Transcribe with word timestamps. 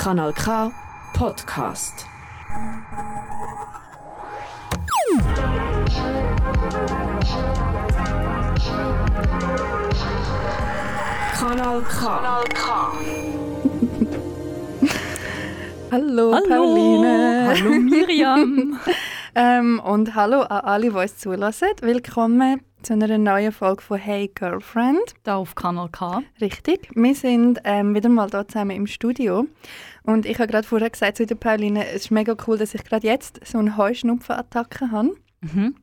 Kanal 0.00 0.32
K 0.32 0.72
Podcast. 1.12 2.06
Kanal 11.38 11.82
K. 11.82 12.00
Kanal 12.00 12.44
K. 12.48 12.64
Hallo, 15.92 16.32
Hallo, 16.32 16.48
Pauline. 16.48 17.48
hallo 17.48 17.70
Miriam. 17.80 18.80
Ähm, 19.32 19.78
und 19.84 20.16
hallo 20.16 20.40
an 20.40 20.62
alle, 20.62 20.90
die 20.90 20.96
uns 20.96 21.18
zulassen. 21.18 21.68
Willkommen 21.82 22.62
zu 22.82 22.94
einer 22.94 23.18
neuen 23.18 23.52
Folge 23.52 23.82
von 23.82 23.98
Hey 23.98 24.30
Girlfriend. 24.34 25.14
da 25.22 25.36
auf 25.36 25.54
Kanal 25.54 25.88
K. 25.90 26.22
Richtig. 26.40 26.88
Wir 26.94 27.14
sind 27.14 27.60
ähm, 27.64 27.94
wieder 27.94 28.08
mal 28.08 28.28
hier 28.30 28.46
zusammen 28.48 28.70
im 28.70 28.86
Studio. 28.86 29.46
Und 30.02 30.24
ich 30.24 30.38
habe 30.38 30.50
gerade 30.50 30.66
vorher 30.66 30.88
gesagt 30.88 31.18
zu 31.18 31.26
der 31.26 31.34
Pauline, 31.34 31.86
es 31.86 32.02
ist 32.02 32.10
mega 32.10 32.34
cool, 32.46 32.56
dass 32.56 32.74
ich 32.74 32.84
gerade 32.84 33.06
jetzt 33.06 33.40
so 33.46 33.58
eine 33.58 33.76
Heuschnupfenattacke 33.76 34.90
habe. 34.90 35.14
Mhm. 35.40 35.74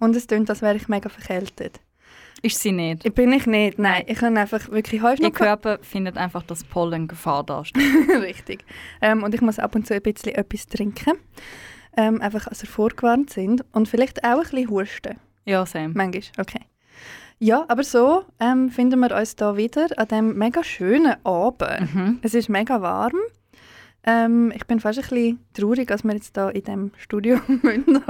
Und 0.00 0.16
es 0.16 0.26
klingt, 0.26 0.50
als 0.50 0.60
wäre 0.60 0.76
ich 0.76 0.88
mega 0.88 1.08
verkältet. 1.08 1.80
Ist 2.42 2.60
sie 2.60 2.72
nicht. 2.72 3.06
Ich 3.06 3.14
bin 3.14 3.32
ich 3.32 3.46
nicht, 3.46 3.78
nein. 3.78 4.02
Ich 4.06 4.20
habe 4.20 4.38
einfach 4.38 4.70
wirklich 4.70 5.00
Ihr 5.00 5.08
Heuschnupfen. 5.08 5.32
Körper 5.32 5.78
findet 5.80 6.18
einfach, 6.18 6.42
dass 6.42 6.62
Pollen 6.62 7.08
Gefahr 7.08 7.42
darstellt. 7.44 8.08
Richtig. 8.20 8.64
Ähm, 9.00 9.22
und 9.22 9.34
ich 9.34 9.40
muss 9.40 9.58
ab 9.58 9.74
und 9.74 9.86
zu 9.86 9.94
ein 9.94 10.02
bisschen 10.02 10.34
etwas 10.34 10.66
trinken. 10.66 11.14
Ähm, 11.96 12.20
einfach, 12.20 12.46
als 12.48 12.62
wir 12.62 12.68
vorgewarnt 12.68 13.30
sind. 13.30 13.64
Und 13.72 13.88
vielleicht 13.88 14.24
auch 14.24 14.38
ein 14.38 14.42
bisschen 14.42 14.68
husten. 14.68 15.18
Ja, 15.44 15.66
Sam. 15.66 15.92
Manchmal, 15.94 16.22
okay. 16.38 16.60
Ja, 17.38 17.64
aber 17.68 17.82
so 17.82 18.24
ähm, 18.40 18.70
finden 18.70 19.00
wir 19.00 19.14
uns 19.14 19.36
da 19.36 19.56
wieder 19.56 19.88
an 19.96 20.08
diesem 20.08 20.38
mega 20.38 20.62
schönen 20.62 21.16
Abend. 21.24 21.94
Mhm. 21.94 22.18
Es 22.22 22.34
ist 22.34 22.48
mega 22.48 22.80
warm. 22.80 23.18
Ähm, 24.06 24.52
ich 24.54 24.66
bin 24.66 24.80
fast 24.80 24.98
ein 24.98 25.02
bisschen 25.02 25.38
traurig, 25.52 25.88
dass 25.88 26.04
wir 26.04 26.12
jetzt 26.12 26.36
da 26.36 26.50
in 26.50 26.62
diesem 26.62 26.90
Studio 26.96 27.38
hocken 27.48 28.02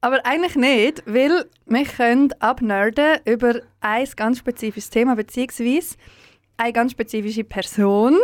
Aber 0.00 0.26
eigentlich 0.26 0.56
nicht, 0.56 1.02
weil 1.06 1.46
wir 1.66 1.84
können 1.84 2.32
abnerden 2.40 3.20
über 3.24 3.60
ein 3.80 4.08
ganz 4.16 4.38
spezifisches 4.38 4.90
Thema, 4.90 5.14
beziehungsweise 5.14 5.96
eine 6.56 6.72
ganz 6.72 6.92
spezifische 6.92 7.44
Person. 7.44 8.16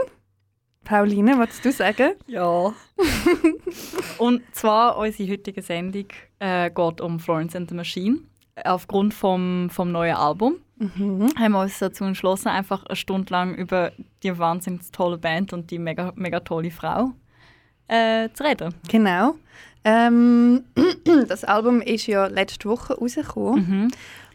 Pauline, 0.90 1.38
was 1.38 1.60
du 1.60 1.70
sagen? 1.70 2.14
Ja. 2.26 2.74
Und 4.18 4.42
zwar 4.52 4.96
unsere 4.98 5.30
heutige 5.30 5.62
Sendung 5.62 6.06
äh, 6.40 6.68
geht 6.68 7.00
um 7.00 7.20
Florence 7.20 7.54
and 7.54 7.68
the 7.70 7.76
Machine. 7.76 8.18
Aufgrund 8.64 9.14
vom, 9.14 9.70
vom 9.70 9.92
neuen 9.92 10.16
Album 10.16 10.56
Mhm. 10.82 11.28
haben 11.38 11.52
wir 11.52 11.60
uns 11.60 11.78
dazu 11.78 12.04
entschlossen, 12.04 12.48
einfach 12.48 12.86
eine 12.86 12.96
Stunde 12.96 13.30
lang 13.30 13.54
über 13.54 13.92
die 14.22 14.36
wahnsinnig 14.38 14.90
tolle 14.92 15.18
Band 15.18 15.52
und 15.52 15.70
die 15.70 15.78
mega, 15.78 16.10
mega 16.16 16.40
tolle 16.40 16.70
Frau 16.70 17.10
äh, 17.86 18.30
zu 18.32 18.42
reden. 18.44 18.74
Genau. 18.88 19.34
Ähm, 19.84 20.64
das 21.28 21.44
Album 21.44 21.82
ist 21.82 22.06
ja 22.06 22.28
letzte 22.28 22.66
Woche 22.68 22.94
rausgekommen 22.94 23.68
Mhm. 23.68 23.88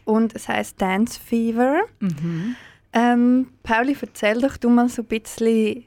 und 0.04 0.36
es 0.36 0.48
heißt 0.48 0.80
Dance 0.80 1.20
Fever. 1.20 1.80
Mhm. 1.98 2.54
Ähm, 2.92 3.48
Pauli, 3.64 3.96
erzähl 4.00 4.40
doch 4.40 4.56
du 4.56 4.70
mal 4.70 4.88
so 4.88 5.02
ein 5.02 5.06
bisschen, 5.08 5.84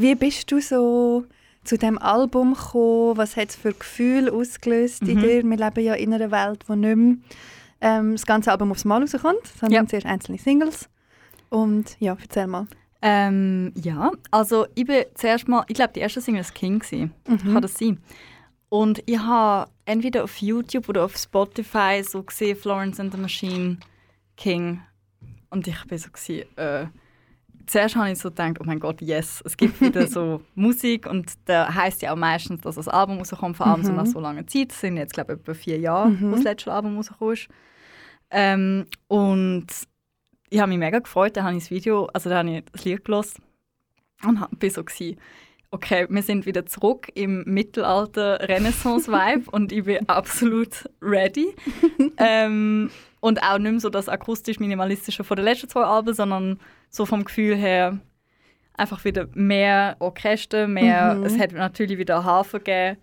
wie 0.00 0.14
bist 0.14 0.50
du 0.50 0.60
so 0.60 1.24
zu 1.64 1.76
dem 1.76 1.98
Album 1.98 2.54
gekommen? 2.54 3.16
Was 3.16 3.36
hat 3.36 3.50
es 3.50 3.56
für 3.56 3.72
Gefühle 3.72 4.32
ausgelöst 4.32 5.02
in 5.02 5.16
Mhm. 5.18 5.20
dir? 5.20 5.42
Wir 5.44 5.56
leben 5.56 5.80
ja 5.84 5.94
in 5.94 6.14
einer 6.14 6.30
Welt, 6.30 6.64
wo 6.68 6.74
nicht 6.74 6.96
mehr 6.96 7.16
ähm, 7.80 8.12
das 8.12 8.26
ganze 8.26 8.50
Album 8.50 8.70
aufs 8.72 8.84
Mal 8.84 9.00
rauskommt, 9.02 9.46
sondern 9.60 9.84
Ja. 9.84 9.88
zuerst 9.88 10.06
einzelne 10.06 10.38
Singles. 10.38 10.88
Und 11.50 11.96
ja, 12.00 12.16
erzähl 12.20 12.46
mal. 12.46 12.66
Ähm, 13.00 13.72
ja, 13.76 14.10
also 14.32 14.66
ich 14.74 14.84
bin 14.84 15.04
zuerst 15.14 15.46
mal, 15.46 15.64
ich 15.68 15.74
glaube, 15.74 15.92
die 15.94 16.00
erste 16.00 16.20
Single 16.20 16.42
war 16.44 16.50
King. 16.52 16.80
Gewesen. 16.80 17.12
Mhm. 17.28 17.38
Kann 17.52 17.62
das 17.62 17.74
sein? 17.74 17.98
Und 18.68 19.02
ich 19.06 19.18
habe 19.18 19.70
entweder 19.84 20.24
auf 20.24 20.36
YouTube 20.38 20.88
oder 20.88 21.04
auf 21.04 21.16
Spotify 21.16 22.02
so 22.02 22.22
gesehen, 22.24 22.56
Florence 22.56 22.98
and 22.98 23.12
the 23.14 23.18
Machine, 23.20 23.78
King. 24.36 24.80
Und 25.50 25.66
ich 25.68 25.84
bin 25.86 25.98
so 25.98 26.08
gewesen, 26.10 26.44
äh, 26.56 26.86
zuerst 27.68 27.94
habe 27.96 28.10
ich 28.10 28.18
so 28.18 28.30
gedacht, 28.30 28.56
oh 28.60 28.64
mein 28.64 28.80
Gott, 28.80 29.00
yes, 29.00 29.40
es 29.44 29.56
gibt 29.56 29.80
wieder 29.80 30.06
so 30.08 30.42
Musik 30.54 31.06
und 31.06 31.32
da 31.44 31.72
heißt 31.72 32.02
ja 32.02 32.12
auch 32.12 32.16
meistens, 32.16 32.62
dass 32.62 32.74
das 32.74 32.88
Album 32.88 33.18
rauskommt, 33.18 33.56
vor 33.56 33.66
allem 33.66 33.84
so 33.84 33.90
Mhm. 33.92 33.96
nach 33.96 34.06
so 34.06 34.20
langer 34.20 34.46
Zeit. 34.46 34.70
Das 34.72 34.80
sind 34.80 34.96
jetzt, 34.96 35.12
glaube 35.14 35.34
ich, 35.34 35.38
etwa 35.40 35.54
vier 35.54 35.78
Jahre, 35.78 36.10
Mhm. 36.10 36.30
wo 36.30 36.34
das 36.34 36.44
letzte 36.44 36.72
Album 36.72 36.96
rausgekommen 36.96 37.34
ist. 37.34 37.48
Ähm, 38.30 38.86
und 39.06 39.66
ich 40.50 40.58
habe 40.60 40.68
mich 40.70 40.78
mega 40.78 40.98
gefreut, 40.98 41.36
da 41.36 41.44
habe 41.44 41.54
ich 41.56 41.62
das 41.64 41.70
Video, 41.70 42.06
also 42.12 42.28
da 42.30 42.38
habe 42.38 42.50
ich 42.50 42.64
das 42.72 42.84
Lied 42.84 43.04
gehört 43.04 43.34
und 44.26 44.58
bin 44.58 44.70
so 44.70 44.82
gewesen, 44.84 45.18
okay, 45.70 46.06
wir 46.08 46.22
sind 46.22 46.46
wieder 46.46 46.64
zurück 46.64 47.08
im 47.14 47.44
Mittelalter 47.44 48.48
Renaissance-Vibe 48.48 49.50
und 49.52 49.70
ich 49.72 49.84
bin 49.84 50.08
absolut 50.08 50.88
ready. 51.02 51.54
ähm, 52.18 52.90
und 53.20 53.42
auch 53.42 53.58
nicht 53.58 53.70
mehr 53.72 53.80
so 53.80 53.90
das 53.90 54.08
akustisch-minimalistische 54.08 55.24
von 55.24 55.36
den 55.36 55.44
letzten 55.44 55.68
zwei 55.68 55.82
Alben, 55.82 56.14
sondern 56.14 56.58
so 56.90 57.04
vom 57.06 57.24
Gefühl 57.24 57.56
her 57.56 57.98
einfach 58.74 59.04
wieder 59.04 59.26
mehr 59.34 59.96
Orchester, 59.98 60.68
mehr, 60.68 61.14
Mhm. 61.16 61.24
es 61.24 61.38
hat 61.38 61.52
natürlich 61.52 61.98
wieder 61.98 62.24
Hafen 62.24 62.58
gegeben. 62.58 62.98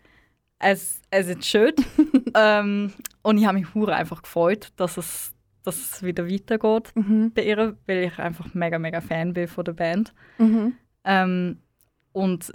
Es, 0.58 1.02
es 1.12 1.28
ist 1.28 1.46
schön. 1.46 1.74
ähm, 2.34 2.94
und 3.24 3.38
ich 3.38 3.46
habe 3.46 3.60
mich 3.60 3.74
hure 3.74 3.94
einfach 3.96 4.22
gefreut, 4.22 4.70
dass 4.78 4.96
es, 4.98 5.34
dass 5.64 5.76
es 5.78 6.04
wieder 6.04 6.30
weitergeht 6.30 6.94
Mhm. 6.96 7.32
bei 7.34 7.44
ihr, 7.44 7.78
weil 7.88 8.04
ich 8.06 8.18
einfach 8.20 8.54
mega, 8.54 8.80
mega 8.80 9.02
Fan 9.02 9.34
bin 9.34 9.48
von 9.50 9.66
der 9.66 9.74
Band. 9.74 10.14
Mhm. 10.38 10.74
Ähm, 11.04 11.60
und 12.14 12.54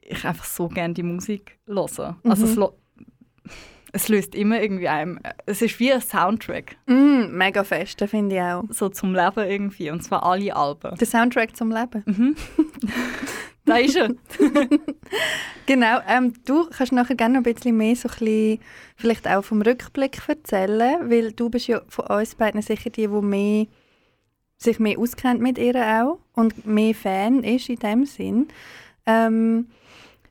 ich 0.00 0.24
einfach 0.24 0.44
so 0.44 0.68
gerne 0.68 0.94
die 0.94 1.02
Musik 1.02 1.58
höre. 1.66 2.16
Also 2.22 2.46
Mhm. 2.46 2.52
es, 2.52 3.52
es 3.96 4.08
löst 4.08 4.34
immer 4.34 4.60
irgendwie 4.60 4.88
einem, 4.88 5.18
es 5.46 5.62
ist 5.62 5.80
wie 5.80 5.90
ein 5.92 6.02
Soundtrack, 6.02 6.76
Mm, 6.86 7.36
mega 7.36 7.64
fest, 7.64 7.98
das 8.00 8.10
finde 8.10 8.36
ich 8.36 8.42
auch. 8.42 8.64
so 8.68 8.90
zum 8.90 9.14
Leben 9.14 9.48
irgendwie, 9.48 9.90
und 9.90 10.04
zwar 10.04 10.22
alle 10.22 10.54
Alben. 10.54 10.96
Der 10.96 11.06
Soundtrack 11.06 11.56
zum 11.56 11.70
Leben. 11.72 12.02
Mhm. 12.04 12.36
da 13.64 13.76
ist 13.78 13.96
er. 13.96 14.10
Genau, 15.66 15.98
ähm, 16.06 16.32
du 16.44 16.68
kannst 16.70 16.92
nachher 16.92 17.16
gerne 17.16 17.40
noch 17.40 17.44
ein 17.44 17.52
bisschen 17.54 17.76
mehr 17.76 17.96
so 17.96 18.08
ein 18.08 18.14
bisschen, 18.18 18.60
vielleicht 18.96 19.26
auch 19.26 19.42
vom 19.42 19.62
Rückblick 19.62 20.20
erzählen, 20.28 21.10
weil 21.10 21.32
du 21.32 21.50
bist 21.50 21.66
ja 21.66 21.80
von 21.88 22.06
uns 22.06 22.36
beiden 22.36 22.62
sicher 22.62 22.90
die, 22.90 23.08
die 23.08 23.20
mehr, 23.20 23.66
sich 24.58 24.78
mehr 24.78 24.96
auskennt 24.98 25.40
mit 25.40 25.58
ihr 25.58 25.74
auch 25.74 26.18
und 26.34 26.66
mehr 26.66 26.94
Fan 26.94 27.42
ist 27.42 27.68
in 27.68 27.80
dem 27.80 28.04
Sinn. 28.06 28.46
Ähm, 29.06 29.66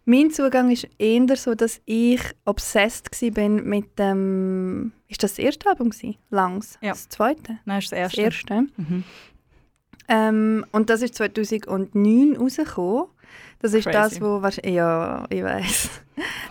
mein 0.06 0.32
Zugang 0.32 0.72
ist 0.72 0.88
eher 1.00 1.36
so, 1.36 1.56
dass 1.56 1.82
ich 1.86 2.22
obsessed 2.46 3.10
war 3.36 3.50
mit 3.50 3.98
dem, 4.00 4.92
ist 5.08 5.24
das 5.24 5.32
das 5.36 5.40
erste 5.40 5.70
Album 5.70 5.90
gewesen? 5.90 6.16
Langs? 6.30 6.78
Ja. 6.82 6.92
Das 6.92 7.10
zweite? 7.10 7.58
Nein, 7.66 7.80
das 7.82 7.90
Das 7.90 8.00
erste. 8.00 8.22
erste. 8.22 8.62
Mhm. 8.78 9.04
Ähm, 10.08 10.66
und 10.72 10.90
das 10.90 11.02
ist 11.02 11.16
2009 11.16 12.38
rausgekommen. 12.38 13.06
Das 13.60 13.74
ist 13.74 13.86
Crazy. 13.86 13.94
das, 13.98 14.22
wo 14.22 14.42
wahrscheinlich, 14.42 14.76
ja, 14.76 15.26
ich 15.30 15.44
weiß. 15.44 15.90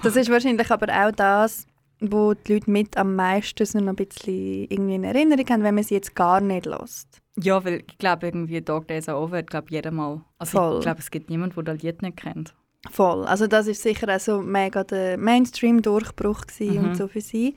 Das 0.02 0.16
ist 0.16 0.30
wahrscheinlich 0.30 0.70
aber 0.70 0.88
auch 0.92 1.12
das, 1.12 1.66
wo 2.00 2.34
die 2.34 2.54
Leute 2.54 2.70
mit 2.70 2.96
am 2.96 3.14
meisten 3.14 3.64
so 3.64 3.78
noch 3.78 3.90
ein 3.92 3.96
bisschen 3.96 4.66
irgendwie 4.68 4.94
in 4.96 5.04
Erinnerung 5.04 5.46
haben, 5.48 5.62
wenn 5.62 5.74
man 5.76 5.84
sie 5.84 5.94
jetzt 5.94 6.14
gar 6.14 6.40
nicht 6.40 6.66
lässt. 6.66 7.22
Ja, 7.40 7.64
weil 7.64 7.84
ich 7.88 7.98
glaube 7.98 8.26
irgendwie 8.26 8.60
Dog 8.60 8.88
Days 8.88 9.08
Are 9.08 9.18
Over 9.18 9.38
hat 9.38 9.48
glaube 9.50 9.68
jeder 9.70 9.90
mal. 9.92 10.22
Also 10.38 10.58
Voll. 10.58 10.76
ich 10.78 10.82
glaube, 10.82 11.00
es 11.00 11.10
gibt 11.10 11.30
niemanden, 11.30 11.64
der 11.64 11.74
das 11.74 11.82
Lied 11.82 12.02
nicht 12.02 12.16
kennt. 12.16 12.54
Voll. 12.90 13.24
Also 13.24 13.46
das 13.46 13.66
ist 13.66 13.82
sicher 13.82 14.14
auch 14.14 14.20
so 14.20 14.40
mega 14.42 14.84
der 14.84 15.16
Mainstream-Durchbruch 15.18 16.44
Mhm. 16.60 16.78
und 16.84 16.96
so 16.96 17.08
für 17.08 17.20
sie. 17.20 17.56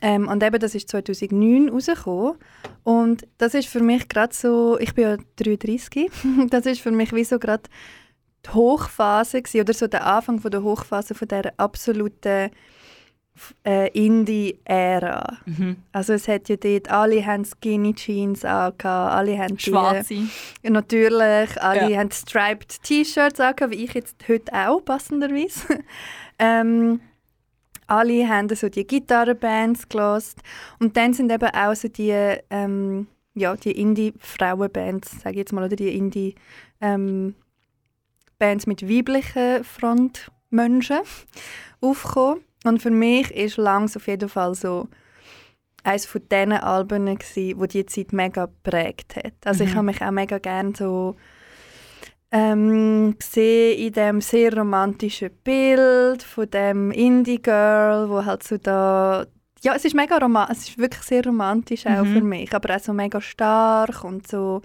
Ähm, 0.00 0.28
und 0.28 0.42
eben, 0.42 0.58
das 0.60 0.74
ist 0.74 0.88
2009 0.88 1.68
rausgekommen. 1.70 2.34
Und 2.84 3.26
das 3.38 3.54
ist 3.54 3.68
für 3.68 3.80
mich 3.80 4.08
gerade 4.08 4.32
so, 4.34 4.78
ich 4.78 4.94
bin 4.94 5.04
ja 5.04 5.16
33, 5.36 6.10
das 6.50 6.66
ist 6.66 6.80
für 6.80 6.92
mich 6.92 7.12
wie 7.12 7.24
so 7.24 7.38
gerade 7.38 7.64
die 8.46 8.50
Hochphase 8.50 9.42
gewesen, 9.42 9.60
oder 9.60 9.74
so 9.74 9.86
der 9.88 10.06
Anfang 10.06 10.40
von 10.40 10.50
der 10.50 10.62
Hochphase 10.62 11.14
von 11.14 11.26
der 11.28 11.52
absoluten 11.58 12.50
äh, 13.64 13.88
Indie-Ära. 13.90 15.38
Mhm. 15.46 15.76
Also 15.92 16.12
es 16.14 16.28
hat 16.28 16.48
ja 16.48 16.56
dort, 16.56 16.90
alle 16.90 17.24
haben 17.24 17.44
Skinny 17.44 17.94
Jeans 17.94 18.44
angehabt, 18.44 18.84
alle 18.84 19.38
haben 19.38 19.56
die- 19.56 19.64
Schwarze. 19.70 20.14
ja, 20.62 20.70
Natürlich, 20.70 21.60
alle 21.62 21.90
Ja. 21.90 21.98
haben 21.98 22.10
striped 22.10 22.82
T-Shirts 22.82 23.40
angehabt, 23.40 23.72
wie 23.72 23.84
ich 23.84 23.94
jetzt 23.94 24.16
heute 24.28 24.52
auch, 24.52 24.84
passenderweise. 24.84 25.78
ähm, 26.38 27.00
alle 27.86 28.28
haben 28.28 28.48
so 28.54 28.68
die 28.68 28.86
Gitarrenbands 28.86 29.88
gelost 29.88 30.40
und 30.78 30.96
dann 30.96 31.14
sind 31.14 31.32
eben 31.32 31.48
auch 31.54 31.74
so 31.74 31.88
die, 31.88 32.12
ähm, 32.50 33.06
ja, 33.34 33.56
die 33.56 33.72
Indie-Frauenbands, 33.72 35.20
sage 35.22 35.30
ich 35.30 35.38
jetzt 35.38 35.52
mal, 35.52 35.64
oder 35.64 35.76
die 35.76 35.96
Indie- 35.98 36.34
ähm, 36.80 37.34
Bands 38.38 38.66
mit 38.66 38.88
weiblichen 38.88 39.64
Frontmenschen 39.64 41.00
aufgekommen. 41.80 42.42
Und 42.68 42.82
für 42.82 42.90
mich 42.90 43.30
ist 43.30 43.56
Langs 43.56 43.96
auf 43.96 44.06
jeden 44.06 44.28
Fall 44.28 44.54
so 44.54 44.88
eines 45.84 46.06
von 46.06 46.22
diesen 46.28 46.52
Alben, 46.52 47.06
gewesen, 47.06 47.58
wo 47.60 47.66
die 47.66 47.86
Zeit 47.86 48.12
mega 48.12 48.46
geprägt 48.46 49.16
hat. 49.16 49.32
Also 49.44 49.64
ich 49.64 49.70
Mhm. 49.70 49.76
habe 49.76 49.86
mich 49.86 50.02
auch 50.02 50.10
mega 50.10 50.38
gerne 50.38 50.72
so 50.76 51.16
ähm, 52.30 53.16
gesehen 53.18 53.78
in 53.78 53.92
dem 53.92 54.20
sehr 54.20 54.54
romantischen 54.54 55.30
Bild 55.44 56.22
von 56.22 56.50
dem 56.50 56.90
Indie-Girl, 56.90 58.10
wo 58.10 58.24
halt 58.24 58.42
so 58.42 58.58
da 58.58 59.26
ja, 59.62 59.74
es 59.74 59.84
ist 59.84 59.94
mega 59.96 60.18
romantisch, 60.18 60.56
es 60.58 60.68
ist 60.68 60.78
wirklich 60.78 61.02
sehr 61.02 61.24
romantisch 61.24 61.84
auch 61.86 62.04
Mhm. 62.04 62.12
für 62.12 62.20
mich, 62.22 62.54
aber 62.54 62.76
auch 62.76 62.80
so 62.80 62.92
mega 62.92 63.20
stark 63.20 64.04
und 64.04 64.28
so 64.28 64.62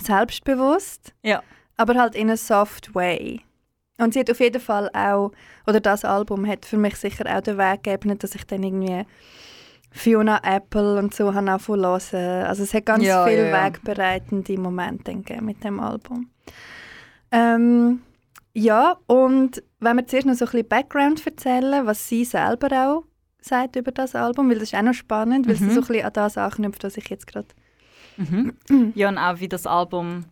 selbstbewusst, 0.00 1.14
Ja. 1.22 1.42
aber 1.76 1.94
halt 2.00 2.14
in 2.14 2.30
a 2.30 2.36
soft 2.36 2.94
way. 2.94 3.42
Und 3.98 4.12
sie 4.14 4.20
hat 4.20 4.30
auf 4.30 4.40
jeden 4.40 4.60
Fall 4.60 4.90
auch, 4.92 5.32
oder 5.66 5.80
das 5.80 6.04
Album 6.04 6.46
hat 6.46 6.66
für 6.66 6.76
mich 6.76 6.96
sicher 6.96 7.24
auch 7.34 7.40
den 7.40 7.56
Weg 7.58 7.82
gegeben, 7.82 8.18
dass 8.18 8.34
ich 8.34 8.44
dann 8.46 8.62
irgendwie 8.62 9.06
Fiona 9.90 10.40
Apple 10.44 10.98
und 10.98 11.14
so 11.14 11.32
habe 11.34 11.62
zu 11.62 11.76
hören. 11.76 12.44
Also 12.46 12.62
es 12.64 12.74
hat 12.74 12.84
ganz 12.86 13.04
Ja, 13.04 13.24
viele 13.26 13.48
ja, 13.50 13.56
ja. 13.56 13.64
wegbereitende 13.66 14.58
Momente 14.58 15.14
gegeben 15.14 15.46
mit 15.46 15.64
dem 15.64 15.80
Album. 15.80 16.28
Ähm, 17.32 18.02
ja, 18.52 18.96
und 19.06 19.62
wenn 19.80 19.96
wir 19.96 20.06
zuerst 20.06 20.26
noch 20.26 20.34
so 20.34 20.44
ein 20.44 20.50
bisschen 20.50 20.68
Background 20.68 21.26
erzählen, 21.26 21.86
was 21.86 22.08
sie 22.08 22.24
selber 22.24 22.68
auch 22.72 23.04
sagt 23.40 23.76
über 23.76 23.92
das 23.92 24.14
Album, 24.14 24.48
weil 24.50 24.58
das 24.58 24.72
ist 24.72 24.74
auch 24.74 24.82
noch 24.82 24.94
spannend, 24.94 25.46
weil 25.46 25.54
Mhm. 25.54 25.58
sie 25.58 25.70
so 25.74 25.80
ein 25.80 25.86
bisschen 25.86 26.04
an 26.04 26.12
das 26.12 26.36
anknüpft, 26.38 26.84
was 26.84 26.96
ich 26.96 27.08
jetzt 27.08 27.26
gerade... 27.26 27.48
Mhm. 28.16 28.54
ja, 28.94 29.08
und 29.08 29.18
auch 29.18 29.40
wie 29.40 29.48
das 29.48 29.66
Album, 29.66 30.24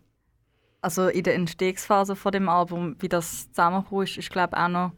also 0.85 1.07
in 1.07 1.23
der 1.23 1.33
Entstehungsphase 1.33 2.15
von 2.15 2.31
dem 2.31 2.47
Album, 2.47 2.95
wie 2.99 3.09
das 3.09 3.49
zusammengekommen 3.49 4.03
ist, 4.03 4.17
ist 4.17 4.29
glaube 4.29 4.55
auch 4.55 4.67
noch 4.67 4.91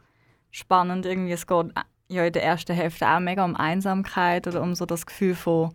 spannend. 0.51 1.05
Irgendwie, 1.05 1.31
es 1.31 1.47
geht 1.47 1.67
äh, 1.77 1.81
ja 2.09 2.25
in 2.25 2.33
der 2.33 2.43
ersten 2.43 2.75
Hälfte 2.75 3.07
auch 3.07 3.21
mega 3.21 3.45
um 3.45 3.55
Einsamkeit 3.55 4.47
oder 4.47 4.61
um 4.61 4.75
so 4.75 4.85
das 4.85 5.05
Gefühl 5.05 5.33
von 5.33 5.73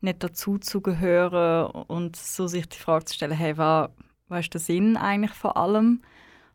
nicht 0.00 0.24
dazu 0.24 0.58
zu 0.58 0.80
gehören 0.80 1.70
und 1.86 2.16
so 2.16 2.48
sich 2.48 2.68
die 2.68 2.78
Frage 2.78 3.04
zu 3.04 3.14
stellen, 3.14 3.32
hey, 3.32 3.56
was, 3.56 3.90
was 4.26 4.40
ist 4.40 4.54
der 4.54 4.60
Sinn 4.60 4.96
eigentlich 4.96 5.32
von 5.34 5.52
allem? 5.52 6.02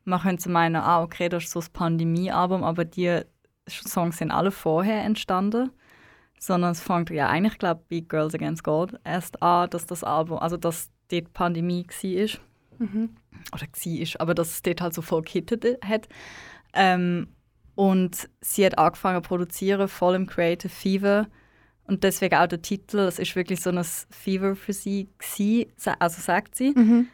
Man 0.03 0.19
könnte 0.19 0.49
meinen, 0.49 0.75
ah, 0.75 1.01
okay, 1.03 1.29
das 1.29 1.45
ist 1.45 1.51
so 1.51 1.61
das 1.61 1.69
Pandemie-Album, 1.69 2.65
aber 2.65 2.83
die 2.83 3.21
Songs 3.69 4.17
sind 4.17 4.31
alle 4.31 4.51
vorher 4.51 5.03
entstanden 5.03 5.71
sondern 6.37 6.71
es 6.71 6.81
fängt 6.81 7.09
ja 7.09 7.29
eigentlich, 7.29 7.57
glaube 7.57 7.83
bei 7.89 8.01
Girls 8.01 8.35
Against 8.35 8.65
God 8.65 8.99
erst 9.05 9.41
an, 9.41 9.69
dass 9.69 9.85
das 9.85 10.03
Album, 10.03 10.39
also 10.39 10.57
dass 10.57 10.91
die 11.09 11.21
Pandemie 11.21 11.87
war. 11.87 12.39
Mhm. 12.79 13.09
Oder 13.53 13.63
war, 13.63 14.21
aber 14.21 14.33
dass 14.33 14.51
es 14.51 14.61
dort 14.61 14.81
halt 14.81 14.93
so 14.93 15.01
voll 15.01 15.21
gehittet 15.21 15.65
hat. 15.85 16.07
Ähm, 16.73 17.27
und 17.75 18.29
sie 18.41 18.65
hat 18.65 18.77
angefangen 18.77 19.21
zu 19.23 19.27
produzieren, 19.27 19.87
voll 19.87 20.15
im 20.15 20.27
Creative 20.27 20.69
Fever. 20.69 21.27
Und 21.85 22.03
deswegen 22.03 22.35
auch 22.35 22.47
der 22.47 22.61
Titel, 22.61 22.97
das 22.97 23.19
ist 23.19 23.35
wirklich 23.35 23.61
so 23.61 23.69
ein 23.71 23.83
Fever 24.11 24.55
für 24.55 24.73
sie, 24.73 25.09
gewesen, 25.17 25.71
also 25.99 26.21
sagt 26.21 26.55
sie. 26.55 26.71
Mhm. 26.75 27.07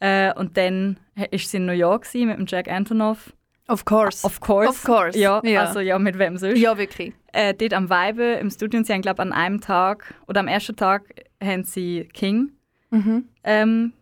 Äh, 0.00 0.34
und 0.34 0.56
dann 0.56 0.98
ist 1.30 1.50
sie 1.50 1.58
in 1.58 1.66
New 1.66 1.72
York 1.72 2.04
gewesen 2.04 2.28
mit 2.28 2.38
dem 2.38 2.46
Jack 2.46 2.68
Antonoff. 2.68 3.32
Of 3.68 3.84
course. 3.84 4.26
Of 4.26 4.40
course. 4.40 4.68
Of 4.68 4.82
course, 4.82 5.16
Ja, 5.18 5.40
ja. 5.44 5.62
also 5.64 5.78
ja, 5.80 5.96
mit 5.98 6.18
wem 6.18 6.36
sonst? 6.36 6.58
ja, 6.58 6.76
wirklich. 6.76 7.14
äh, 7.32 7.54
dort 7.54 7.72
am 7.72 7.88
Weibe 7.88 8.24
im 8.40 8.50
Studio 8.50 8.78
und 8.78 8.84
sie 8.86 8.92
haben, 8.92 9.00
glaube 9.02 9.22
an 9.22 9.32
einem 9.32 9.60
Tag 9.60 10.12
oder 10.26 10.40
am 10.40 10.48
ersten 10.48 10.74
Tag 10.74 11.04
haben 11.42 11.62
sie 11.64 12.08
King 12.12 12.50
Mhm. 12.90 13.26
ähm, 13.44 13.92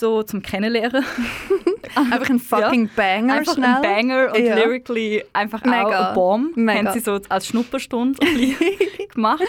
so 0.00 0.22
zum 0.24 0.42
Kennenlernen. 0.42 1.04
Einfach 1.94 2.30
ein 2.30 2.38
fucking 2.38 2.88
Banger 2.96 3.34
einfach 3.34 3.54
schnell. 3.54 3.68
ein 3.68 3.82
Banger 3.82 4.32
und 4.34 4.44
Ja. 4.44 4.54
lyrically 4.56 5.24
einfach 5.32 5.60
auch 5.62 5.66
Mega. 5.66 6.08
ein 6.10 6.14
Bomb. 6.14 6.56
Mega. 6.56 6.78
Haben 6.78 6.92
sie 6.92 7.00
so 7.00 7.20
als 7.28 7.46
Schnupperstunde 7.48 8.18
gemacht. 9.14 9.42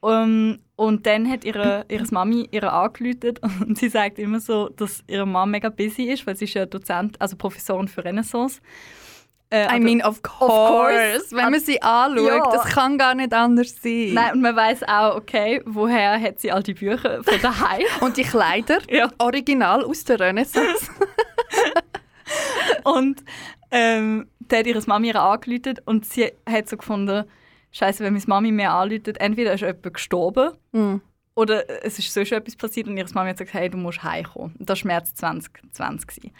Um, 0.00 0.58
und 0.76 1.06
dann 1.06 1.28
hat 1.30 1.44
ihre, 1.44 1.86
ihre 1.88 2.04
Mami 2.10 2.46
ihre 2.50 2.72
angerufen 2.72 3.38
und 3.66 3.78
sie 3.78 3.88
sagt 3.88 4.18
immer 4.18 4.38
so, 4.38 4.68
dass 4.68 5.02
ihre 5.06 5.24
Mama 5.26 5.46
mega 5.46 5.70
busy 5.70 6.04
ist, 6.04 6.26
weil 6.26 6.36
sie 6.36 6.44
ist 6.44 6.54
ja 6.54 6.66
Dozent, 6.66 7.18
also 7.20 7.36
Professorin 7.36 7.88
für 7.88 8.04
Renaissance. 8.04 8.60
Äh, 9.54 9.76
I 9.76 9.78
mean, 9.78 10.02
of 10.02 10.20
course. 10.22 10.48
course. 10.50 11.26
Wenn 11.36 11.50
man 11.52 11.60
sie 11.60 11.80
anschaut, 11.80 12.26
Ja. 12.26 12.50
das 12.50 12.64
kann 12.64 12.98
gar 12.98 13.14
nicht 13.14 13.32
anders 13.32 13.76
sein. 13.80 14.10
Nein, 14.12 14.32
und 14.32 14.40
man 14.40 14.56
weiß 14.56 14.82
auch, 14.88 15.14
okay, 15.16 15.62
woher 15.64 16.20
hat 16.20 16.40
sie 16.40 16.50
all 16.50 16.62
die 16.62 16.74
Bücher 16.74 17.22
von 17.22 17.40
daheim? 17.40 17.84
Und 18.00 18.16
die 18.16 18.24
Kleider, 18.24 18.78
Ja. 18.90 19.10
original 19.18 19.84
aus 19.84 20.02
der 20.04 20.18
Renaissance. 20.18 20.90
Und 22.84 23.22
ähm, 23.70 24.28
dann 24.40 24.58
hat 24.60 24.66
ihre 24.66 24.82
Mami 24.86 25.08
ihr 25.08 25.20
angerufen 25.20 25.74
und 25.84 26.04
sie 26.06 26.32
hat 26.48 26.68
so 26.68 26.76
gefunden, 26.76 27.24
Scheiße, 27.72 28.04
wenn 28.04 28.12
meine 28.12 28.24
Mami 28.26 28.52
mir 28.52 28.70
anruft, 28.70 29.08
entweder 29.18 29.54
ist 29.54 29.60
jemand 29.62 29.94
gestorben 29.94 30.52
Mhm. 30.72 31.00
oder 31.34 31.84
es 31.84 31.98
ist 31.98 32.12
sonst 32.12 32.32
etwas 32.32 32.56
passiert 32.56 32.86
und 32.88 32.96
ihre 32.96 33.12
Mami 33.12 33.30
hat 33.30 33.38
gesagt, 33.38 33.54
hey, 33.54 33.68
du 33.70 33.76
musst 33.78 34.02
heimkommen. 34.02 34.54
Und 34.58 34.68
das 34.70 34.84
war 34.84 34.88
März 34.92 35.14
2020. 35.14 36.06
gewesen. 36.06 36.34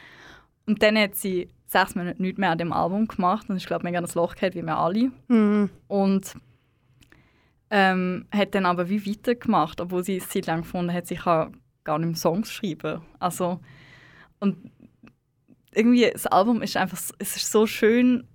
Und 0.67 0.83
dann 0.83 0.97
hat 0.99 1.15
sie 1.15 1.49
sechs 1.67 1.95
Monate 1.95 2.23
nichts 2.23 2.39
mehr 2.39 2.51
an 2.51 2.59
dem 2.59 2.73
Album 2.73 3.07
gemacht 3.09 3.49
und 3.51 3.57
ich 3.57 3.67
glaube, 3.67 3.85
mega 3.85 4.01
das 4.01 4.15
Loch 4.15 4.35
gehabt, 4.35 4.55
wie 4.55 4.63
wir 4.63 4.77
alle. 4.79 5.11
Mhm. 5.29 5.71
Und 5.89 6.35
ähm, 7.71 8.27
hat 8.31 8.55
dann 8.55 8.67
aber 8.67 8.89
wie 8.89 9.05
weitergemacht, 9.07 9.81
obwohl 9.81 10.05
sie 10.05 10.17
es 10.17 10.29
Zeit 10.29 10.47
lang 10.47 10.63
gefunden 10.63 10.93
hat, 10.93 11.07
sie 11.07 11.17
kann 11.17 11.57
gar 11.83 11.99
nicht 11.99 12.07
mehr 12.09 12.17
Songs 12.17 12.51
schreiben. 12.51 13.01
Also, 13.19 13.61
und 14.41 14.71
irgendwie, 15.75 16.09
das 16.11 16.27
Album 16.27 16.63
ist 16.63 16.77
einfach, 16.77 16.99
es 17.19 17.37
ist 17.37 17.51
so 17.51 17.67
schön 17.67 18.27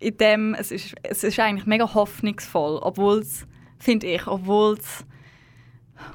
in 0.00 0.16
dem, 0.16 0.54
es 0.54 0.70
ist, 0.72 0.94
es 1.02 1.24
ist 1.24 1.38
eigentlich 1.38 1.66
mega 1.66 1.92
hoffnungsvoll, 1.94 2.78
obwohl 2.82 3.18
es, 3.18 3.46
finde 3.78 4.08
ich, 4.08 4.26
obwohl 4.26 4.74
es 4.78 5.04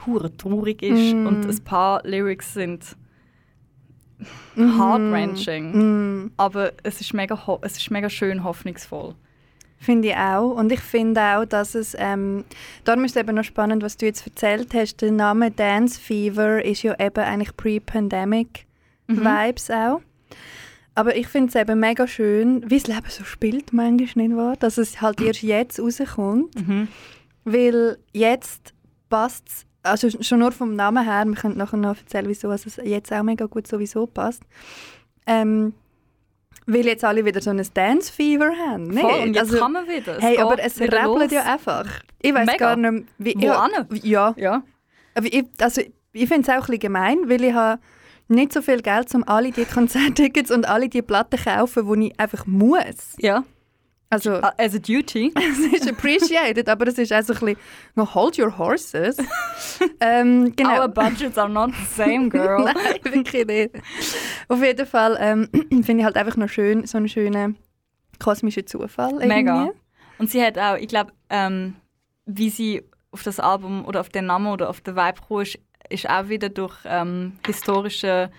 hure 0.06 0.36
traurig 0.36 0.82
ist 0.82 1.14
Mm. 1.14 1.28
und 1.28 1.46
ein 1.46 1.64
paar 1.64 2.02
Lyrics 2.06 2.54
sind 2.54 2.96
Mhm. 4.56 4.78
heart-wrenching, 4.80 5.72
Mhm. 5.72 6.32
aber 6.38 6.72
es 6.84 7.02
ist, 7.02 7.14
mega, 7.14 7.38
es 7.62 7.78
ist 7.78 7.92
mega 7.92 8.10
schön 8.10 8.44
hoffnungsvoll. 8.44 9.16
Finde 9.78 10.10
ich 10.10 10.16
auch. 10.16 10.52
Und 10.52 10.72
ich 10.72 10.80
finde 10.80 11.20
auch, 11.22 11.46
dass 11.46 11.76
es. 11.76 11.94
Ähm, 12.00 12.46
darum 12.86 13.04
ist 13.04 13.18
es 13.18 13.22
eben 13.22 13.36
noch 13.36 13.44
spannend, 13.44 13.84
was 13.84 13.98
du 13.98 14.06
jetzt 14.06 14.26
erzählt 14.26 14.74
hast. 14.74 15.02
Der 15.02 15.12
Name 15.12 15.52
Dance 15.52 16.00
Fever 16.00 16.64
ist 16.64 16.84
ja 16.84 16.98
eben 17.00 17.20
eigentlich 17.24 17.56
Pre-Pandemic 17.58 18.66
Mhm. 19.08 19.26
Vibes 19.26 19.70
auch. 19.70 20.00
Aber 20.96 21.16
ich 21.18 21.28
finde 21.28 21.50
es 21.50 21.56
eben 21.56 21.80
mega 21.82 22.08
schön, 22.08 22.64
wie 22.70 22.78
das 22.80 22.88
Leben 22.88 23.10
so 23.10 23.26
spielt, 23.26 23.74
manchmal 23.74 24.28
nicht 24.28 24.38
wahr? 24.38 24.56
Dass 24.58 24.78
es 24.78 25.02
halt 25.02 25.20
erst 25.20 25.42
jetzt 25.42 25.80
rauskommt. 25.82 26.56
Mhm. 26.56 26.88
Weil 27.44 27.98
jetzt 28.14 28.74
passt 29.10 29.48
es, 29.50 29.66
also 29.84 30.10
schon 30.22 30.40
nur 30.40 30.52
vom 30.52 30.76
Namen 30.76 31.04
her, 31.04 31.26
wir 31.26 31.36
können 31.36 31.58
nachher 31.58 31.78
noch 31.78 31.98
erzählen, 31.98 32.28
wieso 32.28 32.50
also 32.50 32.68
es 32.68 32.78
jetzt 32.84 33.12
auch 33.14 33.24
mega 33.24 33.46
gut 33.46 33.68
sowieso 33.68 34.08
passt. 34.08 34.42
Ähm, 35.28 35.74
weil 36.66 36.86
jetzt 36.86 37.04
alle 37.04 37.26
wieder 37.26 37.42
so 37.42 37.50
ein 37.50 37.62
Dance-Fever 37.74 38.52
haben. 38.70 38.88
nicht? 38.88 39.02
Voll, 39.02 39.20
und 39.22 39.34
jetzt 39.34 39.40
Also, 39.52 39.58
kann 39.60 39.72
man 39.74 39.88
wieder. 39.88 40.18
hey, 40.20 40.36
geht 40.36 40.40
aber 40.40 40.60
es 40.64 40.80
rappelt 40.82 41.32
ja 41.32 41.44
einfach. 41.44 41.86
Ich 42.22 42.34
weiß 42.34 42.58
gar 42.58 42.76
nicht, 42.78 43.06
wie... 43.18 43.34
Wo 43.38 43.46
ja, 43.46 44.34
Ja. 44.38 44.64
aber 45.14 45.28
ich, 45.28 45.44
also, 45.60 45.82
ich 46.14 46.28
finde 46.30 46.44
es 46.44 46.50
auch 46.50 46.54
ein 46.54 46.60
bisschen 46.62 46.80
gemein, 46.80 47.18
weil 47.28 47.44
ich 47.44 47.54
habe 47.54 47.82
nicht 48.30 48.54
so 48.54 48.62
viel 48.62 48.82
Geld, 48.82 49.14
um 49.14 49.24
alle 49.28 49.52
die 49.52 49.66
Konzerttickets 49.74 50.52
und 50.52 50.66
alle 50.68 50.88
die 50.88 51.02
Platten 51.02 51.38
zu 51.38 51.44
kaufen, 51.44 52.00
die 52.00 52.08
ich 52.08 52.20
einfach 52.20 52.46
muss. 52.46 53.16
Ja. 53.20 53.44
Also, 54.10 54.42
As 54.58 54.76
a 54.76 54.80
duty. 54.80 55.34
es 55.72 55.82
ist 55.82 55.90
appreciated, 55.90 56.70
aber 56.70 56.88
es 56.88 57.00
ist 57.00 57.12
auch 57.12 57.24
so 57.24 57.34
ein 57.34 57.40
bisschen, 57.40 57.58
no, 57.96 58.14
hold 58.14 58.38
your 58.38 58.56
horses. 58.56 59.18
ähm, 60.00 60.56
genau. 60.56 60.82
Our 60.82 60.88
budgets 60.88 61.38
are 61.38 61.50
not 61.50 61.72
the 61.72 61.86
same, 61.96 62.30
girl. 62.30 62.64
Nein, 62.74 62.76
wirklich 63.04 63.48
nicht. 63.48 63.72
Auf 64.50 64.64
jeden 64.64 64.86
Fall 64.86 65.18
ähm, 65.20 65.50
finde 65.84 66.00
ich 66.00 66.04
halt 66.04 66.16
einfach 66.16 66.38
noch 66.38 66.50
schön, 66.50 66.86
so 66.86 66.98
einen 66.98 67.10
schönen 67.10 67.58
kosmischen 68.20 68.68
Zufall. 68.68 69.14
Irgendwie. 69.14 69.28
Mega. 69.28 69.70
Und 70.20 70.30
sie 70.30 70.44
hat 70.44 70.60
auch, 70.60 70.76
ich 70.78 70.88
glaube, 70.88 71.12
ähm, 71.32 71.76
wie 72.26 72.52
sie 72.52 72.84
auf 73.12 73.24
das 73.24 73.40
Album 73.40 73.84
oder 73.86 74.00
auf 74.00 74.10
den 74.10 74.28
Namen 74.28 74.48
oder 74.48 74.70
auf 74.70 74.82
den 74.82 74.96
Vibe 74.96 75.22
gekommen 75.22 75.42
ist, 75.42 75.60
ist 75.90 76.10
auch 76.10 76.30
wieder 76.30 76.50
durch 76.50 76.76
ähm, 76.86 77.34
historische 77.46 78.32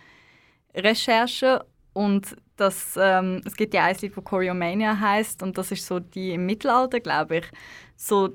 Recherche 0.74 1.64
und 1.92 2.36
das, 2.56 2.98
ähm, 3.00 3.40
es 3.44 3.56
gibt 3.56 3.74
ja 3.74 3.84
ein 3.84 3.96
Lied, 4.00 4.16
das 4.16 4.24
Choreomania 4.24 4.98
heißt 4.98 5.42
und 5.42 5.58
das 5.58 5.70
ist 5.72 5.86
so 5.86 5.98
die 6.00 6.32
im 6.32 6.46
Mittelalter, 6.46 7.00
glaube 7.00 7.38
ich, 7.38 7.44
so 7.96 8.28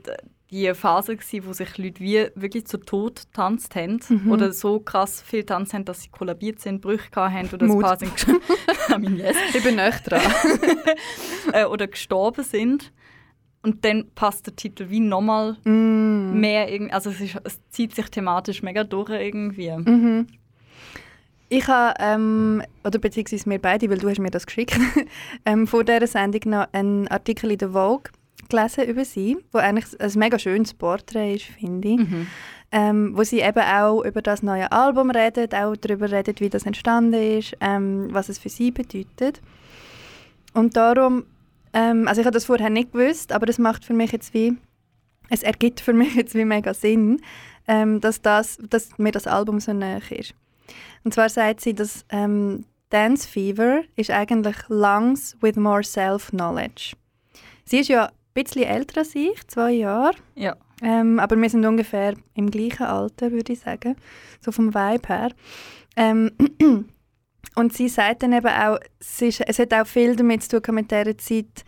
die 0.52 0.74
Phase 0.74 1.16
gsi, 1.16 1.46
wo 1.46 1.54
sich 1.54 1.78
Leute 1.78 2.00
wie 2.00 2.28
wirklich 2.34 2.66
zu 2.66 2.78
Tod 2.80 3.22
tanzt 3.34 3.76
haben 3.76 4.00
Mhm. 4.10 4.32
oder 4.32 4.52
so 4.52 4.80
krass 4.80 5.22
viel 5.22 5.44
tanzt 5.44 5.74
haben, 5.74 5.86
dass 5.86 6.02
sie 6.02 6.10
kollabiert 6.10 6.60
sind, 6.60 6.82
Brüche 6.82 7.10
haben 7.16 7.50
oder 7.54 7.68
Mut. 7.68 7.78
ein 7.78 7.82
paar 7.82 7.98
sind 8.00 8.14
I 8.90 8.98
mean, 8.98 9.18
yes. 9.18 9.36
Ich 9.54 9.64
bin 9.64 9.76
nicht 9.76 10.10
dran. 10.10 10.22
äh, 11.54 11.66
oder 11.66 11.88
gestorben 11.88 12.44
sind. 12.44 12.92
Und 13.62 13.84
dann 13.84 14.10
passt 14.16 14.48
der 14.48 14.56
Titel 14.56 14.90
wie 14.90 15.02
nochmal 15.02 15.58
mm. 15.66 16.40
mehr, 16.40 16.72
irgendwie- 16.72 16.94
also 16.94 17.10
es, 17.10 17.20
ist, 17.20 17.38
es 17.44 17.60
zieht 17.70 17.94
sich 17.94 18.06
thematisch 18.10 18.64
mega 18.64 18.84
durch 18.86 19.10
irgendwie. 19.10 19.70
Mhm. 19.72 20.28
Ich 21.50 21.68
habe, 21.68 21.96
ähm, 22.00 22.62
oder 22.84 23.00
beziehungsweise 23.00 23.50
wir 23.50 23.60
beide, 23.60 23.90
weil 23.90 23.98
du 23.98 24.08
hast 24.08 24.20
mir 24.20 24.30
das 24.30 24.46
geschickt, 24.46 24.80
ähm, 25.46 25.66
vor 25.66 25.84
dieser 25.84 26.06
Sendung 26.06 26.42
noch 26.46 26.68
einen 26.72 27.08
Artikel 27.08 27.52
in 27.52 27.58
der 27.58 27.72
Vogue 27.72 28.04
gelesen 28.50 28.86
über 28.86 29.04
sie, 29.04 29.38
wo 29.52 29.58
eigentlich 29.58 30.00
ein 30.00 30.12
mega 30.16 30.38
schönes 30.38 30.74
Porträt 30.74 31.36
ist, 31.36 31.46
finde 31.46 31.88
ich. 31.88 31.98
Mhm. 31.98 32.28
ähm, 32.72 33.18
wo 33.18 33.24
sie 33.24 33.40
eben 33.40 33.64
auch 33.64 34.04
über 34.04 34.22
das 34.22 34.44
neue 34.44 34.72
Album 34.72 35.10
redet, 35.10 35.56
auch 35.56 35.76
darüber 35.76 36.12
redet, 36.12 36.40
wie 36.40 36.50
das 36.50 36.66
entstanden 36.68 37.38
ist, 37.38 37.56
ähm, 37.62 38.10
was 38.12 38.30
es 38.30 38.38
für 38.38 38.50
sie 38.50 38.70
bedeutet. 38.70 39.42
Und 40.54 40.78
darum, 40.78 41.26
ähm, 41.74 42.08
also 42.08 42.22
ich 42.22 42.28
habe 42.28 42.34
das 42.34 42.46
vorher 42.46 42.70
nicht 42.70 42.92
gewusst, 42.92 43.32
aber 43.32 43.48
das 43.48 43.58
macht 43.58 43.86
für 43.86 43.94
mich 43.94 44.12
jetzt 44.12 44.34
wie, 44.36 44.56
es 45.30 45.42
ergibt 45.42 45.80
für 45.80 45.94
mich 45.94 46.16
jetzt 46.16 46.36
wie 46.36 46.46
mega 46.46 46.76
Sinn, 46.76 47.22
ähm, 47.68 48.02
dass, 48.02 48.22
das, 48.22 48.60
dass 48.70 48.98
mir 49.00 49.12
das 49.12 49.26
Album 49.26 49.60
so 49.60 49.74
näher 49.74 50.02
ist. 50.12 50.36
Und 51.04 51.14
zwar 51.14 51.30
sagt 51.30 51.62
sie, 51.62 51.74
dass 51.74 52.06
ähm, 52.10 52.66
Dance 52.90 53.28
Fever 53.28 53.82
ist 53.96 54.12
eigentlich 54.12 54.58
Lungs 54.68 55.38
with 55.42 55.56
more 55.56 55.84
self-knowledge. 55.84 56.96
Sie 57.66 57.80
ist 57.80 57.90
ja 57.90 58.06
ein 58.06 58.12
bisschen 58.34 58.64
älter 58.64 59.02
als 59.02 59.16
ich, 59.16 59.46
zwei 59.48 59.72
Jahre. 59.72 60.16
Ja. 60.36 60.56
Ähm, 60.82 61.20
aber 61.20 61.36
wir 61.36 61.50
sind 61.50 61.66
ungefähr 61.66 62.16
im 62.34 62.50
gleichen 62.50 62.84
Alter, 62.84 63.32
würde 63.32 63.54
ich 63.54 63.60
sagen. 63.60 63.96
So 64.42 64.52
vom 64.52 64.74
Vibe 64.74 65.08
her. 65.08 65.32
Ähm, 65.96 66.32
und 67.56 67.74
sie 67.74 67.90
sagt 67.90 68.24
dann 68.24 68.34
eben 68.34 68.48
auch, 68.48 68.80
es, 69.00 69.22
ist, 69.22 69.42
es 69.42 69.60
hat 69.60 69.74
auch 69.74 69.86
viel 69.86 70.16
damit 70.16 70.44
zu 70.44 70.62
tun 70.62 70.76
mit 70.76 70.90
dieser 70.92 71.18
Zeit 71.18 71.66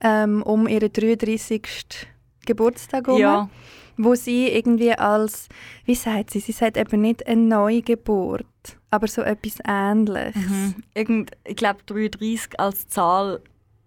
ähm, 0.00 0.42
um 0.42 0.66
ihren 0.66 0.92
33. 0.92 2.08
Geburtstag 2.44 3.06
herum, 3.06 3.20
Ja. 3.20 3.48
Wo 3.96 4.14
sie 4.14 4.48
irgendwie 4.48 4.92
als, 4.92 5.48
wie 5.84 5.94
sagt 5.94 6.30
sie, 6.30 6.40
sie 6.40 6.52
sagt 6.52 6.76
eben 6.76 7.00
nicht 7.00 7.26
eine 7.26 7.40
Neugeburt, 7.40 8.46
aber 8.90 9.08
so 9.08 9.22
etwas 9.22 9.58
Ähnliches. 9.66 10.34
Mhm. 10.36 10.74
Irgend, 10.94 11.30
ich 11.44 11.56
glaube, 11.56 11.80
33 11.86 12.58
als 12.58 12.88
Zahl 12.88 13.40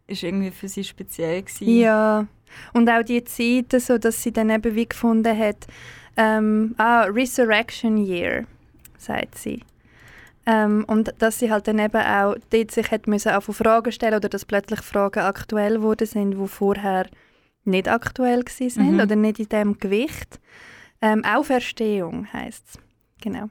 ist 0.07 0.23
irgendwie 0.23 0.51
für 0.51 0.67
sie 0.67 0.83
speziell 0.83 1.43
gewesen. 1.43 1.79
Ja, 1.79 2.27
und 2.73 2.89
auch 2.89 3.03
die 3.03 3.23
Zeiten, 3.23 3.79
so 3.79 3.97
dass 3.97 4.23
sie 4.23 4.31
dann 4.31 4.49
eben 4.49 4.75
wie 4.75 4.87
gefunden 4.87 5.37
hat, 5.37 5.67
ähm, 6.17 6.75
ah, 6.77 7.03
Resurrection 7.03 7.97
Year, 7.97 8.45
sagt 8.97 9.37
sie. 9.37 9.61
Ähm, 10.45 10.83
und 10.87 11.13
dass 11.19 11.39
sie 11.39 11.51
halt 11.51 11.67
dann 11.67 11.79
eben 11.79 12.01
auch 12.01 12.35
dort 12.49 12.71
sich 12.71 12.89
hat 12.91 13.07
müssen 13.07 13.31
auch 13.31 13.43
Fragen 13.43 13.91
stellen 13.91 14.15
oder 14.15 14.29
dass 14.29 14.45
plötzlich 14.45 14.81
Fragen 14.81 15.19
aktuell 15.19 15.75
geworden 15.75 16.07
sind, 16.07 16.31
die 16.31 16.47
vorher 16.47 17.05
nicht 17.69 17.87
aktuell 17.87 18.43
gewesen 18.43 18.69
sind 18.69 18.93
Mhm. 18.93 18.99
oder 18.99 19.15
nicht 19.15 19.39
in 19.39 19.49
dem 19.49 19.77
Gewicht. 19.79 20.39
Ähm, 21.01 21.23
Auferstehung 21.23 22.31
heisst 22.33 22.65
es, 22.67 22.79
genau. 23.21 23.49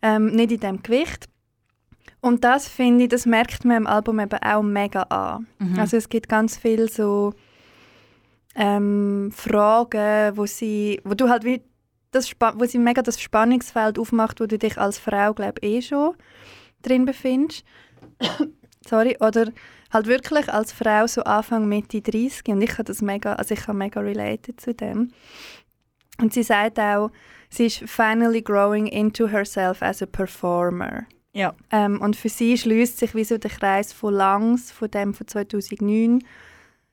Ähm, 0.00 0.26
nicht 0.34 0.52
in 0.52 0.60
dem 0.60 0.82
Gewicht. 0.82 1.28
Und 2.20 2.44
das 2.44 2.68
finde 2.68 3.04
ich, 3.04 3.10
das 3.10 3.26
merkt 3.26 3.64
man 3.64 3.78
im 3.78 3.86
Album 3.86 4.20
eben 4.20 4.38
auch 4.42 4.62
mega 4.62 5.02
an. 5.02 5.46
Mhm. 5.58 5.78
Also 5.78 5.96
es 5.96 6.08
gibt 6.08 6.28
ganz 6.28 6.56
viel 6.56 6.88
so 6.88 7.34
ähm, 8.54 9.30
Fragen, 9.34 10.36
wo 10.36 10.46
sie, 10.46 11.00
wo 11.04 11.14
du 11.14 11.28
halt 11.28 11.44
wie 11.44 11.62
das, 12.10 12.30
wo 12.54 12.64
sie 12.66 12.78
mega 12.78 13.02
das 13.02 13.20
Spannungsfeld 13.20 13.98
aufmacht, 13.98 14.40
wo 14.40 14.46
du 14.46 14.58
dich 14.58 14.78
als 14.78 14.98
Frau 14.98 15.32
glaube 15.32 15.60
eh 15.62 15.80
schon 15.80 16.14
drin 16.82 17.04
befindest. 17.06 17.64
Sorry, 18.88 19.16
oder 19.20 19.50
halt 19.92 20.06
wirklich 20.06 20.52
als 20.52 20.72
Frau 20.72 21.06
so 21.06 21.22
Anfang 21.22 21.68
Mitte 21.68 22.00
30 22.00 22.48
und 22.48 22.62
ich 22.62 22.72
habe 22.72 22.84
das 22.84 23.02
mega, 23.02 23.34
also 23.34 23.54
ich 23.54 23.60
kann 23.60 23.78
mega 23.78 24.00
related 24.00 24.60
zu 24.60 24.74
dem. 24.74 25.12
Und 26.18 26.32
sie 26.32 26.42
sagt 26.42 26.78
auch, 26.78 27.10
sie 27.50 27.66
ist 27.66 27.78
finally 27.88 28.42
growing 28.42 28.86
into 28.86 29.28
herself 29.28 29.82
as 29.82 30.02
a 30.02 30.06
performer. 30.06 31.06
Ja. 31.32 31.54
Ähm, 31.70 32.00
und 32.00 32.16
für 32.16 32.28
sie 32.28 32.56
schließt 32.56 32.98
sich 32.98 33.14
wie 33.14 33.24
so 33.24 33.38
der 33.38 33.50
Kreis 33.50 33.92
von 33.92 34.14
Langs, 34.14 34.70
von 34.70 34.90
dem 34.90 35.14
von 35.14 35.26
2009, 35.26 36.22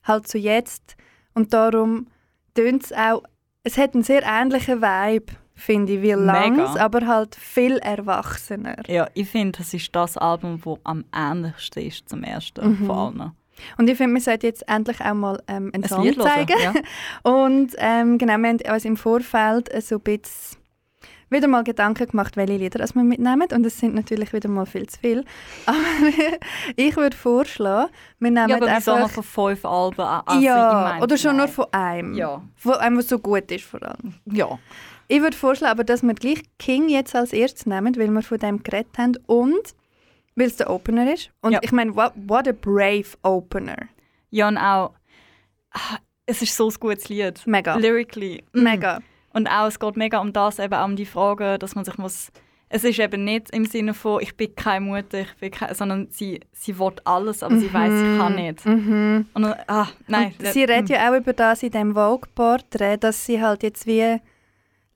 halt 0.04 0.28
zu 0.28 0.38
jetzt. 0.38 0.96
Und 1.34 1.54
darum 1.54 2.08
tönt 2.54 2.86
es 2.86 2.94
auch, 2.94 3.24
es 3.64 3.78
hat 3.78 3.94
einen 3.94 4.04
sehr 4.04 4.24
ähnlichen 4.24 4.82
Vibe, 4.82 5.34
finde 5.60 5.94
ich, 5.94 6.02
wie 6.02 6.14
Langs, 6.14 6.76
aber 6.78 7.06
halt 7.06 7.36
viel 7.36 7.78
erwachsener. 7.78 8.78
Ja, 8.88 9.08
ich 9.14 9.30
finde, 9.30 9.60
das 9.60 9.74
ist 9.74 9.94
das 9.96 10.18
Album, 10.18 10.60
das 10.64 10.78
am 10.84 11.06
ähnlichsten 11.16 11.84
ist 11.86 12.08
zum 12.10 12.24
ersten 12.24 12.68
Mhm. 12.82 12.86
von 12.88 12.92
allen. 13.20 13.32
Und 13.78 13.90
ich 13.90 13.98
finde, 13.98 14.14
wir 14.16 14.22
sollten 14.22 14.46
jetzt 14.46 14.68
endlich 14.70 15.02
auch 15.02 15.14
mal 15.14 15.42
ähm, 15.50 15.70
einen 15.74 15.84
Ein 15.84 15.90
Song 15.90 16.04
Lied 16.04 16.18
hören, 16.18 16.28
zeigen. 16.30 16.54
ja. 16.64 16.74
Und 17.30 17.72
ähm, 17.78 18.18
genau, 18.18 18.38
wir 18.38 18.50
haben 18.50 18.74
uns 18.74 18.86
im 18.86 18.96
Vorfeld 18.96 19.70
so 19.84 19.96
ein 19.96 20.02
bisschen 20.02 20.58
wieder 21.32 21.48
mal 21.48 21.64
Gedanken 21.64 22.08
gemacht, 22.08 22.38
welche 22.38 22.54
Lieder 22.56 22.80
das 22.80 22.96
wir 22.96 23.04
mitnehmen. 23.04 23.48
Und 23.54 23.66
es 23.66 23.78
sind 23.78 23.94
natürlich 23.96 24.32
wieder 24.34 24.48
mal 24.50 24.66
viel 24.66 24.88
zu 24.88 24.98
viel. 25.00 25.26
Aber 25.66 25.76
ich 26.78 26.96
würde 26.96 27.16
vorschlagen, 27.18 27.92
wir 28.20 28.32
nehmen 28.32 28.50
Ja, 28.50 28.56
aber 28.56 28.68
einfach... 28.68 28.98
noch 29.00 29.10
von 29.12 29.24
fünf 29.24 29.66
Alben? 29.66 30.02
an- 30.02 30.22
Also 30.26 30.40
ich 30.40 30.46
ja, 30.46 31.00
oder 31.04 31.18
schon 31.18 31.32
nein. 31.36 31.46
nur 31.46 31.48
von 31.50 31.66
einem. 31.72 32.14
Ja. 32.16 32.42
Von 32.56 32.74
einem, 32.76 32.98
was 32.98 33.10
so 33.10 33.20
gut 33.20 33.52
ist 33.52 33.66
vor 33.66 33.84
allem. 33.84 34.16
Ja. 34.26 34.58
Ich 35.12 35.22
würde 35.22 35.36
vorschlagen, 35.36 35.72
aber 35.72 35.84
dass 35.84 36.04
wir 36.04 36.14
gleich 36.14 36.44
King 36.60 36.88
jetzt 36.88 37.16
als 37.16 37.34
erstes 37.34 37.66
nehmen, 37.66 37.98
weil 37.98 38.10
wir 38.12 38.22
von 38.22 38.38
dem 38.38 38.62
geredet 38.64 38.98
haben 38.98 39.18
und 39.26 39.74
weil 40.36 40.48
es 40.48 40.56
der 40.58 40.70
Opener 40.70 41.12
ist. 41.14 41.32
Und 41.42 41.52
Ja. 41.54 41.60
ich 41.62 41.72
meine, 41.72 41.96
what, 41.96 42.14
what 42.16 42.48
a 42.48 42.52
brave 42.54 43.08
Opener. 43.24 43.88
Ja, 44.30 44.48
und 44.48 44.58
auch, 44.58 44.94
ah, 45.72 45.98
es 46.28 46.42
ist 46.44 46.56
so 46.56 46.70
ein 46.70 46.76
gutes 46.80 47.10
Lied. 47.10 47.42
Mega. 47.48 47.76
Lyrically. 47.76 48.44
mm. 48.54 48.62
Mega. 48.64 49.00
Und 49.34 49.48
auch, 49.48 49.66
es 49.68 49.80
geht 49.80 49.98
mega 49.98 50.20
um 50.20 50.32
das, 50.32 50.60
eben 50.60 50.74
auch 50.76 50.86
um 50.86 50.96
die 50.96 51.06
Frage, 51.06 51.58
dass 51.60 51.76
man 51.76 51.84
sich 51.86 51.98
muss... 51.98 52.32
Es 52.72 52.84
ist 52.84 53.00
eben 53.00 53.24
nicht 53.24 53.50
im 53.50 53.66
Sinne 53.66 53.96
von, 53.96 54.22
ich 54.22 54.38
bin 54.38 54.54
keine 54.56 54.86
Mutter, 54.86 55.22
ich 55.22 55.34
bin 55.40 55.50
keine, 55.50 55.74
sondern 55.74 56.08
sie, 56.12 56.40
sie 56.52 56.78
will 56.78 56.92
alles, 57.04 57.42
aber 57.42 57.58
sie 57.58 57.74
weiß, 57.74 57.92
sie 57.92 58.18
kann 58.20 58.36
nicht. 58.36 58.64
Mhm. 58.64 59.26
Und, 59.34 59.42
dann- 59.42 59.56
ah, 59.66 59.88
nein. 60.08 60.36
Und 60.38 60.48
sie 60.50 60.66
redet 60.66 60.90
ja 60.90 61.10
auch 61.12 61.18
über 61.18 61.34
das 61.34 61.64
in 61.64 61.72
dem 61.72 61.96
Vogue-Porträt, 61.96 62.98
dass 62.98 63.26
sie 63.26 63.42
halt 63.42 63.64
jetzt 63.64 63.88
wie 63.88 64.22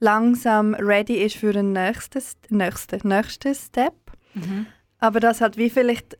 langsam 0.04 0.74
ready 0.76 1.16
ist 1.24 1.38
für 1.38 1.54
den 1.54 1.72
nächsten, 1.72 2.22
nächsten, 2.50 3.08
nächsten 3.08 3.56
Step. 3.56 3.94
Mhm. 4.34 4.66
Aber 5.00 5.20
das 5.20 5.42
halt 5.42 5.58
wie 5.58 5.70
vielleicht 5.70 6.18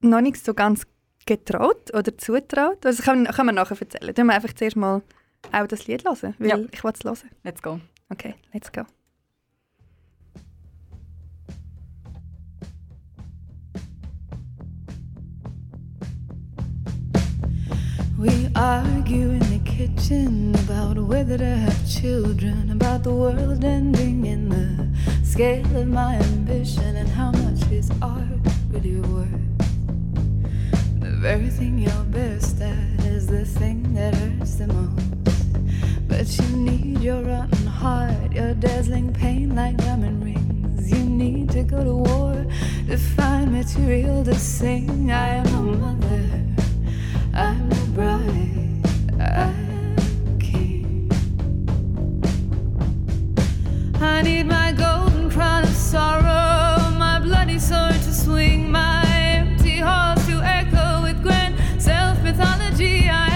noch 0.00 0.20
nicht 0.20 0.42
so 0.44 0.54
ganz 0.54 0.86
getraut 1.26 1.92
oder 1.94 2.16
zutraut. 2.18 2.84
Also 2.84 3.02
kann, 3.02 3.24
kann 3.26 3.46
man 3.46 3.54
nachher 3.54 3.80
erzählen. 3.80 4.14
Tun 4.14 4.26
wir 4.26 4.34
einfach 4.34 4.52
zuerst 4.54 4.76
mal 4.76 5.02
auch 5.52 5.66
das 5.66 5.86
Lied 5.86 6.04
hören, 6.04 6.34
weil 6.38 6.48
Ja. 6.48 6.58
ich 6.72 6.82
will 6.84 6.92
es 6.94 7.04
hören. 7.04 7.30
Let's 7.42 7.62
go. 7.62 7.80
Okay, 8.10 8.34
let's 8.52 8.72
go. 8.72 8.82
We 18.16 18.48
argue 18.54 19.30
in 19.30 19.40
the 19.40 19.60
kitchen 19.64 20.54
about 20.54 20.96
whether 20.98 21.36
to 21.36 21.44
have 21.44 21.90
children, 21.90 22.70
about 22.70 23.02
the 23.02 23.12
world 23.12 23.64
ending 23.64 24.24
in 24.24 24.48
the 24.50 25.24
scale 25.24 25.76
of 25.76 25.88
my 25.88 26.14
ambition 26.14 26.94
and 26.94 27.08
how 27.08 27.32
much 27.32 27.68
is 27.72 27.90
art 28.00 28.22
really 28.70 29.00
worth. 29.00 29.28
The 31.00 31.10
very 31.10 31.48
thing 31.48 31.76
you're 31.76 32.04
best 32.04 32.60
at 32.60 33.04
is 33.04 33.26
the 33.26 33.44
thing 33.44 33.94
that 33.94 34.14
hurts 34.14 34.54
the 34.54 34.68
most. 34.68 36.06
But 36.06 36.38
you 36.38 36.56
need 36.56 37.00
your 37.00 37.20
rotten 37.20 37.66
heart, 37.66 38.32
your 38.32 38.54
dazzling 38.54 39.12
pain 39.12 39.56
like 39.56 39.76
diamond 39.78 40.22
rings. 40.22 40.92
You 40.92 41.02
need 41.02 41.50
to 41.50 41.64
go 41.64 41.82
to 41.82 41.94
war 41.94 42.46
to 42.86 42.96
find 42.96 43.52
material 43.52 44.22
to 44.22 44.36
sing. 44.36 45.10
I 45.10 45.28
am 45.42 45.46
a 45.46 45.62
mother. 45.62 46.30
I'm 47.34 47.83
I 47.96 48.42
need 54.22 54.46
my 54.46 54.72
golden 54.72 55.30
crown 55.30 55.62
of 55.62 55.68
sorrow, 55.68 56.90
my 56.98 57.20
bloody 57.22 57.60
sword 57.60 57.92
to 57.92 58.12
swing, 58.12 58.68
my 58.68 59.04
empty 59.06 59.78
halls 59.78 60.26
to 60.26 60.42
echo 60.42 61.02
with 61.04 61.22
grand 61.22 61.54
self 61.80 62.20
mythology. 62.22 63.08
I 63.08 63.33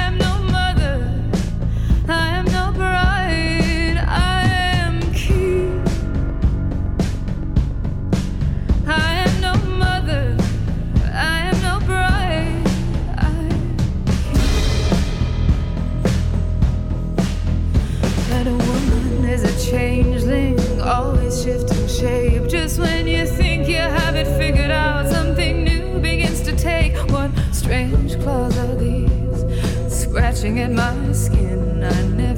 always 20.89 21.43
shifting 21.43 21.87
shape. 21.87 22.49
Just 22.49 22.79
when 22.81 23.07
you 23.07 23.27
think 23.27 23.69
you 23.69 23.77
have 23.77 24.17
it 24.17 24.27
figured 24.39 24.71
out, 24.71 25.07
something 25.09 25.65
new 25.65 26.01
begins 26.01 26.41
to 26.43 26.57
take. 26.57 26.97
What 27.11 27.31
strange 27.53 28.19
claws 28.23 28.57
are 28.59 28.75
these? 28.77 29.45
Scratching 29.93 30.59
at 30.61 30.73
my 30.73 31.13
skin. 31.13 31.85
I 31.85 32.03
never 32.09 32.38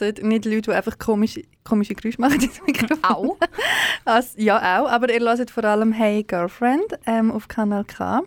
hört 0.00 0.22
nicht 0.22 0.44
Leute, 0.44 0.62
die 0.62 0.72
einfach 0.72 0.98
komische, 0.98 1.42
komische 1.64 1.94
Geräusche 1.94 2.20
machen 2.20 2.40
ins 2.40 2.60
Mikrofon. 2.66 2.98
Auch. 3.02 3.36
Also, 4.04 4.40
ja, 4.40 4.56
auch. 4.80 4.90
Aber 4.90 5.12
ihr 5.12 5.20
hört 5.20 5.50
vor 5.50 5.64
allem 5.64 5.92
«Hey 5.92 6.24
Girlfriend» 6.24 6.98
ähm, 7.06 7.30
auf 7.30 7.46
Kanal 7.46 7.84
K. 7.84 8.22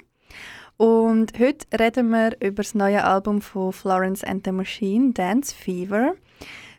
Und 0.78 1.38
heute 1.40 1.66
reden 1.78 2.10
wir 2.10 2.36
über 2.42 2.64
das 2.64 2.76
neue 2.76 3.04
Album 3.04 3.42
von 3.42 3.74
Florence 3.74 4.24
and 4.24 4.46
the 4.46 4.52
Machine, 4.52 5.12
«Dance 5.14 5.54
Fever». 5.54 6.16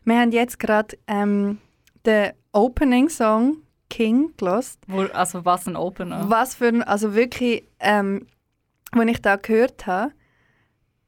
Wir 0.04 0.20
haben 0.20 0.32
jetzt 0.32 0.58
gerade 0.58 0.96
ähm, 1.06 1.58
den 2.04 2.32
Opening-Song 2.52 3.58
«King» 3.90 4.32
gelost. 4.36 4.80
Wo, 4.86 5.02
also 5.02 5.44
was 5.44 5.66
ein 5.66 5.76
Opener. 5.76 6.24
Was 6.28 6.54
für 6.54 6.68
ein, 6.68 6.82
also 6.82 7.14
wirklich, 7.14 7.68
ähm, 7.80 8.26
als 8.92 9.10
ich 9.10 9.22
da 9.22 9.36
gehört 9.36 9.86
habe, 9.86 10.12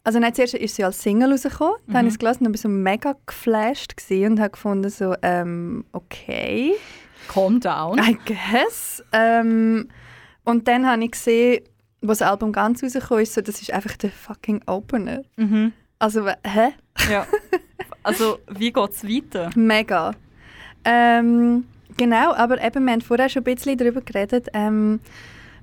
also 0.09 0.21
nicht 0.21 0.37
zuerst 0.37 0.55
ist 0.55 0.77
sie 0.77 0.85
als 0.85 1.03
Single 1.03 1.33
rausgekommen, 1.33 1.75
dann 1.87 1.97
habe 1.99 2.09
ich 2.09 2.15
es 2.15 2.19
gelesen 2.19 2.47
und 2.47 2.53
bin 2.53 2.59
so 2.59 2.69
mega 2.71 3.15
geflasht 3.27 3.93
und 4.11 4.41
habe 4.41 4.49
gefunden 4.49 4.89
so, 4.89 5.15
ähm, 5.21 5.85
okay, 5.93 6.77
Calm 7.29 7.61
down. 7.61 7.99
I 7.99 8.17
guess. 8.25 9.05
Ähm, 9.13 9.89
und 10.45 10.67
dann 10.67 10.87
habe 10.87 11.05
ich 11.05 11.11
gesehen, 11.11 11.63
wo 12.01 12.09
das 12.09 12.23
Album 12.23 12.53
ganz 12.53 12.83
rausgekommen 12.83 13.23
ist, 13.23 13.35
so, 13.35 13.43
das 13.43 13.61
ist 13.61 13.71
einfach 13.71 13.99
der 13.99 14.11
fucking 14.11 14.63
Opener. 14.67 15.21
Mhm. 15.37 15.75
Also, 15.99 16.27
hä? 16.27 16.73
Ja. 17.11 17.27
Also, 18.05 18.39
wie 18.49 18.73
geht 18.73 18.91
es 18.91 19.05
weiter? 19.05 19.51
Mega. 19.55 20.13
Ähm, 20.83 21.65
genau, 21.99 22.33
aber 22.33 22.65
eben, 22.65 22.87
wir 22.87 22.93
haben 22.93 23.03
vorher 23.03 23.29
schon 23.29 23.43
ein 23.43 23.55
bisschen 23.55 23.77
darüber 23.77 24.01
geredet, 24.01 24.49
ähm, 24.55 25.01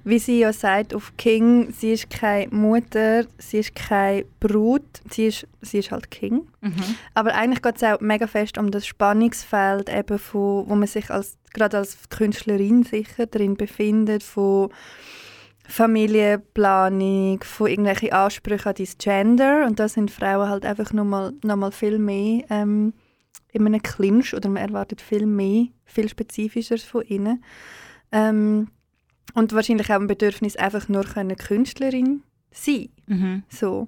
wie 0.06 0.20
sie 0.20 0.40
ja 0.40 0.54
sagt 0.54 0.94
auf 0.94 1.18
King, 1.18 1.74
sie 1.74 1.94
ist 1.94 2.12
keine 2.12 2.48
Mutter, 2.56 3.26
sie 3.40 3.58
ist 3.58 3.74
keine 3.74 4.24
Brut, 4.40 4.84
sie 5.10 5.26
ist, 5.28 5.48
sie 5.62 5.80
ist 5.80 5.90
halt 5.90 6.12
King. 6.12 6.48
Mhm. 6.62 6.96
Aber 7.16 7.34
eigentlich 7.34 7.64
geht 7.64 7.78
es 7.78 7.84
auch 7.84 8.00
mega 8.02 8.28
fest 8.28 8.60
um 8.60 8.70
das 8.70 8.86
Spannungsfeld, 8.86 9.90
eben 9.90 10.20
von, 10.20 10.70
wo 10.70 10.76
man 10.76 10.88
sich 10.88 11.10
als, 11.10 11.38
gerade 11.56 11.80
als 11.80 11.98
Künstlerin 12.10 12.84
sicher 12.84 13.26
drin 13.26 13.58
befindet, 13.58 14.22
von 14.22 14.70
Familienplanung, 15.68 17.44
von 17.44 17.68
irgendwelchen 17.68 18.14
Ansprüchen 18.14 18.70
an 18.70 18.76
dein 18.78 18.88
Gender. 19.00 19.66
Und 19.66 19.80
da 19.80 19.90
sind 19.90 20.12
Frauen 20.12 20.50
halt 20.50 20.68
einfach 20.68 20.94
nochmal 20.94 21.34
noch 21.44 21.56
mal 21.56 21.72
viel 21.72 21.98
mehr 21.98 22.44
ähm, 22.52 22.94
in 23.52 23.66
einem 23.66 23.82
Clinch 23.82 24.36
oder 24.36 24.50
man 24.50 24.62
erwartet 24.68 25.02
viel 25.02 25.26
mehr, 25.26 25.66
viel 25.86 26.10
Spezifisches 26.10 26.84
von 26.84 27.02
ihnen. 27.02 27.44
Ähm, 28.12 28.68
und 29.36 29.54
wahrscheinlich 29.54 29.90
auch 29.92 30.00
ein 30.00 30.08
Bedürfnis, 30.08 30.56
einfach 30.56 30.90
nur 30.90 31.04
können 31.04 31.36
Künstlerin 31.38 32.24
sein 32.52 32.90
Mhm. 33.08 33.44
so. 33.50 33.88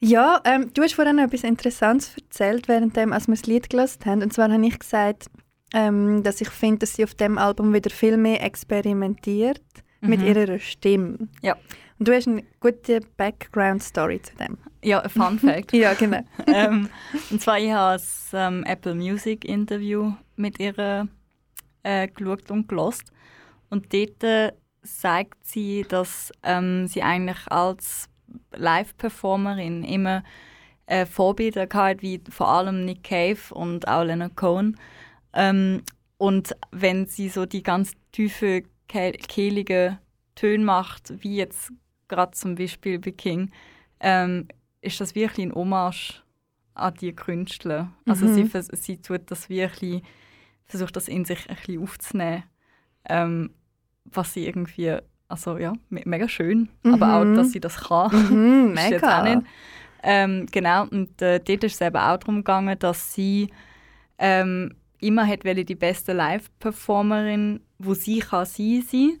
Ja, 0.00 0.40
ähm, 0.44 0.70
du 0.72 0.82
hast 0.82 0.94
vorhin 0.94 1.16
noch 1.16 1.24
etwas 1.24 1.44
Interessantes 1.44 2.16
erzählt, 2.16 2.68
während 2.68 2.96
als 2.96 3.28
wir 3.28 3.34
das 3.34 3.46
Lied 3.46 3.68
gelassen 3.70 4.04
haben. 4.06 4.22
Und 4.22 4.32
zwar 4.32 4.50
habe 4.50 4.66
ich 4.66 4.78
gesagt, 4.78 5.26
ähm, 5.74 6.22
dass 6.22 6.40
ich 6.40 6.48
finde, 6.48 6.80
dass 6.80 6.94
sie 6.94 7.04
auf 7.04 7.14
dem 7.14 7.36
Album 7.38 7.72
wieder 7.74 7.90
viel 7.90 8.16
mehr 8.16 8.42
experimentiert 8.42 9.60
mit 10.00 10.20
Mhm. 10.20 10.26
ihrer 10.26 10.58
Stimme. 10.58 11.28
Ja. 11.42 11.54
Und 11.98 12.08
du 12.08 12.14
hast 12.14 12.26
eine 12.28 12.42
gute 12.60 13.00
Background-Story 13.18 14.22
zu 14.22 14.34
dem. 14.36 14.56
Ja, 14.82 15.00
ein 15.00 15.10
Fun 15.10 15.38
Fact. 15.38 15.72
Ja, 15.74 15.92
genau. 15.92 16.20
ähm, 16.46 16.88
und 17.30 17.42
zwar, 17.42 17.58
ich 17.58 17.70
habe 17.70 17.92
das 17.92 18.30
ähm, 18.32 18.64
Apple 18.64 18.94
Music 18.94 19.44
Interview 19.44 20.12
mit 20.36 20.58
ihr 20.58 21.06
äh, 21.82 22.08
geschaut 22.08 22.50
und 22.50 22.68
gelost. 22.68 23.12
Und 23.70 23.92
dort 23.94 24.22
äh, 24.24 24.52
sagt 24.82 25.46
sie, 25.46 25.86
dass 25.88 26.32
ähm, 26.42 26.86
sie 26.86 27.02
eigentlich 27.02 27.46
als 27.48 28.08
Live-Performerin 28.52 29.84
immer 29.84 30.22
äh, 30.86 31.06
Vorbilder 31.06 31.68
hatte, 31.72 32.02
wie 32.02 32.20
vor 32.28 32.48
allem 32.48 32.84
Nick 32.84 33.04
Cave 33.04 33.38
und 33.54 33.88
auch 33.88 34.04
Leonard 34.04 34.36
Cohen. 34.36 34.78
Ähm, 35.32 35.82
und 36.18 36.54
wenn 36.72 37.06
sie 37.06 37.28
so 37.28 37.46
die 37.46 37.62
ganz 37.62 37.92
tiefe, 38.12 38.64
kehl- 38.88 39.16
kehlige 39.16 39.98
Töne 40.34 40.64
macht, 40.64 41.22
wie 41.22 41.36
jetzt 41.36 41.72
gerade 42.08 42.32
zum 42.32 42.56
Beispiel 42.56 42.98
bei 42.98 43.12
King, 43.12 43.52
ähm, 44.00 44.48
ist 44.80 45.00
das 45.00 45.14
wirklich 45.14 45.46
ein 45.46 45.54
Hommage 45.54 46.22
an 46.74 46.94
die 46.94 47.14
Künstler. 47.14 47.92
Also 48.06 48.26
Mhm. 48.26 48.34
sie, 48.34 48.44
vers- 48.46 48.68
sie 48.72 48.96
tut 49.00 49.30
das 49.30 49.48
wirklich, 49.48 50.02
versucht 50.66 50.96
das 50.96 51.08
in 51.08 51.24
sich 51.24 51.48
ein 51.48 51.56
bisschen 51.56 51.82
aufzunehmen, 51.82 52.42
ähm, 53.08 53.54
was 54.04 54.32
sie 54.34 54.46
irgendwie, 54.46 54.96
also 55.28 55.58
ja, 55.58 55.72
me 55.88 56.02
mega 56.04 56.28
schön, 56.28 56.68
aber 56.84 57.06
Mhm. 57.06 57.12
auch, 57.32 57.34
dass 57.36 57.52
sie 57.52 57.60
das 57.60 57.76
kann. 57.76 58.10
Mhm, 58.12 58.74
ist 58.76 58.90
jetzt 58.90 59.04
auch 59.04 59.22
mega. 59.22 59.36
nicht. 59.36 59.46
Ähm, 60.02 60.46
genau, 60.50 60.86
und 60.86 61.20
äh, 61.20 61.40
dort 61.40 61.62
ist 61.64 61.74
es 61.74 61.80
eben 61.80 61.96
auch 61.96 62.16
darum 62.16 62.36
gegangen, 62.36 62.78
dass 62.78 63.12
sie 63.12 63.50
ähm, 64.18 64.74
immer 64.98 65.26
hat 65.26 65.44
die 65.44 65.74
beste 65.74 66.12
Live-Performerin, 66.14 67.60
wo 67.78 67.94
sie 67.94 68.20
kann 68.20 68.46
sein 68.46 68.82
sein 68.90 69.18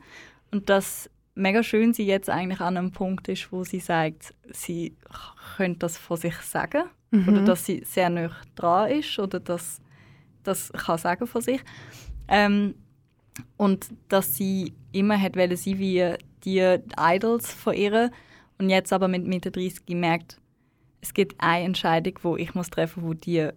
und 0.50 0.68
dass 0.70 1.10
mega 1.34 1.62
schön 1.62 1.92
sie 1.94 2.06
jetzt 2.06 2.28
eigentlich 2.30 2.60
an 2.60 2.76
einem 2.76 2.92
Punkt 2.92 3.28
ist, 3.28 3.50
wo 3.52 3.64
sie 3.64 3.80
sagt, 3.80 4.34
sie 4.50 4.96
könnte 5.56 5.80
das 5.80 5.96
von 5.98 6.16
sich 6.16 6.34
sagen 6.36 6.84
Mhm. 7.12 7.28
oder 7.28 7.40
dass 7.42 7.66
sie 7.66 7.82
sehr 7.84 8.08
nah 8.08 8.30
dran 8.54 8.88
ist 8.92 9.18
oder 9.18 9.40
dass 9.40 9.80
das 10.44 10.70
kann 10.72 10.96
sagen 10.96 11.26
von 11.26 11.40
sich 11.42 11.60
ähm, 12.28 12.74
und 13.56 13.88
dass 14.08 14.36
sie 14.36 14.72
immer 14.92 15.20
hat 15.20 15.36
wollte 15.36 15.56
sein 15.56 15.78
wie 15.78 16.14
die 16.44 16.78
Idols 16.98 17.52
von 17.52 17.74
ihr 17.74 18.10
und 18.58 18.70
jetzt 18.70 18.92
aber 18.92 19.08
mit 19.08 19.26
Mitte 19.26 19.50
30 19.50 19.86
gemerkt, 19.86 20.38
es 21.00 21.14
gibt 21.14 21.36
eine 21.38 21.64
Entscheidung, 21.64 22.14
wo 22.22 22.36
ich 22.36 22.54
muss 22.54 22.70
treffen, 22.70 23.02
wo 23.02 23.14
die 23.14 23.48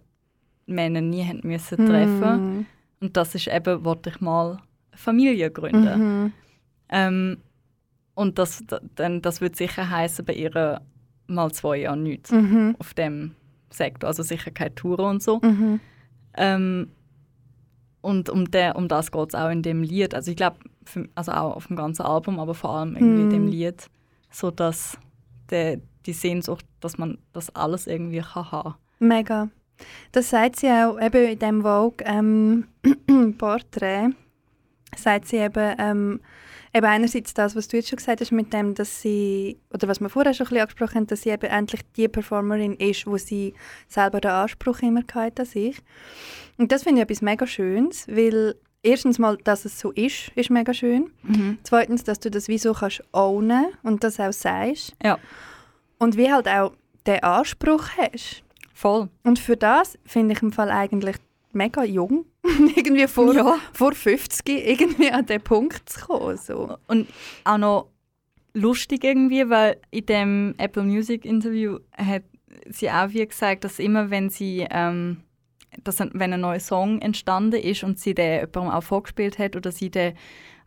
Männer 0.66 1.00
nie 1.00 1.22
hätten 1.22 1.46
müssen 1.46 1.86
treffen 1.86 2.56
Mhm. 2.58 2.66
und 3.00 3.16
das 3.16 3.34
ist 3.34 3.48
eben, 3.48 3.84
wollte 3.84 4.10
ich 4.10 4.20
mal 4.20 4.52
eine 4.52 4.60
Familie 4.98 5.50
gründen. 5.50 6.22
Mhm. 6.24 6.32
Ähm, 6.88 7.38
und 8.14 8.38
das, 8.38 8.62
da- 8.66 8.80
dann, 8.94 9.20
das 9.22 9.40
wird 9.40 9.56
sicher 9.56 9.90
heißen 9.90 10.24
bei 10.24 10.34
ihr 10.34 10.80
mal 11.26 11.50
zwei 11.52 11.78
Jahre 11.78 11.96
nichts 11.98 12.30
Mhm. 12.30 12.76
auf 12.78 12.94
dem 12.94 13.34
Sektor, 13.70 14.08
also 14.08 14.22
sicher 14.22 14.50
keine 14.52 14.74
Touren 14.74 15.16
und 15.16 15.22
so. 15.22 15.40
Mhm. 15.42 15.80
Ähm, 16.36 16.90
und 18.04 18.28
um, 18.28 18.50
der, 18.50 18.76
um 18.76 18.86
das 18.88 19.10
geht 19.10 19.28
es 19.30 19.34
auch 19.34 19.48
in 19.50 19.62
dem 19.62 19.82
Lied. 19.82 20.14
Also 20.14 20.30
ich 20.30 20.36
glaube, 20.36 20.56
also 21.14 21.32
auch 21.32 21.56
auf 21.56 21.66
dem 21.68 21.76
ganzen 21.76 22.02
Album, 22.02 22.38
aber 22.38 22.54
vor 22.54 22.70
allem 22.76 22.96
irgendwie 22.96 23.22
in 23.22 23.30
dem 23.30 23.44
Mhm. 23.46 23.50
Lied, 23.50 23.90
so 24.30 24.50
dass 24.50 24.98
der, 25.50 25.80
die 26.06 26.12
Sehnsucht, 26.12 26.66
dass 26.80 26.98
man 26.98 27.18
das 27.32 27.54
alles 27.56 27.86
irgendwie 27.86 28.20
kann 28.20 28.52
haben. 28.52 28.74
Mega. 28.98 29.48
Das 30.12 30.30
sagt 30.30 30.56
sie 30.56 30.68
auch 30.68 31.00
eben 31.00 31.24
in 31.32 31.38
dem 31.38 31.62
Vogue 31.62 32.04
ähm, 32.06 32.66
Porträt. 33.38 34.10
Sagt 34.96 35.26
sie 35.26 35.38
eben, 35.38 35.74
ähm, 35.78 36.20
eben 36.74 36.86
einerseits 36.86 37.34
das, 37.34 37.54
was 37.54 37.68
du 37.68 37.76
jetzt 37.76 37.88
schon 37.88 37.96
gesagt 37.96 38.20
hast, 38.20 38.32
mit 38.32 38.52
dem, 38.52 38.74
dass 38.74 39.00
sie, 39.00 39.58
oder 39.72 39.86
was 39.86 40.00
wir 40.00 40.08
vorher 40.08 40.34
schon 40.34 40.46
ein 40.46 40.48
bisschen 40.48 40.62
angesprochen 40.62 40.94
haben, 40.96 41.06
dass 41.06 41.22
sie 41.22 41.30
eben 41.30 41.46
endlich 41.46 41.82
die 41.96 42.08
Performerin 42.08 42.74
ist, 42.74 43.06
wo 43.06 43.16
sie 43.16 43.54
selber 43.88 44.20
den 44.20 44.32
Anspruch 44.32 44.80
immer 44.80 45.02
hatte 45.14 45.42
an 45.42 45.46
sich. 45.46 45.78
Und 46.58 46.72
das 46.72 46.82
finde 46.82 47.00
ich 47.00 47.04
etwas 47.04 47.22
mega 47.22 47.46
Schönes, 47.46 48.08
weil 48.08 48.56
erstens 48.82 49.18
mal, 49.18 49.36
dass 49.38 49.64
es 49.64 49.78
so 49.78 49.92
ist, 49.92 50.30
ist 50.34 50.50
mega 50.50 50.74
schön. 50.74 51.10
Zweitens, 51.62 52.04
dass 52.04 52.18
du 52.20 52.30
das 52.30 52.48
wie 52.48 52.58
so 52.58 52.74
kannst 52.74 53.02
ownen 53.12 53.66
und 53.82 54.04
das 54.04 54.18
auch 54.18 54.32
sagst. 54.32 54.94
Ja. 55.02 55.18
Und 55.98 56.16
wie 56.16 56.32
halt 56.32 56.48
auch 56.48 56.72
den 57.06 57.22
Anspruch 57.22 57.88
hast. 57.96 58.42
Voll. 58.74 59.08
Und 59.22 59.38
für 59.38 59.56
das 59.56 59.98
finde 60.04 60.34
ich 60.34 60.42
im 60.42 60.52
Fall 60.52 60.70
eigentlich 60.70 61.16
mega 61.52 61.84
jung, 61.84 62.26
irgendwie 62.76 63.06
vor, 63.06 63.34
Ja. 63.34 63.58
vor 63.72 63.92
50 63.92 64.48
irgendwie 64.48 65.10
an 65.10 65.26
den 65.26 65.40
Punkt 65.40 65.88
zu 65.88 66.06
kommen. 66.06 66.36
So. 66.36 66.76
Und 66.86 67.08
auch 67.44 67.58
noch 67.58 67.88
lustig 68.52 69.04
irgendwie, 69.04 69.48
weil 69.48 69.80
in 69.90 70.06
dem 70.06 70.54
Apple 70.58 70.84
Music 70.84 71.24
Interview 71.24 71.78
hat 71.96 72.22
sie 72.68 72.90
auch 72.90 73.08
wie 73.10 73.26
gesagt, 73.26 73.64
dass 73.64 73.78
immer 73.78 74.10
wenn 74.10 74.30
sie 74.30 74.66
ähm, 74.70 75.22
dass 75.82 76.00
ein, 76.00 76.10
wenn 76.14 76.32
ein 76.32 76.40
neuer 76.40 76.60
Song 76.60 77.00
entstanden 77.00 77.60
ist 77.60 77.82
und 77.82 77.98
sie 77.98 78.14
den 78.14 78.40
jemandem 78.40 78.70
auch 78.70 78.82
vorgespielt 78.82 79.38
hat 79.38 79.56
oder 79.56 79.72
sie 79.72 79.90
den 79.90 80.14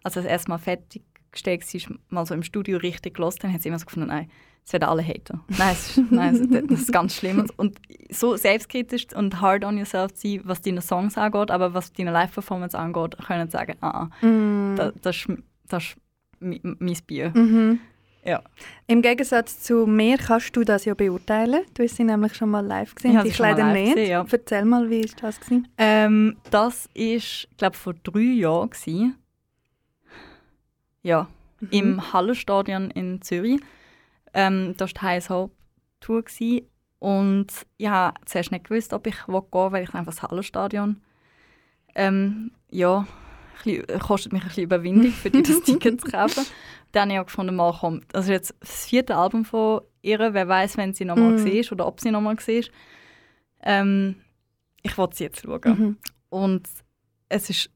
also 0.03 0.19
das 0.19 0.29
erstmal 0.29 0.59
fertig 0.59 1.03
gestellt 1.31 1.63
war, 1.73 1.97
mal 2.09 2.25
so 2.25 2.33
im 2.33 2.43
Studio 2.43 2.77
richtig 2.77 3.15
gelost, 3.15 3.43
dann 3.43 3.53
hat 3.53 3.61
sie 3.61 3.69
immer 3.69 3.79
so 3.79 3.85
gefunden, 3.85 4.09
nein, 4.09 4.29
es 4.67 4.73
werden 4.73 4.83
alle 4.83 5.01
haten. 5.01 5.39
Nein, 5.47 5.71
es 5.71 5.97
ist, 5.97 6.11
nein, 6.11 6.67
das 6.67 6.81
ist 6.81 6.91
ganz 6.91 7.15
schlimm. 7.15 7.39
Und, 7.39 7.57
und 7.57 7.79
so 8.11 8.35
selbstkritisch 8.35 9.07
und 9.15 9.39
hard 9.39 9.63
on 9.63 9.77
yourself 9.77 10.13
zu 10.13 10.27
sein, 10.27 10.41
was 10.43 10.61
deine 10.61 10.81
Songs 10.81 11.17
angeht, 11.17 11.49
aber 11.51 11.73
was 11.73 11.93
deine 11.93 12.11
Live-Performance 12.11 12.77
angeht, 12.77 13.17
können 13.25 13.49
sagen, 13.49 13.75
ah, 13.81 14.09
ah, 14.21 14.25
Mm. 14.25 14.75
das, 14.75 14.93
das 15.01 15.15
ist, 15.15 15.27
das 15.69 15.83
ist 15.83 15.97
mein 16.39 16.97
Bier. 17.07 17.31
Mhm. 17.33 17.79
Ja. 18.25 18.41
Im 18.87 19.01
Gegensatz 19.01 19.61
zu 19.61 19.87
mir 19.87 20.17
kannst 20.17 20.53
du 20.57 20.65
das 20.65 20.83
ja 20.83 20.93
beurteilen. 20.95 21.61
Du 21.73 21.83
hast 21.83 21.95
sie 21.95 22.03
nämlich 22.03 22.35
schon 22.35 22.49
mal 22.49 22.59
live 22.65 22.93
gesehen, 22.93 23.17
Ich 23.23 23.31
ich 23.31 23.37
leider 23.39 23.71
nicht. 23.71 23.95
gesehen, 23.95 24.09
ja. 24.11 24.25
Erzähl 24.29 24.65
mal, 24.65 24.89
wie 24.89 24.99
ist 24.99 25.23
das 25.23 25.39
gewesen? 25.39 25.69
Ähm, 25.77 26.35
das 26.51 26.89
war, 26.93 27.47
glaube 27.57 27.75
ich, 27.75 27.81
vor 27.81 27.93
drei 28.03 28.19
Jahren. 28.19 28.69
Gewesen. 28.69 29.15
Ja, 31.03 31.27
Mhm. 31.61 31.67
im 31.71 32.13
Hallenstadion 32.13 32.91
in 32.91 33.21
Zürich. 33.21 33.61
Ähm, 34.37 34.75
das 34.77 34.91
war 34.93 35.01
die 35.01 35.05
Heiß 35.07 35.27
Tour 35.99 36.23
gewesen. 36.23 36.67
Und 36.99 37.47
ich 37.77 37.87
habe 37.87 38.19
zuerst 38.25 38.51
nicht 38.51 38.65
gewusst, 38.65 38.93
ob 38.93 39.07
ich 39.07 39.25
gehen 39.25 39.33
will, 39.33 39.71
weil 39.71 39.83
ich 39.83 39.93
einfach 39.93 40.13
das 40.13 40.21
Hallenstadion. 40.21 41.01
Ähm, 41.95 42.51
ja, 42.69 43.07
bisschen- 43.63 43.83
kostet 43.99 44.33
mich 44.33 44.43
ein 44.43 44.47
bisschen 44.47 44.63
Überwindung, 44.65 45.11
für 45.11 45.31
die 45.31 45.41
das 45.41 45.61
Ticket 45.65 46.01
zu 46.01 46.11
kaufen. 46.11 46.45
Dann 46.91 47.09
habe 47.09 47.13
ich 47.13 47.19
auch 47.19 47.25
gefunden, 47.25 47.55
mal 47.55 47.73
kommt. 47.73 48.15
Also 48.15 48.31
jetzt 48.31 48.53
das 48.59 48.85
vierte 48.85 49.15
Album 49.15 49.43
von 49.43 49.81
ihr. 50.03 50.19
Wer 50.19 50.47
weiß, 50.47 50.77
wenn 50.77 50.93
sie 50.93 51.05
nochmal 51.05 51.31
mm. 51.31 51.71
oder 51.71 51.87
ob 51.87 51.99
sie 51.99 52.11
nochmal 52.11 52.37
war. 52.37 52.71
Ähm, 53.63 54.15
ich 54.83 54.97
wollte 54.99 55.17
sie 55.17 55.23
jetzt 55.23 55.41
schauen. 55.41 55.61
Mhm. 55.65 55.97
Und 56.29 56.69
es 57.27 57.49
ist 57.49 57.71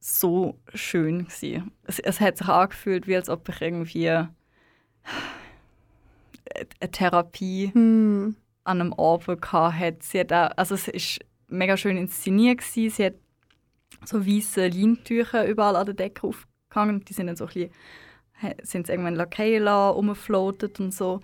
so 0.00 0.58
schön 0.74 1.26
gewesen. 1.26 1.70
Es, 1.84 2.00
es 2.00 2.20
hat 2.20 2.38
sich 2.38 2.48
angefühlt, 2.48 3.06
wie 3.06 3.14
als 3.14 3.28
ob 3.28 3.48
ich 3.48 3.60
irgendwie 3.60 4.26
eine 6.54 6.66
eine 6.80 6.90
Therapie 6.90 7.70
Hm. 7.72 8.36
an 8.64 8.80
einem 8.80 8.92
Abend 8.94 9.40
gehabt 9.42 9.78
hätte. 9.78 9.98
Sie 10.06 10.20
hat 10.20 10.32
auch, 10.32 10.50
also 10.56 10.74
es 10.74 10.88
ist 10.88 11.20
mega 11.48 11.76
schön 11.76 11.96
inszeniert 11.96 12.58
gewesen. 12.58 12.90
Sie 12.94 13.04
hat 13.06 13.14
so 14.04 14.24
weiße 14.26 14.68
Leintücher 14.68 15.46
überall 15.46 15.76
an 15.76 15.86
der 15.86 15.94
Decke 15.94 16.26
aufgehangen. 16.26 17.04
Die 17.04 17.12
sind 17.12 17.26
dann 17.26 17.36
so 17.36 17.44
ein 17.44 17.52
bisschen, 17.52 17.70
he- 18.40 18.54
sind 18.62 18.86
sie 18.86 18.92
irgendwann 18.92 19.14
Lacayla 19.16 19.90
rumgefloatet 19.90 20.80
und 20.80 20.94
so. 20.94 21.20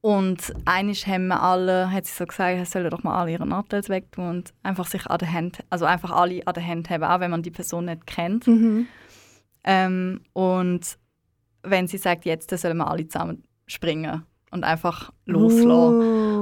Und 0.00 0.52
einisch 0.64 1.06
haben 1.08 1.26
wir 1.26 1.42
alle, 1.42 1.90
hat 1.90 2.06
sie 2.06 2.14
so 2.14 2.24
gesagt, 2.24 2.56
sie 2.58 2.64
sollen 2.70 2.88
doch 2.90 3.02
mal 3.02 3.20
alle 3.20 3.32
ihre 3.32 3.46
Nachteile 3.46 3.88
wegtun 3.88 4.28
und 4.28 4.54
einfach 4.62 4.86
sich 4.86 5.04
an 5.08 5.18
der 5.18 5.32
Hand, 5.32 5.64
also 5.70 5.86
einfach 5.86 6.12
alle 6.12 6.46
an 6.46 6.54
der 6.54 6.64
Hand 6.64 6.88
haben, 6.88 7.02
auch 7.02 7.18
wenn 7.18 7.32
man 7.32 7.42
die 7.42 7.50
Person 7.50 7.86
nicht 7.86 8.06
kennt. 8.06 8.46
Mhm. 8.46 8.86
Ähm, 9.64 10.20
und 10.34 10.98
wenn 11.64 11.88
sie 11.88 11.98
sagt, 11.98 12.24
jetzt 12.26 12.56
sollen 12.56 12.76
wir 12.76 12.88
alle 12.88 13.08
zusammen 13.08 13.42
springen 13.66 14.22
und 14.50 14.64
einfach 14.64 15.12
loslassen. 15.26 15.70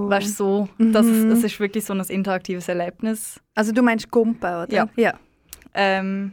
Oh. 0.06 0.08
Weißt 0.10 0.28
du, 0.28 0.32
so, 0.32 0.68
das, 0.78 1.06
ist, 1.06 1.24
Mhm. 1.24 1.30
das 1.30 1.42
ist 1.42 1.58
wirklich 1.60 1.84
so 1.84 1.92
ein 1.94 2.00
interaktives 2.00 2.68
Erlebnis. 2.68 3.40
Also 3.54 3.72
du 3.72 3.82
meinst 3.82 4.10
Gumpa, 4.10 4.62
oder? 4.64 4.72
Ja. 4.72 4.88
ja. 4.96 5.14
Ähm, 5.74 6.32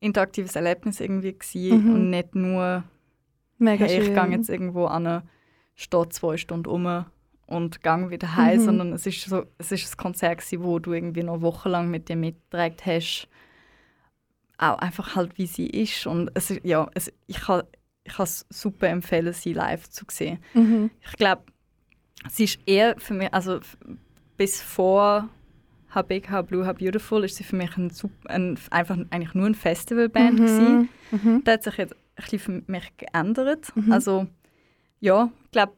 interaktives 0.00 0.56
Erlebnis 0.56 1.00
irgendwie 1.00 1.32
gewesen 1.32 1.84
Mhm. 1.86 1.94
und 1.94 2.10
nicht 2.10 2.34
nur, 2.34 2.84
Mega 3.58 3.84
hey, 3.84 4.00
ich 4.00 4.14
gehe 4.14 4.26
jetzt 4.30 4.48
irgendwo 4.48 4.86
an 4.86 5.22
Stadt 5.74 6.12
zwei 6.12 6.36
Stunden 6.36 6.68
um 6.68 7.04
und 7.46 7.82
gang 7.82 8.10
wieder 8.10 8.36
heim, 8.36 8.60
Mhm. 8.60 8.64
sondern 8.64 8.92
es 8.92 9.06
ist 9.06 9.22
so, 9.24 9.44
es 9.58 9.72
ist 9.72 9.92
ein 9.92 9.96
Konzert 9.96 10.38
gewesen, 10.38 10.62
wo 10.62 10.78
du 10.78 10.92
irgendwie 10.92 11.22
noch 11.22 11.40
wochenlang 11.42 11.90
mit 11.90 12.08
dir 12.08 12.16
mitgetragen 12.16 12.76
hast. 12.84 13.28
Auch 14.58 14.78
einfach 14.78 15.16
halt, 15.16 15.36
wie 15.38 15.46
sie 15.46 15.66
ist 15.66 16.06
und 16.06 16.30
es 16.34 16.50
ist, 16.50 16.64
ja, 16.64 16.88
es, 16.94 17.12
ich 17.26 17.40
kann 17.40 17.62
ich 18.04 18.14
kann 18.14 18.24
es 18.24 18.46
super 18.50 18.88
empfehlen, 18.88 19.32
sie 19.32 19.52
live 19.52 19.88
zu 19.88 20.04
sehen. 20.10 20.38
Mhm. 20.54 20.90
Ich 21.04 21.12
glaube, 21.12 21.42
sie 22.30 22.44
ist 22.44 22.58
eher 22.66 22.96
für 22.98 23.14
mich, 23.14 23.32
also 23.32 23.60
bis 24.36 24.60
vor 24.62 25.28
How 25.94 26.04
Big, 26.06 26.30
How 26.30 26.44
Blue, 26.46 26.66
How 26.66 26.74
Beautiful 26.76 27.24
ist 27.24 27.36
sie 27.36 27.44
für 27.44 27.56
mich 27.56 27.76
ein, 27.76 27.92
ein, 28.26 28.58
einfach 28.70 28.96
eigentlich 29.10 29.34
nur 29.34 29.46
eine 29.46 29.54
Festivalband 29.54 30.36
gewesen. 30.38 30.88
Mhm. 31.10 31.20
Mhm. 31.22 31.44
Das 31.44 31.54
hat 31.54 31.62
sich 31.64 31.76
jetzt 31.78 31.92
ein 31.94 31.98
bisschen 32.16 32.38
für 32.38 32.62
mich 32.72 32.96
geändert. 32.96 33.74
Mhm. 33.76 33.92
Also 33.92 34.26
ja, 35.00 35.30
ich 35.44 35.50
glaube, 35.50 35.72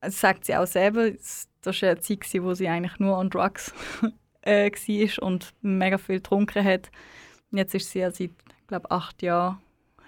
das 0.00 0.20
sagt 0.20 0.44
sie 0.44 0.54
auch 0.56 0.66
selber, 0.66 1.06
es- 1.12 1.48
das 1.62 1.80
war 1.80 1.90
eine 1.90 2.00
Zeit, 2.00 2.20
gewesen, 2.20 2.44
wo 2.44 2.52
sie 2.54 2.68
eigentlich 2.68 2.98
nur 2.98 3.16
on 3.16 3.30
Drugs 3.30 3.72
äh, 4.42 4.70
war 4.70 5.22
und 5.26 5.54
mega 5.62 5.96
viel 5.96 6.16
getrunken 6.16 6.62
hat. 6.62 6.90
Jetzt 7.50 7.74
ist 7.74 7.90
sie 7.90 8.00
ja 8.00 8.10
seit, 8.10 8.32
glaube 8.66 8.90
acht 8.90 9.22
Jahren, 9.22 9.58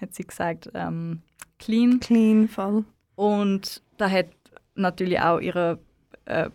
hat 0.00 0.14
sie 0.14 0.24
gesagt, 0.26 0.70
ähm, 0.74 1.22
clean. 1.58 2.00
Clean, 2.00 2.48
voll. 2.48 2.84
Und 3.14 3.82
da 3.96 4.10
hat 4.10 4.26
natürlich 4.74 5.20
auch 5.20 5.38
ihre 5.40 5.78
äh, 6.26 6.50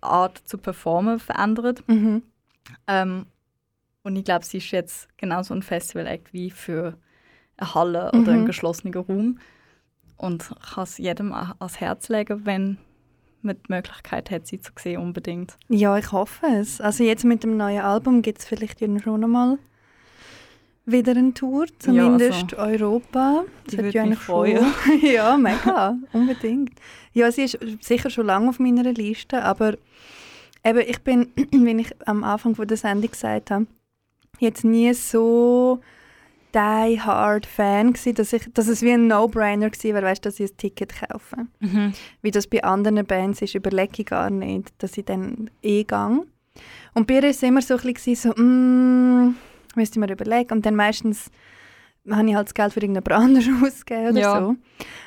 Art 0.00 0.38
zu 0.46 0.58
performen 0.58 1.18
verändert. 1.18 1.82
Mhm. 1.88 2.22
Ähm, 2.86 3.26
und 4.02 4.16
ich 4.16 4.24
glaube, 4.24 4.44
sie 4.44 4.58
ist 4.58 4.70
jetzt 4.70 5.08
genauso 5.16 5.54
ein 5.54 5.62
Festival-Act 5.62 6.32
wie 6.32 6.50
für 6.50 6.94
eine 7.56 7.74
Halle 7.74 8.08
oder 8.08 8.18
Mhm. 8.18 8.28
einen 8.28 8.46
geschlossenen 8.46 8.94
Raum. 8.94 9.38
Und 10.16 10.50
kann 10.74 10.84
es 10.84 10.98
jedem 10.98 11.32
ans 11.32 11.80
Herz 11.80 12.08
legen, 12.08 12.44
wenn 12.46 12.78
man 13.42 13.56
die 13.56 13.72
Möglichkeit 13.72 14.30
hat, 14.30 14.46
sie 14.46 14.60
zu 14.60 14.72
sehen, 14.78 15.00
unbedingt. 15.00 15.56
Ja, 15.68 15.96
ich 15.98 16.12
hoffe 16.12 16.46
es. 16.46 16.80
Also 16.80 17.04
jetzt 17.04 17.24
mit 17.24 17.42
dem 17.42 17.56
neuen 17.56 17.80
Album 17.82 18.22
gibt 18.22 18.38
es 18.38 18.44
vielleicht 18.46 18.78
schon 18.80 19.24
einmal 19.24 19.58
wieder 20.86 21.12
eine 21.12 21.32
Tour, 21.32 21.66
zumindest 21.78 22.54
Europa. 22.54 23.44
Das 23.66 23.78
hat 23.78 23.94
ja 23.94 24.02
eigentlich 24.02 24.18
freuen. 24.18 24.64
ja, 25.02 25.36
mega, 25.36 25.96
unbedingt. 26.12 26.72
Ja, 27.12 27.30
sie 27.32 27.44
ist 27.44 27.58
sicher 27.80 28.10
schon 28.10 28.26
lange 28.26 28.48
auf 28.50 28.58
meiner 28.58 28.92
Liste, 28.92 29.42
aber 29.42 29.76
eben, 30.64 30.82
ich 30.86 31.00
bin, 31.02 31.28
wie 31.50 31.80
ich 31.80 31.90
am 32.06 32.24
Anfang 32.24 32.54
von 32.54 32.66
der 32.68 32.76
Sendung 32.76 33.10
gesagt 33.10 33.50
habe, 33.50 33.66
jetzt 34.40 34.64
nie 34.64 34.92
so 34.92 35.80
die 36.54 37.00
hard 37.00 37.46
Fan 37.46 37.92
gewesen, 37.92 38.14
dass, 38.14 38.32
ich, 38.32 38.52
dass 38.52 38.68
es 38.68 38.82
wie 38.82 38.92
ein 38.92 39.08
No-Brainer 39.08 39.70
war, 39.70 40.02
weißt, 40.02 40.24
dass 40.24 40.38
ich 40.38 40.52
ein 40.52 40.56
Ticket 40.56 40.92
kaufe. 41.00 41.36
Wie 42.22 42.30
das 42.30 42.46
bei 42.46 42.62
anderen 42.62 43.04
Bands 43.04 43.42
ist, 43.42 43.54
überlege 43.54 44.02
ich 44.02 44.06
gar 44.06 44.30
nicht, 44.30 44.72
dass 44.78 44.96
ich 44.96 45.04
dann 45.04 45.50
eh 45.62 45.82
gehe. 45.82 46.24
Und 46.94 47.06
bei 47.08 47.14
ihr 47.14 47.22
war 47.22 47.30
es 47.30 47.42
immer 47.42 47.60
so 47.60 47.76
ein 47.76 47.92
bisschen 47.92 48.14
so, 48.14 48.40
mm, 48.40 49.34
müsste 49.76 49.98
ich 49.98 50.06
mir 50.06 50.12
überlegen. 50.12 50.52
Und 50.52 50.66
dann 50.66 50.74
meistens 50.76 51.30
habe 52.10 52.28
ich 52.28 52.34
halt 52.34 52.48
das 52.48 52.54
Geld 52.54 52.72
für 52.72 52.80
irgendjemand 52.80 53.12
anderes 53.12 53.48
ausgegeben 53.64 54.10
oder 54.10 54.20
Ja. 54.20 54.40
so. 54.40 54.56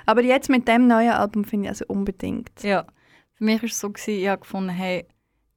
Aber 0.06 0.22
jetzt 0.24 0.50
mit 0.50 0.68
dem 0.68 0.88
neuen 0.88 1.12
Album 1.12 1.44
finde 1.46 1.66
ich 1.66 1.70
also 1.70 1.86
unbedingt. 1.88 2.52
Ja, 2.64 2.86
für 3.34 3.44
mich 3.44 3.62
war 3.62 3.70
es 3.70 3.80
so, 3.80 3.90
gewesen, 3.90 4.20
ich 4.20 4.28
habe 4.28 4.42
gefunden, 4.42 4.70
hey, 4.70 5.06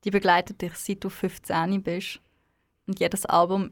die 0.04 0.10
begleitet 0.10 0.60
dich, 0.62 0.74
seit 0.74 1.02
du 1.04 1.08
15 1.08 1.82
bist. 1.82 2.20
Und 2.86 3.00
jedes 3.00 3.24
Album, 3.26 3.70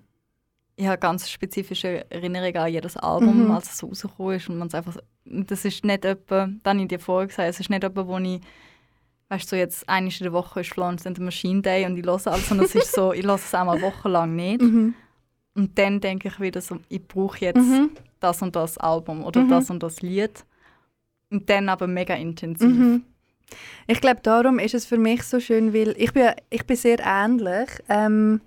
ich 0.77 0.87
habe 0.87 0.99
ganz 0.99 1.29
spezifische 1.29 2.11
Erinnerungen 2.11 2.57
an 2.57 2.73
jedes 2.73 2.97
Album, 2.97 3.45
Mhm. 3.47 3.51
als 3.51 3.71
es 3.71 3.79
so 3.79 3.89
rausgekommen 3.89 4.37
ist. 4.37 4.49
Und 4.49 4.59
man 4.59 4.69
es 4.69 4.75
einfach, 4.75 4.97
das 5.25 5.65
ist 5.65 5.85
nicht 5.85 6.05
etwa, 6.05 6.49
dann 6.63 6.77
habe 6.77 6.83
ich 6.83 6.89
dir 6.89 7.01
vorher 7.01 7.27
gesagt, 7.27 7.49
es 7.49 7.61
ist 7.61 7.69
nicht 7.71 7.83
etwa, 7.85 8.07
wo 8.07 8.17
ich, 8.19 8.41
weißt 9.29 9.45
du, 9.45 9.49
so 9.51 9.57
jetzt 9.57 9.89
einmal 9.89 10.13
in 10.13 10.23
der 10.23 10.33
Woche 10.33 10.61
ist 10.61 10.71
Florence 10.73 11.07
and 11.07 11.17
the 11.19 11.23
Machine 11.23 11.61
Day 11.63 11.85
und 11.85 11.97
ich 11.99 12.05
höre 12.07 12.27
alles, 12.29 12.49
sondern 12.49 12.67
es 12.67 12.75
ist 12.75 12.93
so, 12.93 13.13
ich 13.13 13.25
höre 13.27 13.35
es 13.35 13.53
einmal 13.55 13.81
wochenlang 13.83 14.37
nicht. 14.37 14.63
Mhm. 14.63 14.95
Und 15.59 15.77
dann 15.79 16.01
denke 16.01 16.29
ich 16.29 16.39
wieder 16.41 16.61
so, 16.61 16.79
ich 16.89 17.07
brauche 17.07 17.41
jetzt 17.41 17.57
Mhm. 17.59 17.91
das 18.21 18.41
und 18.43 18.55
das 18.55 18.79
Album 18.79 19.25
oder 19.25 19.43
Mhm. 19.43 19.49
das 19.51 19.71
und 19.71 19.83
das 19.83 20.01
Lied. 20.03 20.45
Und 21.31 21.51
dann 21.51 21.69
aber 21.69 21.87
mega 21.89 22.15
intensiv. 22.15 22.69
Mhm. 22.69 23.03
Ich 23.87 24.01
glaube, 24.01 24.21
darum 24.23 24.59
ist 24.59 24.75
es 24.75 24.87
für 24.87 24.99
mich 24.99 25.23
so 25.25 25.41
schön, 25.41 25.75
weil 25.75 25.95
ich 25.99 26.13
bin, 26.13 26.31
ich 26.51 26.65
bin 26.67 26.77
sehr 26.77 27.01
ähnlich. 27.05 27.69
Ähm, 27.89 28.41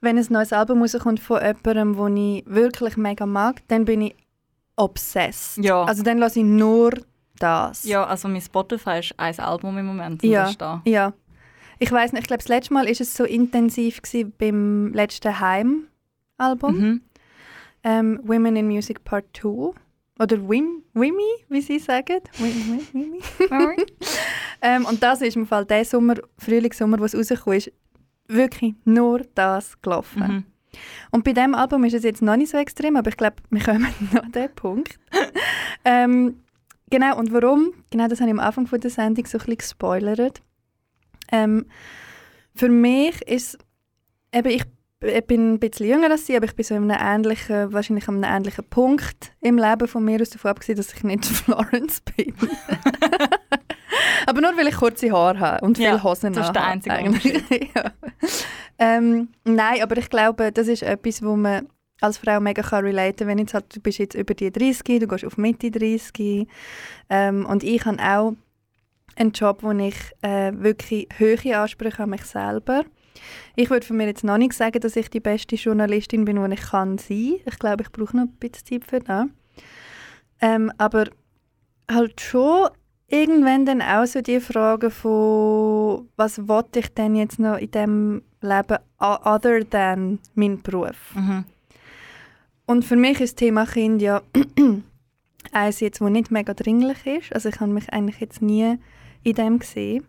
wenn 0.00 0.16
ein 0.18 0.26
neues 0.30 0.52
Album 0.52 0.82
rauskommt 0.82 1.18
von 1.20 1.40
jemandem, 1.42 1.96
den 1.96 2.16
ich 2.16 2.44
wirklich 2.46 2.96
mega 2.96 3.26
mag, 3.26 3.62
dann 3.68 3.84
bin 3.84 4.02
ich 4.02 4.14
obsessed. 4.76 5.64
Ja. 5.64 5.82
Also 5.84 6.02
dann 6.02 6.18
lasse 6.18 6.38
ich 6.40 6.44
nur 6.44 6.92
das. 7.38 7.84
Ja, 7.84 8.04
also 8.04 8.28
mein 8.28 8.40
Spotify 8.42 8.98
ist 9.00 9.14
ein 9.18 9.38
Album 9.40 9.76
im 9.78 9.86
Moment. 9.86 10.22
Ja. 10.22 10.52
da. 10.56 10.82
Ja. 10.86 11.12
Ich 11.78 11.90
weiß 11.92 12.12
nicht, 12.12 12.22
ich 12.22 12.26
glaube, 12.28 12.38
das 12.42 12.48
letzte 12.48 12.72
Mal 12.74 12.88
ist 12.88 13.00
es 13.00 13.14
so 13.14 13.24
intensiv 13.24 14.00
gewesen 14.00 14.32
beim 14.38 14.92
letzten 14.94 15.38
Heim-Album. 16.38 16.78
Mhm. 16.78 17.00
Ähm, 17.82 18.20
Women 18.24 18.56
in 18.56 18.66
Music 18.68 19.04
Part 19.04 19.24
2. 19.34 19.72
Oder 20.18 20.48
Wim, 20.48 20.82
Wimmy, 20.94 21.44
wie 21.48 21.60
sie 21.60 21.78
sagen. 21.78 22.20
Wim, 22.38 22.80
Wim, 22.92 23.20
Wimmy. 23.50 23.86
ähm, 24.62 24.86
und 24.86 25.02
das 25.02 25.20
ist 25.20 25.36
im 25.36 25.46
Fall 25.46 25.64
der 25.64 25.84
Sommer, 25.84 26.14
Frühlingssommer, 26.38 26.98
wo 26.98 27.04
es 27.04 27.14
rausgekommen 27.14 27.58
ist, 27.58 27.72
wirklich 28.26 28.74
nur 28.84 29.20
das 29.34 29.80
gelaufen. 29.82 30.22
Mhm. 30.22 30.44
Und 31.10 31.24
bei 31.24 31.32
diesem 31.32 31.54
Album 31.54 31.84
ist 31.84 31.94
es 31.94 32.02
jetzt 32.02 32.22
noch 32.22 32.36
nicht 32.36 32.50
so 32.50 32.58
extrem, 32.58 32.96
aber 32.96 33.08
ich 33.08 33.16
glaube, 33.16 33.36
wir 33.50 33.62
kommen 33.62 33.86
noch 34.12 34.24
an 34.24 34.32
den 34.32 34.54
Punkt. 34.54 34.98
ähm, 35.84 36.40
genau, 36.90 37.18
und 37.18 37.32
warum? 37.32 37.72
Genau 37.90 38.08
das 38.08 38.20
habe 38.20 38.30
ich 38.30 38.36
am 38.36 38.40
Anfang 38.40 38.66
von 38.66 38.80
der 38.80 38.90
Sendung 38.90 39.26
so 39.26 39.38
ein 39.38 39.40
bisschen 39.40 39.58
gespoilert. 39.58 40.40
Ähm, 41.30 41.66
für 42.54 42.68
mich 42.68 43.20
ist 43.28 43.58
eben, 44.32 44.48
ich 44.48 44.64
ich 45.00 45.26
bin 45.26 45.54
ein 45.54 45.58
bisschen 45.58 45.88
jünger 45.88 46.10
als 46.10 46.26
sie, 46.26 46.36
aber 46.36 46.46
ich 46.46 46.56
bin 46.56 46.64
so 46.64 46.74
in 46.74 46.90
einem 46.90 47.24
ähnlichen, 47.24 47.72
wahrscheinlich 47.72 48.08
an 48.08 48.24
einem 48.24 48.36
ähnlichen 48.36 48.64
Punkt 48.64 49.32
im 49.40 49.58
Leben 49.58 49.88
von 49.88 50.04
mir 50.04 50.20
aus 50.20 50.30
davon 50.30 50.52
abgesehen, 50.52 50.76
dass 50.76 50.92
ich 50.92 51.02
nicht 51.04 51.24
Florence 51.26 52.00
bin. 52.00 52.34
aber 54.26 54.40
nur 54.40 54.56
weil 54.56 54.68
ich 54.68 54.76
kurze 54.76 55.12
Haare 55.12 55.38
habe 55.38 55.64
und 55.64 55.76
viele 55.76 55.90
Ja, 55.90 56.02
Hosen 56.02 56.32
das 56.32 56.46
ist 56.46 56.54
der 56.54 56.64
einzige 56.64 56.94
eigentlich. 56.94 57.42
ja. 57.74 57.92
ähm, 58.78 59.28
nein, 59.44 59.82
aber 59.82 59.98
ich 59.98 60.08
glaube, 60.08 60.50
das 60.50 60.68
ist 60.68 60.82
etwas, 60.82 61.22
wo 61.22 61.36
man 61.36 61.68
als 62.00 62.18
Frau 62.18 62.40
mega 62.40 62.62
kann 62.62 62.84
relaten 62.84 63.26
wenn 63.26 63.38
jetzt 63.38 63.54
halt, 63.54 63.74
du 63.74 63.80
bist 63.80 63.98
jetzt 63.98 64.14
über 64.14 64.34
die 64.34 64.50
30, 64.50 65.00
du 65.00 65.06
gehst 65.06 65.24
auf 65.24 65.38
Mitte 65.38 65.70
30 65.70 66.46
ähm, 67.08 67.46
und 67.46 67.64
ich 67.64 67.84
habe 67.84 67.98
auch 68.02 68.34
einen 69.16 69.32
Job, 69.32 69.62
wo 69.62 69.72
ich 69.72 69.96
äh, 70.22 70.52
wirklich 70.54 71.08
hohe 71.18 71.58
Ansprüche 71.58 72.02
an 72.02 72.10
mich 72.10 72.24
selber 72.24 72.84
ich 73.54 73.70
würde 73.70 73.86
von 73.86 73.96
mir 73.96 74.06
jetzt 74.06 74.24
noch 74.24 74.38
nicht 74.38 74.52
sagen, 74.52 74.80
dass 74.80 74.96
ich 74.96 75.10
die 75.10 75.20
beste 75.20 75.56
Journalistin 75.56 76.24
bin, 76.24 76.42
die 76.42 76.54
ich 76.54 76.60
kann 76.60 76.98
sein. 76.98 77.36
Ich 77.44 77.58
glaube, 77.58 77.82
ich 77.84 77.92
brauche 77.92 78.16
noch 78.16 78.24
ein 78.24 78.36
bisschen 78.38 78.66
Zeit 78.66 78.84
für 78.84 79.00
das. 79.00 79.26
Ähm, 80.40 80.72
aber 80.78 81.06
halt 81.90 82.20
schon 82.20 82.68
irgendwann 83.08 83.66
dann 83.66 83.82
auch 83.82 84.06
so 84.06 84.20
die 84.20 84.40
Frage 84.40 84.90
von, 84.90 86.08
was 86.16 86.48
wollte 86.48 86.80
ich 86.80 86.92
denn 86.92 87.14
jetzt 87.14 87.38
noch 87.38 87.56
in 87.56 87.70
diesem 87.70 88.22
Leben 88.40 88.78
other 88.98 89.68
than 89.68 90.18
mein 90.34 90.62
Beruf? 90.62 91.14
Mhm. 91.14 91.44
Und 92.66 92.84
für 92.84 92.96
mich 92.96 93.20
ist 93.20 93.34
das 93.34 93.34
Thema 93.36 93.64
Kind 93.64 94.02
ja 94.02 94.22
eins 95.52 95.80
jetzt, 95.80 96.00
wo 96.00 96.08
nicht 96.08 96.30
mega 96.30 96.52
dringlich 96.52 97.06
ist. 97.06 97.32
Also 97.32 97.48
ich 97.48 97.60
habe 97.60 97.70
mich 97.70 97.92
eigentlich 97.92 98.20
jetzt 98.20 98.42
nie 98.42 98.76
in 99.22 99.34
dem 99.34 99.60
gesehen. 99.60 100.04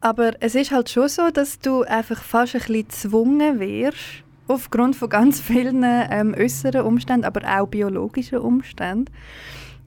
Aber 0.00 0.32
es 0.40 0.54
ist 0.54 0.70
halt 0.70 0.88
schon 0.90 1.08
so, 1.08 1.30
dass 1.30 1.58
du 1.58 1.82
einfach 1.82 2.22
fast 2.22 2.54
ein 2.54 2.60
bisschen 2.60 2.86
gezwungen 2.88 3.58
wirst, 3.60 4.22
aufgrund 4.46 4.96
von 4.96 5.08
ganz 5.08 5.40
vielen 5.48 5.82
ähm, 5.84 6.34
äußeren 6.38 6.82
Umständen, 6.86 7.24
aber 7.24 7.40
auch 7.60 7.66
biologischen 7.66 8.38
Umständen, 8.38 9.12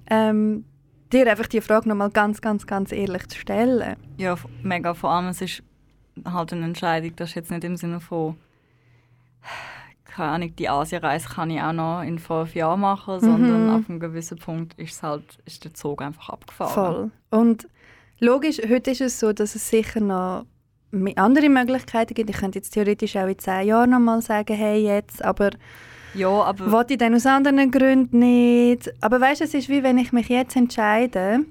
ähm, 0.10 0.65
dir 1.13 1.30
einfach 1.30 1.47
die 1.47 1.62
Frage 1.62 1.88
nochmal 1.89 2.10
ganz, 2.10 2.41
ganz, 2.41 2.67
ganz 2.67 2.91
ehrlich 2.91 3.28
zu 3.28 3.38
stellen. 3.39 3.95
Ja, 4.17 4.36
mega. 4.63 4.93
Vor 4.93 5.12
allem, 5.12 5.28
es 5.30 5.41
ist 5.41 5.63
halt 6.26 6.52
eine 6.54 6.65
Entscheidung, 6.65 7.15
das 7.15 7.30
ist 7.30 7.36
jetzt 7.36 7.52
nicht 7.52 7.63
im 7.63 7.78
Sinne 7.78 8.00
von, 8.02 8.36
keine 10.06 10.32
Ahnung, 10.32 10.56
die 10.58 10.67
Asienreise 10.69 11.30
kann 11.30 11.50
ich 11.50 11.62
auch 11.62 11.71
noch 11.74 12.02
in 12.02 12.19
fünf 12.19 12.54
Jahren 12.54 12.82
machen, 12.82 13.19
sondern 13.21 13.67
Mhm. 13.67 13.74
auf 13.74 13.89
einem 13.89 14.00
gewissen 14.00 14.38
Punkt 14.38 14.74
ist, 14.78 15.02
halt, 15.04 15.24
ist 15.45 15.63
der 15.63 15.74
Zug 15.74 16.02
einfach 16.02 16.30
abgefahren. 16.30 16.74
Voll. 17.30 17.39
Und 17.39 17.67
logisch, 18.22 18.60
heute 18.70 18.92
ist 18.92 19.02
es 19.02 19.20
so, 19.20 19.34
dass 19.34 19.56
es 19.56 19.70
sicher 19.70 20.00
noch 20.00 20.46
andere 21.16 21.50
Möglichkeiten 21.50 22.14
gibt. 22.14 22.30
Ich 22.30 22.38
könnte 22.38 22.60
jetzt 22.60 22.72
theoretisch 22.72 23.16
auch 23.16 23.28
in 23.28 23.40
zehn 23.40 23.68
Jahren 23.68 23.90
nochmal 23.92 24.22
sagen, 24.22 24.56
hey, 24.56 24.82
jetzt, 24.84 25.24
aber 25.24 25.52
Ja, 26.14 26.30
aber 26.30 26.72
wollte 26.72 26.94
ich 26.94 27.00
dann 27.00 27.16
aus 27.16 27.26
anderen 27.26 27.72
Gründen 27.72 28.20
nicht. 28.20 28.92
Aber 29.02 29.20
weißt 29.22 29.42
du, 29.42 29.46
es 29.46 29.54
ist 29.54 29.70
wie 29.70 29.84
wenn 29.84 29.98
ich 29.98 30.12
mich 30.12 30.28
jetzt 30.30 30.56
entscheide, 30.56 31.46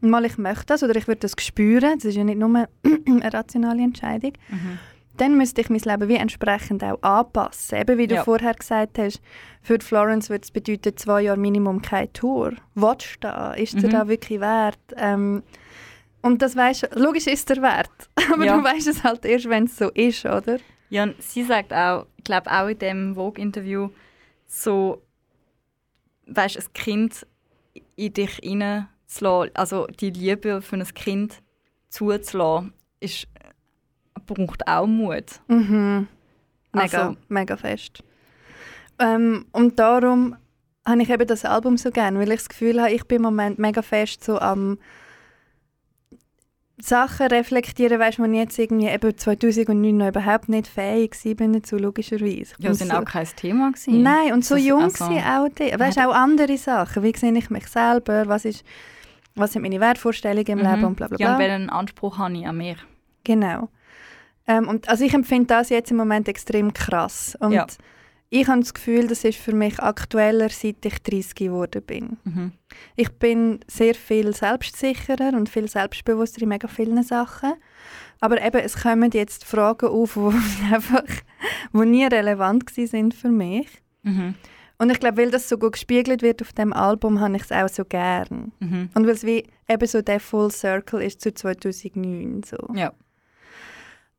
mal 0.00 0.24
ich 0.24 0.38
möchte 0.38 0.66
das 0.66 0.82
oder 0.82 0.94
ich 0.96 1.08
würde 1.08 1.20
das 1.20 1.32
spüren, 1.40 1.94
das 1.96 2.04
ist 2.04 2.16
ja 2.16 2.24
nicht 2.24 2.38
nur 2.38 2.68
eine 3.06 3.32
rationale 3.32 3.82
Entscheidung, 3.82 4.32
Mhm. 4.48 4.78
dann 5.16 5.36
müsste 5.36 5.60
ich 5.60 5.68
mein 5.70 5.80
Leben 5.80 6.08
wie 6.08 6.14
entsprechend 6.14 6.84
auch 6.84 7.02
anpassen. 7.02 7.80
Eben 7.80 7.98
wie 7.98 8.06
du 8.06 8.14
Ja. 8.14 8.22
vorher 8.22 8.54
gesagt 8.54 8.98
hast, 9.00 9.20
für 9.62 9.80
Florence 9.80 10.30
würde 10.30 10.42
es 10.44 10.52
bedeuten, 10.52 10.96
zwei 10.96 11.22
Jahre 11.22 11.40
Minimum 11.40 11.82
keine 11.82 12.12
Tour. 12.12 12.52
Willst 12.76 13.16
du 13.16 13.18
da? 13.22 13.52
Ist 13.54 13.74
dir 13.82 13.88
Mhm. 13.88 13.90
da 13.90 14.06
wirklich 14.06 14.38
wert? 14.38 14.78
Ähm, 14.96 15.42
und 16.22 16.42
das 16.42 16.56
weißt 16.56 16.82
du, 16.94 16.98
logisch 17.00 17.26
ist 17.26 17.48
der 17.50 17.62
wert, 17.62 17.90
aber 18.32 18.44
Ja. 18.44 18.56
du 18.56 18.64
weißt 18.64 18.86
es 18.88 19.04
halt 19.04 19.24
erst, 19.24 19.48
wenn 19.48 19.64
es 19.64 19.76
so 19.76 19.90
ist, 19.90 20.24
oder? 20.24 20.58
Ja, 20.90 21.02
und 21.04 21.20
sie 21.22 21.42
sagt 21.44 21.72
auch, 21.72 22.06
ich 22.16 22.24
glaube 22.24 22.50
auch 22.50 22.66
in 22.68 22.78
dem 22.78 23.14
Vogue-Interview, 23.14 23.90
so, 24.46 25.02
weißt 26.26 26.56
du, 26.56 26.60
ein 26.60 26.72
Kind 26.72 27.26
in 27.96 28.12
dich 28.14 28.40
reinzulassen, 28.42 29.54
also 29.54 29.86
die 29.86 30.10
Liebe 30.10 30.62
für 30.62 30.76
ein 30.76 30.84
Kind 30.94 31.42
zuzulassen, 31.88 32.72
ist, 33.00 33.26
braucht 34.26 34.66
auch 34.66 34.86
Mut. 34.86 35.40
Mhm. 35.48 36.08
Mega, 36.72 37.08
Also- 37.08 37.16
mega 37.28 37.56
fest. 37.56 38.02
Ähm, 38.98 39.46
und 39.52 39.78
darum 39.78 40.36
habe 40.86 41.02
ich 41.02 41.10
eben 41.10 41.26
das 41.26 41.44
Album 41.44 41.76
so 41.76 41.90
gern, 41.90 42.16
weil 42.18 42.28
ich 42.32 42.38
das 42.40 42.48
Gefühl 42.48 42.80
habe, 42.80 42.92
ich 42.92 43.04
bin 43.04 43.16
im 43.16 43.22
Moment 43.22 43.58
mega 43.58 43.82
fest 43.82 44.24
so 44.24 44.38
am 44.38 44.78
Sachen 46.80 47.26
reflektieren, 47.26 47.98
weißt 47.98 48.18
ich 48.20 48.32
jetzt 48.32 48.58
irgendwie 48.58 48.86
eben 48.88 49.16
2009 49.16 49.96
noch 49.96 50.08
überhaupt 50.08 50.48
nicht 50.48 50.68
fähig 50.68 51.14
war 51.24 51.48
dazu, 51.48 51.76
logischerweise. 51.76 52.54
Ja, 52.58 52.72
sind 52.72 52.90
so, 52.92 52.98
auch 52.98 53.04
kein 53.04 53.26
Thema 53.26 53.72
gewesen. 53.72 54.02
Nein, 54.02 54.32
und 54.32 54.44
so 54.44 54.54
Das- 54.54 54.64
jung 54.64 54.82
also- 54.84 55.04
auch 55.04 55.48
die. 55.48 55.78
Weißt 55.78 55.98
auch 55.98 56.14
andere 56.14 56.56
Sachen. 56.56 57.02
Wie 57.02 57.16
sehe 57.16 57.36
ich 57.36 57.50
mich 57.50 57.66
selber? 57.66 58.28
Was, 58.28 58.44
ist, 58.44 58.64
was 59.34 59.52
sind 59.52 59.62
meine 59.62 59.80
Wertvorstellungen 59.80 60.46
im 60.46 60.58
Leben 60.58 60.84
und 60.84 60.94
bla 60.96 61.08
bla 61.08 61.16
bla. 61.16 61.26
Ja, 61.26 61.32
und 61.34 61.38
welchen 61.40 61.70
Anspruch 61.70 62.18
habe 62.18 62.34
ich 62.34 62.46
an 62.46 62.56
mir? 62.56 62.76
Genau. 63.24 63.68
Ähm, 64.46 64.68
und 64.68 64.88
also 64.88 65.04
ich 65.04 65.12
empfinde 65.14 65.48
das 65.48 65.68
jetzt 65.70 65.90
im 65.90 65.96
Moment 65.96 66.28
extrem 66.28 66.72
krass. 66.72 67.36
Und 67.40 67.52
Ja. 67.52 67.66
Ich 68.30 68.46
habe 68.46 68.60
das 68.60 68.74
Gefühl, 68.74 69.06
das 69.06 69.24
ist 69.24 69.38
für 69.38 69.54
mich 69.54 69.80
aktueller, 69.80 70.50
seit 70.50 70.84
ich 70.84 71.02
30 71.02 71.34
geworden 71.34 71.82
bin. 71.82 72.18
Mhm. 72.24 72.52
Ich 72.96 73.10
bin 73.12 73.60
sehr 73.66 73.94
viel 73.94 74.34
selbstsicherer 74.34 75.32
und 75.34 75.48
viel 75.48 75.68
selbstbewusster 75.68 76.42
in 76.42 76.50
mega 76.50 76.68
vielen 76.68 77.02
Sachen. 77.02 77.54
Aber 78.20 78.42
eben, 78.42 78.58
es 78.58 78.82
kommen 78.82 79.10
jetzt 79.12 79.44
Fragen 79.44 79.86
auf, 79.86 80.14
die 80.14 80.72
einfach 80.74 81.04
wo 81.72 81.84
nie 81.84 82.04
relevant 82.04 82.68
sind 82.70 83.14
für 83.14 83.30
mich. 83.30 83.68
Mhm. 84.02 84.34
Und 84.78 84.90
ich 84.90 85.00
glaube, 85.00 85.16
weil 85.16 85.30
das 85.30 85.48
so 85.48 85.58
gut 85.58 85.72
gespiegelt 85.72 86.22
wird 86.22 86.40
auf 86.40 86.52
dem 86.52 86.72
Album, 86.72 87.20
habe 87.20 87.36
ich 87.36 87.42
es 87.42 87.52
auch 87.52 87.68
so 87.68 87.84
gern. 87.84 88.52
Mhm. 88.60 88.90
Und 88.94 89.06
weil 89.06 89.14
es 89.14 89.24
wie 89.24 89.44
eben 89.68 89.86
so 89.86 90.02
der 90.02 90.20
Full 90.20 90.52
Circle 90.52 91.02
ist 91.02 91.20
zu 91.20 91.34
2009. 91.34 92.42
So. 92.44 92.56
Ja. 92.74 92.92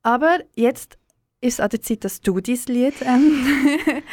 Aber 0.04 0.40
jetzt 0.56 0.99
ist 1.42 1.54
es 1.56 1.60
an 1.60 1.70
der 1.70 1.82
Zeit, 1.82 2.04
dass 2.04 2.22
du 2.22 2.40
dein 2.40 2.60
Lied 2.68 2.96
ähm, 3.02 3.46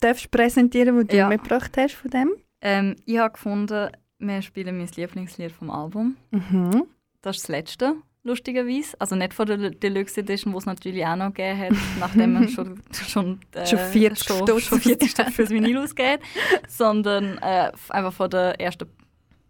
darfst 0.00 0.30
präsentieren, 0.30 0.96
das 0.96 1.06
du 1.08 1.16
Ja. 1.16 1.28
mitgebracht 1.28 1.76
hast 1.76 1.94
von 1.94 2.10
dem. 2.10 2.30
Ähm, 2.60 2.96
ich 3.04 3.18
habe 3.18 3.32
gefunden, 3.32 3.90
wir 4.18 4.42
spielen 4.42 4.78
mein 4.78 4.88
Lieblingslied 4.94 5.52
vom 5.52 5.70
Album. 5.70 6.16
Mhm. 6.30 6.84
Das 7.22 7.36
ist 7.36 7.44
das 7.44 7.48
letzte, 7.48 7.94
lustigerweise. 8.22 9.00
Also 9.00 9.16
nicht 9.16 9.34
von 9.34 9.46
der 9.46 9.70
Deluxe 9.70 10.20
Edition, 10.20 10.52
die 10.52 10.58
es 10.58 10.66
natürlich 10.66 11.04
auch 11.06 11.16
noch 11.16 11.32
gegeben 11.34 11.58
hat, 11.60 11.72
nachdem 12.00 12.32
man 12.34 12.48
schon, 12.48 12.80
schon, 12.92 13.40
äh, 13.54 13.66
Schon 13.66 13.78
40 13.78 14.24
schon, 14.26 14.36
Stutz 14.46 14.62
schon 14.64 14.80
40 14.80 15.10
Stutz 15.10 15.32
fürs 15.34 15.50
Vinyl 15.50 15.78
ausgeht, 15.78 16.20
sondern 16.68 17.38
äh, 17.38 17.72
einfach 17.88 18.12
von 18.12 18.30
der 18.30 18.60
ersten 18.60 18.88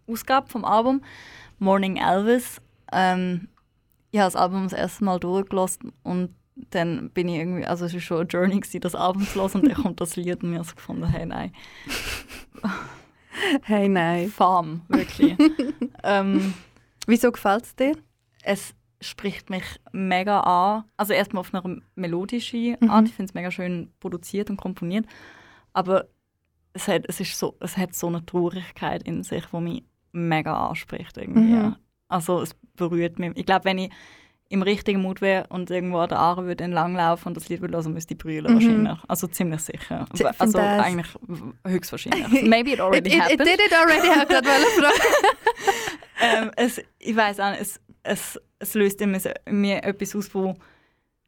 Ausgabe 0.07 0.47
vom 0.49 0.65
Album, 0.65 1.01
Morning 1.59 1.97
Elvis. 1.97 2.59
Ähm, 2.91 3.49
ich 4.11 4.19
habe 4.19 4.27
das 4.31 4.35
Album 4.35 4.63
das 4.63 4.73
erste 4.73 5.03
Mal 5.03 5.19
durchgelassen 5.19 5.91
und 6.01 6.33
dann 6.71 7.09
bin 7.11 7.27
ich 7.29 7.35
irgendwie, 7.37 7.65
also 7.65 7.85
es 7.85 7.93
war 7.93 7.99
schon 8.01 8.17
eine 8.19 8.27
Journey, 8.27 8.59
gewesen, 8.59 8.81
das 8.81 8.95
Album 8.95 9.25
zu 9.27 9.41
hören 9.41 9.61
und 9.61 9.67
dann 9.67 9.75
kommt 9.83 10.01
das 10.01 10.15
Lied 10.15 10.43
und 10.43 10.51
ich 10.51 10.57
habe 10.59 10.67
so 10.67 10.75
gefunden, 10.75 11.05
hey, 11.07 11.25
nein, 11.25 11.51
Hey, 13.63 13.87
nein. 13.87 14.29
Farm, 14.29 14.81
wirklich. 14.89 15.35
ähm, 16.03 16.53
Wieso 17.07 17.31
gefällt 17.31 17.63
es 17.63 17.75
dir? 17.75 17.95
es 18.43 18.73
spricht 19.01 19.49
mich 19.49 19.63
mega 19.93 20.41
an. 20.41 20.83
Also 20.97 21.13
erstmal 21.13 21.41
auf 21.41 21.53
einer 21.53 21.77
melodischen 21.95 22.75
Mhm. 22.79 22.89
Art. 22.89 23.07
Ich 23.07 23.13
finde 23.13 23.29
es 23.29 23.33
mega 23.33 23.49
schön 23.51 23.91
produziert 23.99 24.49
und 24.49 24.57
komponiert. 24.57 25.05
Aber 25.73 26.07
es 26.73 26.87
hat, 26.87 27.03
es, 27.07 27.19
ist 27.21 27.37
so, 27.37 27.55
es 27.61 27.77
hat 27.77 27.93
so 27.95 28.07
eine 28.07 28.25
Traurigkeit 28.25 29.03
in 29.03 29.23
sich, 29.23 29.45
die 29.45 29.57
mich 29.61 29.83
mega 30.11 30.67
anspricht. 30.69 31.17
Irgendwie. 31.17 31.53
Mhm. 31.53 31.75
Also 32.09 32.41
es 32.41 32.55
berührt 32.75 33.19
mich. 33.19 33.31
Ich 33.35 33.45
glaube, 33.45 33.65
wenn 33.65 33.77
ich 33.77 33.91
im 34.51 34.63
richtigen 34.63 35.01
Mut 35.01 35.21
wäre 35.21 35.45
und 35.49 35.69
irgendwo 35.69 35.99
an 35.99 36.09
der 36.09 36.17
Aare 36.19 36.45
würde 36.45 36.63
entlanglaufen 36.63 37.27
und 37.27 37.37
das 37.37 37.49
Lied 37.49 37.61
würde 37.61 37.77
hören, 37.77 37.93
müsste 37.93 38.15
ich 38.15 38.17
brüllen 38.17 38.51
Mhm. 38.51 38.55
wahrscheinlich. 38.55 38.97
Also 39.07 39.27
ziemlich 39.27 39.61
sicher. 39.61 40.05
Ich 40.13 40.19
find 40.21 40.41
Also 40.41 40.57
das- 40.57 40.83
eigentlich 40.85 41.07
höchstwahrscheinlich. 41.67 42.43
Maybe 42.49 42.71
it 42.71 42.79
already 42.81 43.09
it, 43.09 43.15
it, 43.15 43.21
happened. 43.21 43.41
it 43.41 43.47
did 43.47 43.59
it 43.67 43.73
already, 43.73 44.07
ich 44.07 44.15
wollte 44.17 44.33
gerade 44.33 44.47
ähm, 46.21 46.51
es, 46.55 46.81
ich 46.99 47.15
weiß 47.15 47.39
auch 47.39 47.51
nicht, 47.51 47.61
es, 47.61 47.79
es, 48.03 48.39
es 48.59 48.73
löst 48.73 49.01
in 49.01 49.15
mir, 49.49 49.83
etwas 49.83 50.15
aus, 50.15 50.33
wo 50.33 50.55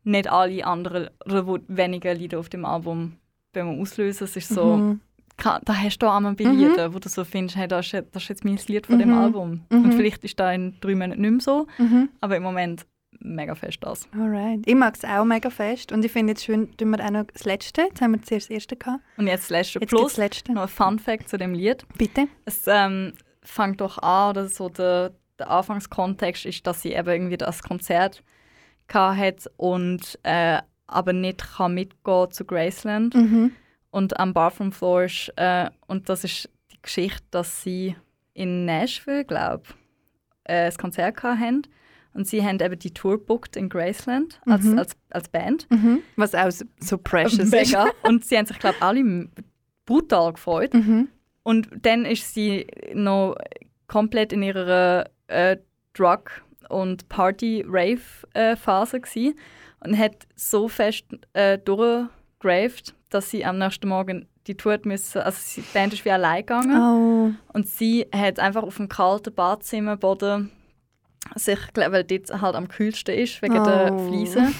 nicht 0.03 0.27
alle 0.31 0.65
anderen 0.65 1.09
oder 1.25 1.45
wo 1.45 1.59
weniger 1.67 2.13
Lieder 2.13 2.39
auf 2.39 2.49
dem 2.49 2.65
Album 2.65 3.17
bei 3.53 3.63
mir 3.63 3.79
auslösen. 3.79 4.23
Es 4.23 4.35
ist 4.35 4.49
so, 4.49 4.77
Mhm. 4.77 5.01
da 5.37 5.61
hast 5.67 5.99
du 5.99 6.07
auch 6.07 6.15
einmal 6.15 6.33
bei 6.33 6.45
Liedern, 6.45 6.93
wo 6.93 6.99
du 6.99 7.07
so 7.09 7.23
findest, 7.23 7.55
hey, 7.57 7.67
das, 7.67 7.85
ist, 7.87 7.91
jetzt- 7.91 8.15
das 8.15 8.23
ist 8.23 8.29
jetzt 8.29 8.45
mein 8.45 8.59
Lied 8.67 8.87
von 8.87 8.97
dem 8.99 9.09
Mhm. 9.11 9.17
Album. 9.17 9.61
Mhm. 9.69 9.83
Und 9.85 9.93
vielleicht 9.93 10.23
ist 10.23 10.39
da 10.39 10.51
in 10.51 10.75
drei 10.81 10.95
Monaten 10.95 11.21
nicht 11.21 11.31
mehr 11.31 11.39
so, 11.39 11.67
Mhm. 11.77 12.09
aber 12.19 12.35
im 12.37 12.43
Moment 12.43 12.85
mega 13.19 13.55
fest 13.55 13.79
das. 13.81 14.07
Alright. 14.13 14.61
Ich 14.65 14.75
mag 14.75 14.95
es 14.95 15.03
auch 15.03 15.25
mega 15.25 15.49
fest 15.49 15.91
und 15.91 16.03
ich 16.03 16.11
finde 16.11 16.31
jetzt 16.31 16.43
schön, 16.45 16.75
tun 16.77 16.91
wir 16.91 17.03
auch 17.05 17.11
noch 17.11 17.25
das 17.31 17.45
Letzte. 17.45 17.81
Jetzt 17.81 18.01
haben 18.01 18.13
wir 18.13 18.21
zuerst 18.21 18.49
das 18.49 18.55
Erste 18.55 18.75
gehabt. 18.75 19.03
Und 19.17 19.27
jetzt 19.27 19.43
das 19.43 19.49
letzte 19.49 19.79
Jetzt 19.79 19.89
Plus, 19.89 20.13
das 20.13 20.17
Letzte. 20.17 20.53
noch 20.53 20.63
ein 20.63 20.67
Fun 20.67 20.99
Fact 20.99 21.29
zu 21.29 21.37
dem 21.37 21.53
Lied. 21.53 21.85
Bitte. 21.97 22.27
Es 22.45 22.63
ähm, 22.67 23.13
fängt 23.43 23.81
doch 23.81 23.97
an, 23.99 24.31
oder 24.31 24.47
so 24.47 24.69
der, 24.69 25.13
der 25.39 25.49
Anfangskontext 25.49 26.45
ist, 26.45 26.65
dass 26.65 26.81
sie 26.81 26.93
eben 26.93 27.09
irgendwie 27.09 27.37
das 27.37 27.63
Konzert 27.63 28.23
hat 28.93 29.49
und 29.55 30.19
äh, 30.23 30.59
aber 30.87 31.13
nicht 31.13 31.55
kann 31.55 31.73
mitgehen 31.73 32.31
zu 32.31 32.43
Graceland. 32.43 33.15
Mhm. 33.15 33.53
Und 33.89 34.19
am 34.19 34.33
Bathroom 34.33 34.71
Floor 34.71 35.03
ist, 35.03 35.33
äh, 35.37 35.69
und 35.87 36.09
das 36.09 36.23
ist 36.23 36.49
die 36.71 36.81
Geschichte, 36.81 37.23
dass 37.31 37.63
sie 37.63 37.95
in 38.33 38.65
Nashville, 38.65 39.25
glaube 39.25 39.63
äh, 40.43 40.65
ein 40.65 40.77
Konzert 40.77 41.21
haben. 41.23 41.63
Und 42.13 42.27
sie 42.27 42.43
haben 42.45 42.59
eben 42.59 42.77
die 42.77 42.93
Tour 42.93 43.17
booked 43.25 43.55
in 43.55 43.69
Graceland 43.69 44.41
als, 44.45 44.63
Mhm. 44.63 44.79
als, 44.79 44.91
als 45.11 45.29
Band. 45.29 45.65
Mhm. 45.71 45.99
Was 46.17 46.35
auch 46.35 46.51
so- 46.79 46.97
precious 46.97 47.53
ist. 47.53 47.75
Und 48.03 48.25
sie 48.25 48.37
haben 48.37 48.45
sich, 48.45 48.59
glaube 48.59 48.75
ich, 48.77 48.83
alle 48.83 49.29
brutal 49.85 50.33
gefreut. 50.33 50.73
Mhm. 50.73 51.07
Und 51.43 51.69
dann 51.81 52.05
ist 52.05 52.33
sie 52.33 52.67
noch 52.93 53.35
komplett 53.87 54.31
in 54.33 54.43
ihrer 54.43 55.09
äh, 55.27 55.57
Drug- 55.93 56.41
und 56.69 57.07
Party-Rave-Phase 57.09 58.99
gsi 59.01 59.35
und 59.83 59.97
hat 59.97 60.27
so 60.35 60.67
fest 60.67 61.05
äh, 61.33 61.57
durchgraved, 61.57 62.93
dass 63.09 63.29
sie 63.31 63.43
am 63.45 63.57
nächsten 63.57 63.87
Morgen 63.89 64.27
die 64.47 64.55
Tour 64.55 64.79
müssen, 64.83 65.21
also 65.21 65.39
die 65.61 65.65
Band 65.73 65.93
ist 65.93 66.03
wie 66.05 66.11
allein 66.11 66.39
gegangen 66.45 66.77
Oh. 66.79 67.31
und 67.53 67.67
sie 67.67 68.07
hat 68.13 68.39
einfach 68.39 68.63
auf 68.63 68.77
dem 68.77 68.87
kalten 68.89 69.33
Badzimmerboden 69.33 70.49
sich, 71.35 71.59
weil 71.75 72.03
dort 72.03 72.41
halt 72.41 72.55
am 72.55 72.67
kühlsten 72.67 73.15
ist, 73.15 73.41
wegen 73.41 73.63
der 73.63 73.93
Oh. 73.93 74.07
Fliesen, 74.07 74.53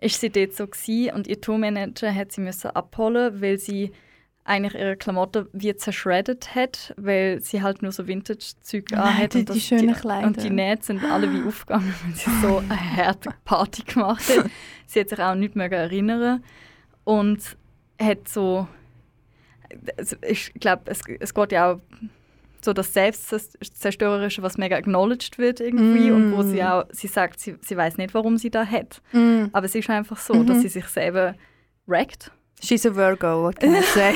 ist 0.00 0.20
sie 0.20 0.30
dort 0.30 0.52
so 0.54 0.66
gsi 0.66 1.10
und 1.14 1.26
ihr 1.26 1.40
Tourmanager 1.40 2.14
hat 2.14 2.32
sie 2.32 2.40
müssen 2.40 2.70
abholen, 2.70 3.40
weil 3.40 3.58
sie 3.58 3.92
eigentlich 4.46 4.74
ihre 4.74 4.96
Klamotten 4.96 5.46
wie 5.54 5.74
zerschreddet 5.74 6.54
hat, 6.54 6.92
weil 6.98 7.40
sie 7.40 7.62
halt 7.62 7.80
nur 7.80 7.92
so 7.92 8.06
Vintage-Zeug 8.06 8.92
anhat. 8.92 9.34
und 9.34 9.54
die 9.54 9.60
schönen 9.60 9.94
Kleider. 9.94 10.26
Und 10.26 10.42
die 10.42 10.50
Nähte 10.50 10.84
sind 10.84 11.02
alle 11.02 11.32
wie 11.32 11.42
aufgegangen, 11.48 11.94
weil 12.04 12.14
sie 12.14 12.30
so 12.42 12.58
eine 12.58 12.96
harte 12.96 13.30
Party 13.44 13.82
gemacht 13.82 14.24
hat. 14.28 14.50
Sie 14.86 15.00
hat 15.00 15.08
sich 15.08 15.18
auch 15.18 15.34
nicht 15.34 15.56
mehr 15.56 15.72
erinnern 15.72 16.44
und 17.04 17.56
hat 17.98 18.28
so, 18.28 18.68
also 19.96 20.16
ich 20.20 20.52
glaube, 20.54 20.82
es, 20.86 21.00
es 21.20 21.32
geht 21.32 21.52
ja 21.52 21.72
auch 21.72 21.80
so 22.64 22.72
das 22.72 22.92
Selbstzerstörerische, 22.94 24.42
was 24.42 24.56
mega 24.58 24.76
acknowledged 24.76 25.38
wird 25.38 25.60
irgendwie 25.60 26.10
und 26.10 26.32
wo 26.36 26.42
sie 26.42 26.62
Mm. 26.62 26.66
auch, 26.66 26.84
sie 26.90 27.06
sagt, 27.08 27.40
sie, 27.40 27.56
sie 27.60 27.76
weiß 27.76 27.96
nicht, 27.98 28.14
warum 28.14 28.38
sie 28.38 28.50
da 28.50 28.64
hat. 28.66 29.00
Mm. 29.12 29.44
Aber 29.52 29.66
es 29.66 29.74
ist 29.74 29.88
einfach 29.90 30.16
so, 30.18 30.34
Mhm. 30.34 30.46
dass 30.46 30.60
sie 30.62 30.68
sich 30.68 30.86
selber 30.86 31.34
wreckt. 31.86 32.30
She's 32.62 32.86
a 32.86 32.94
Virgo, 32.94 33.42
what 33.42 33.60
can 33.60 33.74
I 33.74 33.82
say? 33.94 34.14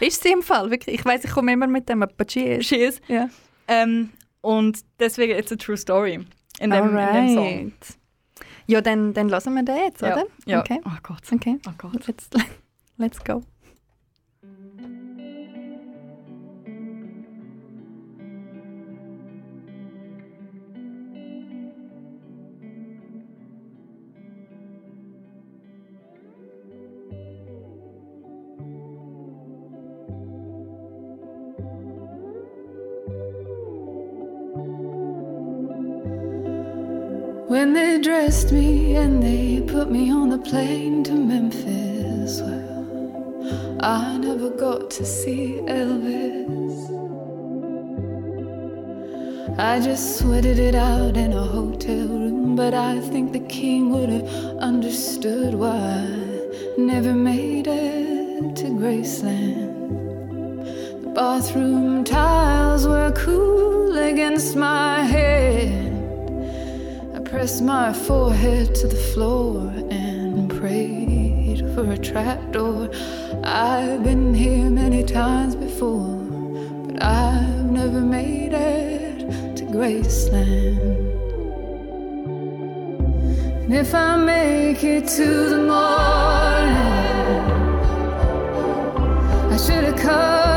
ist 0.00 0.22
sie 0.22 0.32
im 0.32 0.42
Fall, 0.42 0.70
wirklich. 0.70 0.96
Ich 1.00 1.04
weiß, 1.04 1.24
ich 1.24 1.30
komme 1.30 1.52
immer 1.52 1.66
mit 1.66 1.88
dem, 1.88 2.02
aber 2.02 2.12
she 2.28 2.40
is. 2.40 2.66
She 2.66 2.76
is. 2.76 3.00
Ja. 3.08 3.28
Ähm, 3.68 4.10
und 4.42 4.80
deswegen 4.98 5.38
it's 5.38 5.50
a 5.52 5.56
true 5.56 5.76
story 5.76 6.20
in 6.60 6.70
dem, 6.70 6.88
in 6.88 6.96
dem 6.96 7.28
Song. 7.34 7.46
Alright. 7.46 7.72
Ja, 8.66 8.80
dann, 8.80 9.12
dann 9.14 9.28
lassen 9.28 9.54
wir 9.54 9.62
den 9.64 9.76
jetzt, 9.76 10.02
Ja, 10.02 10.12
oder? 10.14 10.24
ja. 10.46 10.60
Okay. 10.60 10.80
Oh 10.84 10.90
Gott. 11.02 11.22
Okay, 11.32 11.58
Oh 11.66 11.72
Gott. 11.78 12.06
let's, 12.06 12.28
let's 12.98 13.24
go. 13.24 13.42
Dressed 38.02 38.50
me 38.52 38.96
and 38.96 39.22
they 39.22 39.60
put 39.60 39.90
me 39.90 40.10
on 40.10 40.30
the 40.30 40.38
plane 40.38 41.04
to 41.04 41.12
Memphis, 41.12 42.40
well, 42.40 43.76
I 43.80 44.16
never 44.16 44.48
got 44.48 44.90
to 44.92 45.04
see 45.04 45.60
Elvis. 45.66 46.78
I 49.58 49.80
just 49.80 50.18
sweated 50.18 50.58
it 50.58 50.74
out 50.74 51.16
in 51.16 51.32
a 51.32 51.42
hotel 51.42 52.06
room, 52.08 52.56
but 52.56 52.72
I 52.72 53.00
think 53.00 53.32
the 53.32 53.40
king 53.40 53.90
would 53.90 54.08
have 54.08 54.28
understood 54.58 55.54
why 55.54 55.74
I 55.76 56.74
never 56.78 57.12
made 57.12 57.66
it 57.66 58.56
to 58.56 58.64
Graceland. 58.64 59.74
The 61.02 61.08
bathroom 61.10 62.04
tiles 62.04 62.86
were 62.86 63.12
cool 63.12 63.98
against 63.98 64.56
my 64.56 65.02
head. 65.02 65.89
Pressed 67.30 67.62
my 67.62 67.92
forehead 67.92 68.74
to 68.74 68.88
the 68.88 69.02
floor 69.14 69.72
and 69.88 70.50
prayed 70.50 71.60
for 71.76 71.92
a 71.92 71.96
trapdoor. 71.96 72.90
I've 73.44 74.02
been 74.02 74.34
here 74.34 74.68
many 74.68 75.04
times 75.04 75.54
before, 75.54 76.16
but 76.86 77.00
I've 77.00 77.70
never 77.70 78.00
made 78.00 78.52
it 78.52 79.56
to 79.58 79.64
Graceland. 79.64 80.80
And 83.62 83.74
if 83.74 83.94
I 83.94 84.16
make 84.16 84.82
it 84.82 85.06
to 85.06 85.48
the 85.50 85.58
morning, 85.58 86.90
I 89.52 89.56
should 89.56 89.84
have 89.84 89.96
come 89.96 90.49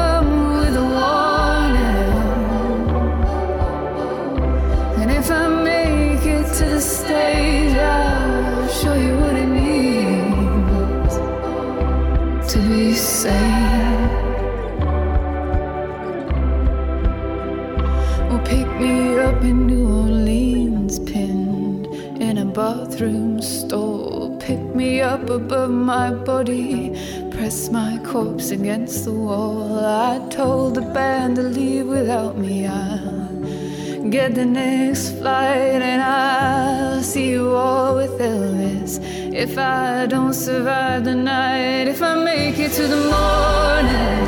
bathroom 22.53 23.41
stall. 23.41 24.37
Pick 24.39 24.59
me 24.75 25.01
up 25.01 25.29
above 25.29 25.71
my 25.71 26.11
body, 26.11 26.91
press 27.31 27.69
my 27.69 27.99
corpse 28.05 28.51
against 28.51 29.05
the 29.05 29.11
wall. 29.11 29.83
I 29.83 30.19
told 30.29 30.75
the 30.75 30.81
band 30.81 31.37
to 31.37 31.41
leave 31.41 31.87
without 31.87 32.37
me. 32.37 32.67
I'll 32.67 34.09
get 34.09 34.35
the 34.35 34.45
next 34.45 35.17
flight 35.17 35.81
and 35.81 36.01
I'll 36.01 37.01
see 37.01 37.31
you 37.31 37.55
all 37.55 37.95
with 37.95 38.19
Elvis. 38.19 38.99
If 39.33 39.57
I 39.57 40.05
don't 40.05 40.33
survive 40.33 41.05
the 41.05 41.15
night, 41.15 41.87
if 41.87 42.03
I 42.03 42.13
make 42.23 42.59
it 42.59 42.71
to 42.73 42.87
the 42.87 43.01
morning, 43.15 44.23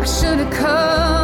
I 0.00 0.04
should 0.04 0.38
have 0.38 0.54
come 0.54 1.21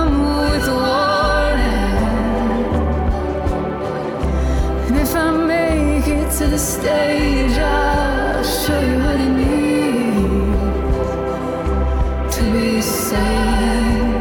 to 6.39 6.47
the 6.47 6.59
stage, 6.59 7.59
I'll 7.59 8.45
show 8.45 8.78
you 8.78 8.99
what 8.99 9.20
it 9.20 9.32
means 9.43 10.76
to 12.36 12.43
be 12.53 12.80
sane. 12.80 14.14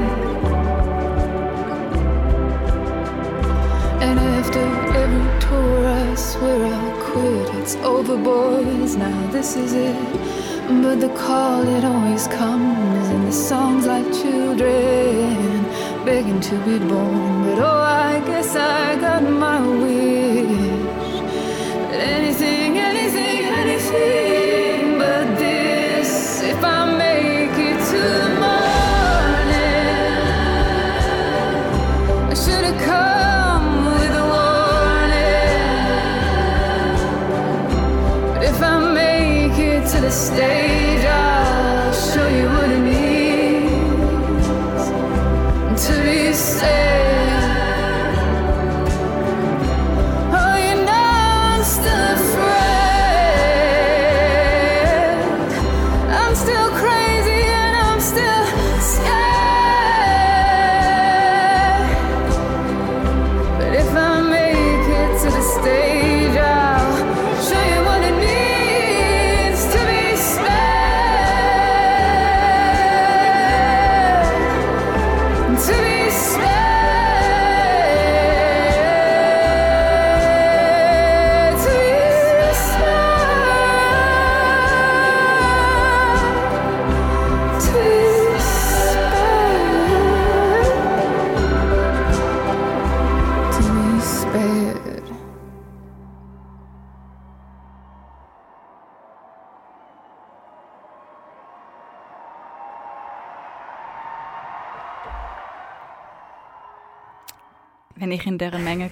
And 4.02 4.20
after 4.20 4.64
every 5.04 5.28
tour, 5.46 5.88
I 5.88 6.16
swear 6.16 6.66
I'll 6.74 7.02
quit. 7.04 7.54
It's 7.62 7.76
over, 7.76 8.18
boys. 8.18 8.96
Now 8.96 9.28
this 9.32 9.56
is 9.56 9.74
it. 9.74 9.96
But 10.82 11.00
the 11.00 11.10
call, 11.10 11.68
it 11.68 11.84
always 11.84 12.26
comes 12.30 13.10
in 13.10 13.26
the 13.26 13.32
songs 13.32 13.86
like 13.86 14.12
children 14.24 15.64
begging 16.04 16.42
to 16.50 16.56
be 16.66 16.80
born. 16.80 17.44
But 17.44 17.60
oh, 17.60 17.84
I 18.10 18.22
guess 18.26 18.56
I 18.56 18.96
got 19.00 19.22
my 19.22 19.60
wish. 19.62 20.27
To 40.10 40.14
the 40.36 40.67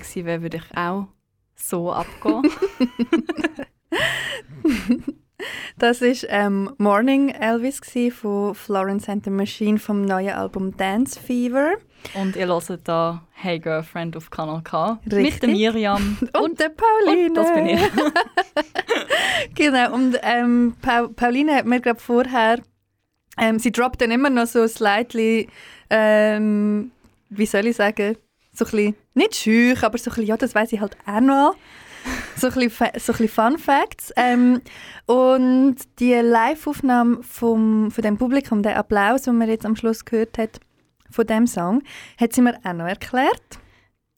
gewesen 0.06 0.26
wäre, 0.26 0.42
würde 0.42 0.58
ich 0.58 0.78
auch 0.78 1.08
so 1.56 1.92
abgehen. 1.92 2.44
Das 5.78 6.02
war 6.02 6.30
ähm, 6.30 6.72
Morning 6.78 7.30
Elvis 7.30 7.82
von 8.14 8.56
Florence 8.56 9.10
and 9.10 9.26
the 9.26 9.30
Machine 9.30 9.78
vom 9.78 10.06
neuen 10.06 10.34
Album 10.34 10.76
Dance 10.78 11.20
Fever. 11.20 11.74
Und 12.14 12.36
ihr 12.36 12.48
hört 12.48 12.88
da 12.88 13.24
Hey 13.34 13.60
Girlfriend 13.60 14.16
auf 14.16 14.30
Kanal 14.30 14.62
K. 14.64 15.00
Mit 15.04 15.14
Richtig. 15.14 15.40
der 15.42 15.50
Miriam. 15.50 16.18
Und, 16.42 16.60
der 16.60 16.70
Pauline. 16.70 17.28
Und 17.28 17.36
das 17.36 17.54
bin 17.54 17.66
ich. 17.68 17.82
genau, 19.56 19.94
und 19.94 20.18
ähm, 20.22 20.76
pa 20.82 21.08
Pauline 21.08 21.56
hat 21.56 21.66
mir 21.66 21.82
gerade 21.82 22.00
vorher, 22.00 22.62
ähm, 23.38 23.60
sie 23.60 23.72
droppt 23.72 24.02
dann 24.02 24.12
immer 24.12 24.30
noch 24.30 24.48
so 24.48 24.68
slightly, 24.68 25.50
ähm, 25.90 26.92
wie 27.30 27.46
soll 27.46 27.68
ich 27.68 27.76
sagen, 27.76 28.18
so 28.56 28.66
ein 28.66 28.72
bisschen, 28.72 28.96
nicht 29.14 29.36
schüch, 29.36 29.84
aber 29.84 29.98
so 29.98 30.10
ein 30.10 30.14
bisschen, 30.16 30.26
ja, 30.28 30.38
das 30.38 30.56
weiß 30.56 30.72
ich 30.74 30.80
halt 30.80 30.98
auch 31.06 31.20
noch. 31.22 31.56
So 32.38 32.48
ein 32.48 32.54
bisschen, 32.54 32.70
so 32.70 32.84
ein 32.86 33.18
bisschen 33.18 33.28
Fun 33.30 33.58
Facts. 33.58 34.14
Ähm, 34.16 34.62
und 35.08 35.76
die 36.00 36.14
Live-Aufnahme 36.14 37.24
vom, 37.24 37.90
von 37.92 38.02
dem 38.04 38.18
Publikum, 38.18 38.62
der 38.62 38.78
Applaus, 38.78 39.24
den 39.24 39.38
man 39.38 39.50
jetzt 39.50 39.66
am 39.66 39.76
Schluss 39.76 40.06
gehört 40.06 40.38
hat, 40.38 40.60
von 41.10 41.26
dem 41.26 41.48
Song, 41.48 41.82
hat 42.20 42.34
sie 42.34 42.42
mir 42.42 42.58
auch 42.64 42.74
noch 42.74 42.86
erklärt. 42.88 43.60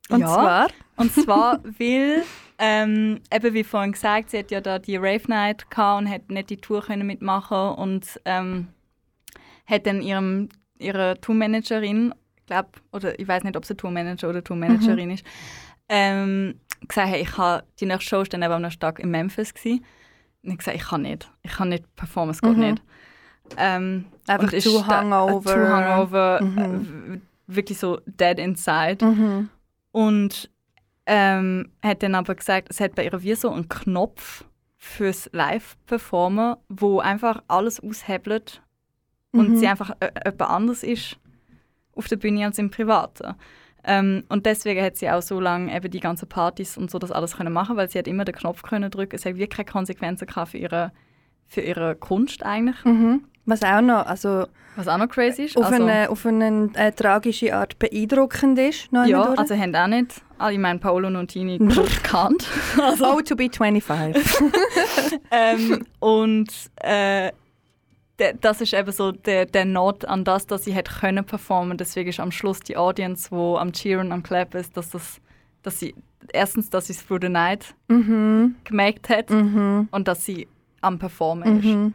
Und 0.10 0.22
Ja. 0.22 0.28
zwar, 0.28 0.68
Und 0.98 1.14
zwar, 1.14 1.60
weil, 1.80 2.24
ähm, 2.60 3.22
eben 3.34 3.54
wie 3.54 3.64
vorhin 3.64 3.92
gesagt, 3.94 4.32
sie 4.32 4.40
hat 4.40 4.52
ja 4.52 4.62
da 4.62 4.80
die 4.80 4.98
Rave 4.98 5.24
Night 5.28 5.70
gehabt 5.70 6.02
und 6.02 6.10
hat 6.10 6.30
nicht 6.30 6.50
die 6.50 6.58
Tour 6.58 6.82
können 6.82 7.06
mitmachen 7.08 7.76
und 7.78 8.20
ähm, 8.26 8.68
hat 9.66 9.86
dann 9.86 10.02
ihrem, 10.02 10.50
ihrer 10.80 11.20
Tourmanagerin, 11.22 12.14
glaube 12.48 12.70
oder 12.92 13.20
ich 13.20 13.28
weiß 13.28 13.44
nicht, 13.44 13.56
ob 13.56 13.66
sie 13.66 13.76
Tourmanager 13.76 14.30
oder 14.30 14.44
Tourmanagerin 14.44 15.12
ist, 15.12 15.24
ähm, 15.90 16.60
gesagt, 16.88 17.08
hey, 17.10 17.22
ich 17.22 17.38
habe 17.38 17.64
die 17.80 17.86
nächste 17.86 18.10
Show 18.10 18.24
dann 18.24 18.42
eben 18.42 18.54
am 18.54 18.62
nächsten 18.64 18.80
Tag 18.82 19.00
in 19.00 19.12
Memphis 19.12 19.54
gewesen. 19.54 19.86
Und 20.44 20.52
ich 20.52 20.58
gesagt, 20.58 20.78
ich 20.78 20.84
kann 20.88 21.02
nicht, 21.04 21.30
ich 21.44 21.52
kann 21.52 21.70
nicht 21.70 21.96
performen, 21.96 22.32
es 22.32 22.42
geht 22.42 22.58
Mhm. 22.58 22.60
nicht. 22.64 22.82
Ähm, 23.58 24.06
Einfach 24.28 24.44
und 24.48 24.54
ist 24.54 24.64
zu 24.64 24.86
hungover. 24.88 25.54
Zu 25.54 25.60
hungover, 25.76 26.44
Mhm. 26.44 27.14
äh, 27.16 27.20
wirklich 27.48 27.78
so 27.80 28.00
dead 28.06 28.38
inside. 28.40 29.04
mhm. 29.06 29.50
Und 29.92 30.50
ähm, 31.06 31.72
hat 31.82 32.04
dann 32.04 32.16
aber 32.16 32.36
gesagt, 32.36 32.68
es 32.70 32.80
hat 32.82 32.96
bei 32.96 33.06
ihr 33.06 33.24
wie 33.24 33.34
so 33.36 33.50
einen 33.50 33.70
Knopf 33.70 34.44
fürs 34.76 35.30
Live-Performen, 35.34 36.56
wo 36.70 37.00
einfach 37.00 37.42
alles 37.48 37.80
aushebelt 37.82 38.62
und 39.32 39.52
Mhm. 39.52 39.56
sie 39.58 39.68
einfach 39.68 39.92
äh, 40.02 40.12
jemand 40.26 40.42
anders 40.52 40.84
ist 40.84 41.18
auf 41.98 42.08
der 42.08 42.16
Bühne 42.18 42.46
als 42.46 42.58
im 42.60 42.70
Privaten. 42.70 43.36
Ähm, 43.84 44.24
und 44.30 44.46
deswegen 44.46 44.84
hat 44.84 44.98
sie 44.98 45.10
auch 45.10 45.22
so 45.22 45.40
lange 45.40 45.74
eben 45.76 45.90
die 45.90 46.00
ganzen 46.02 46.28
Partys 46.28 46.78
und 46.78 46.92
so 46.92 47.00
das 47.00 47.12
alles 47.12 47.38
können 47.38 47.54
machen, 47.54 47.78
weil 47.78 47.90
sie 47.90 47.98
hat 48.00 48.08
immer 48.08 48.26
den 48.26 48.36
Knopf 48.36 48.62
können 48.64 48.92
drücken. 48.92 49.16
Es 49.16 49.26
hat 49.26 49.36
wirklich 49.36 49.50
keine 49.50 49.66
Konsequenzen 49.72 50.28
gehabt 50.28 50.52
für 50.52 50.58
ihre, 50.58 50.92
für 51.48 51.62
ihre 51.62 51.96
Kunst 51.96 52.44
eigentlich, 52.44 52.84
Mhm. 52.86 53.24
Was 53.50 53.64
auch 53.64 53.80
noch, 53.80 54.06
also 54.06 54.46
was 54.76 54.90
auch 54.90 54.98
noch 54.98 55.08
crazy 55.08 55.44
ist. 55.44 55.56
auf 55.58 55.68
Also- 55.72 55.82
eine, 55.86 56.10
auf 56.10 56.26
eine 56.26 56.70
äh, 56.76 56.92
tragische 56.92 57.56
Art 57.56 57.80
beeindruckend 57.80 58.60
ist. 58.60 58.90
Ja, 58.92 59.06
durch. 59.06 59.40
also 59.40 59.56
haben 59.56 59.74
auch 59.74 59.88
nicht 59.88 60.22
alle, 60.38 60.54
ich 60.54 60.60
meine, 60.60 60.80
Paolo 60.80 61.10
Nutini 61.10 61.58
gekannt. 61.58 62.46
Also, 62.78 63.06
oh, 63.16 63.22
to 63.22 63.38
be 63.38 63.50
25. 63.50 64.22
ähm, 65.32 65.86
und 66.00 66.50
äh, 66.82 67.32
das 68.42 68.62
ist 68.62 68.74
eben 68.74 68.92
so 68.92 69.12
der, 69.12 69.46
der 69.46 69.66
Not 69.66 70.06
an 70.06 70.24
das, 70.24 70.48
dass 70.48 70.64
sie 70.64 70.74
hätte 70.74 70.92
können 70.92 71.24
performen. 71.26 71.78
Deswegen 71.78 72.10
ist 72.10 72.20
am 72.20 72.32
Schluss 72.32 72.60
die 72.60 72.78
Audience, 72.78 73.30
wo 73.32 73.58
am 73.58 73.72
Cheeren, 73.72 74.12
am 74.12 74.24
Clappen 74.24 74.60
ist, 74.60 74.76
dass 74.76 74.90
das, 74.90 75.22
dass 75.64 75.80
sie 75.80 75.94
erstens, 76.34 76.70
dass 76.70 76.88
sie 76.88 76.94
es 76.94 77.06
Through 77.06 77.20
the 77.22 77.30
Night 77.30 77.76
mhm. 77.88 78.56
gemerkt 78.64 79.10
hat 79.10 79.30
Mhm. 79.30 79.88
und 79.92 80.08
dass 80.08 80.26
sie 80.26 80.48
am 80.82 80.98
Performen 81.00 81.60
ist. 81.60 81.66
Mhm. 81.66 81.94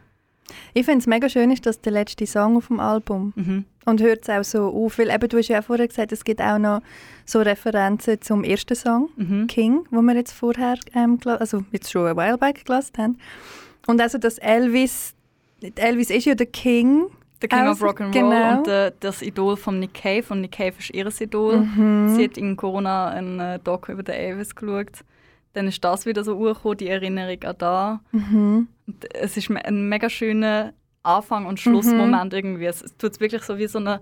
Ich 0.73 0.85
finde 0.85 0.99
es 0.99 1.07
mega 1.07 1.29
schön, 1.29 1.51
ist 1.51 1.65
das 1.65 1.79
der 1.81 1.93
letzte 1.93 2.25
Song 2.27 2.57
auf 2.57 2.67
dem 2.67 2.79
Album. 2.79 3.33
Mhm. 3.35 3.65
Und 3.85 4.01
hört 4.01 4.23
es 4.23 4.29
auch 4.29 4.43
so 4.43 4.67
auf, 4.85 4.97
weil 4.97 5.09
eben, 5.09 5.27
du 5.29 5.37
hast 5.37 5.47
ja 5.47 5.59
auch 5.59 5.63
vorher 5.63 5.87
gesagt, 5.87 6.11
es 6.11 6.23
gibt 6.23 6.41
auch 6.41 6.57
noch 6.57 6.81
so 7.25 7.41
Referenzen 7.41 8.21
zum 8.21 8.43
ersten 8.43 8.75
Song, 8.75 9.09
Mhm. 9.15 9.47
King, 9.47 9.85
wo 9.89 10.01
wir 10.01 10.15
jetzt 10.15 10.33
vorher, 10.33 10.75
ähm, 10.93 11.19
also 11.25 11.63
jetzt 11.71 11.91
schon 11.91 12.07
ein 12.07 12.17
while 12.17 12.37
back 12.37 12.65
gelassen 12.65 12.93
haben. 12.97 13.17
Und 13.87 13.99
also, 14.01 14.17
dass 14.17 14.37
Elvis, 14.37 15.13
Elvis 15.75 16.09
ist 16.09 16.25
ja 16.25 16.35
der 16.35 16.47
King. 16.47 17.07
The 17.41 17.47
King 17.49 17.59
of 17.67 17.81
Also, 17.81 17.87
Rock'n'Roll 17.87 18.11
genau. 18.11 18.57
und 18.59 18.67
äh, 18.69 18.91
das 19.01 19.21
Idol 19.21 19.57
von 19.57 19.79
Nick 19.79 19.93
Cave. 19.95 20.23
Und 20.29 20.41
Nick 20.41 20.53
Cave 20.53 20.73
ist 20.79 20.91
ihr 20.93 21.05
Idol. 21.21 21.57
Mhm. 21.57 22.15
Sie 22.15 22.23
hat 22.23 22.37
in 22.37 22.55
Corona 22.55 23.09
einen 23.09 23.39
äh, 23.39 23.59
Doc 23.59 23.89
über 23.89 24.01
den 24.03 24.15
Elvis 24.15 24.55
geschaut. 24.55 25.03
Dann 25.51 25.67
ist 25.67 25.83
das 25.83 26.05
wieder 26.05 26.23
so 26.23 26.35
urgekommen, 26.35 26.77
die 26.77 26.87
Erinnerung 26.87 27.43
an 27.43 27.55
da. 27.57 27.99
Mhm. 28.11 28.67
Es 29.13 29.35
ist 29.37 29.49
ein 29.51 29.89
mega 29.89 30.09
schöner 30.09 30.73
Anfang- 31.03 31.45
und 31.45 31.59
Schlussmoment 31.59 32.33
irgendwie. 32.33 32.65
Es, 32.65 32.81
es 32.81 32.95
tut 32.97 33.19
wirklich 33.19 33.43
so 33.43 33.57
wie 33.57 33.67
so 33.67 33.77
eine, 33.79 33.99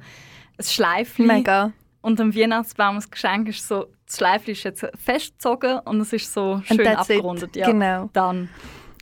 ein 0.57 0.63
Schleifchen. 0.63 1.25
Mega. 1.27 1.73
Und 2.01 2.21
am 2.21 2.35
Weihnachtsbaum 2.35 2.95
das 2.95 3.09
Geschenk 3.11 3.49
ist 3.49 3.67
so, 3.67 3.87
das 4.05 4.17
Schleifchen 4.17 4.51
ist 4.51 4.63
jetzt 4.63 4.85
festgezogen 5.03 5.79
und 5.85 5.99
es 6.01 6.13
ist 6.13 6.31
so 6.31 6.61
schön 6.63 6.85
abgerundet. 6.87 7.55
Ja, 7.55 7.67
Genau. 7.67 8.09
Dann. 8.13 8.49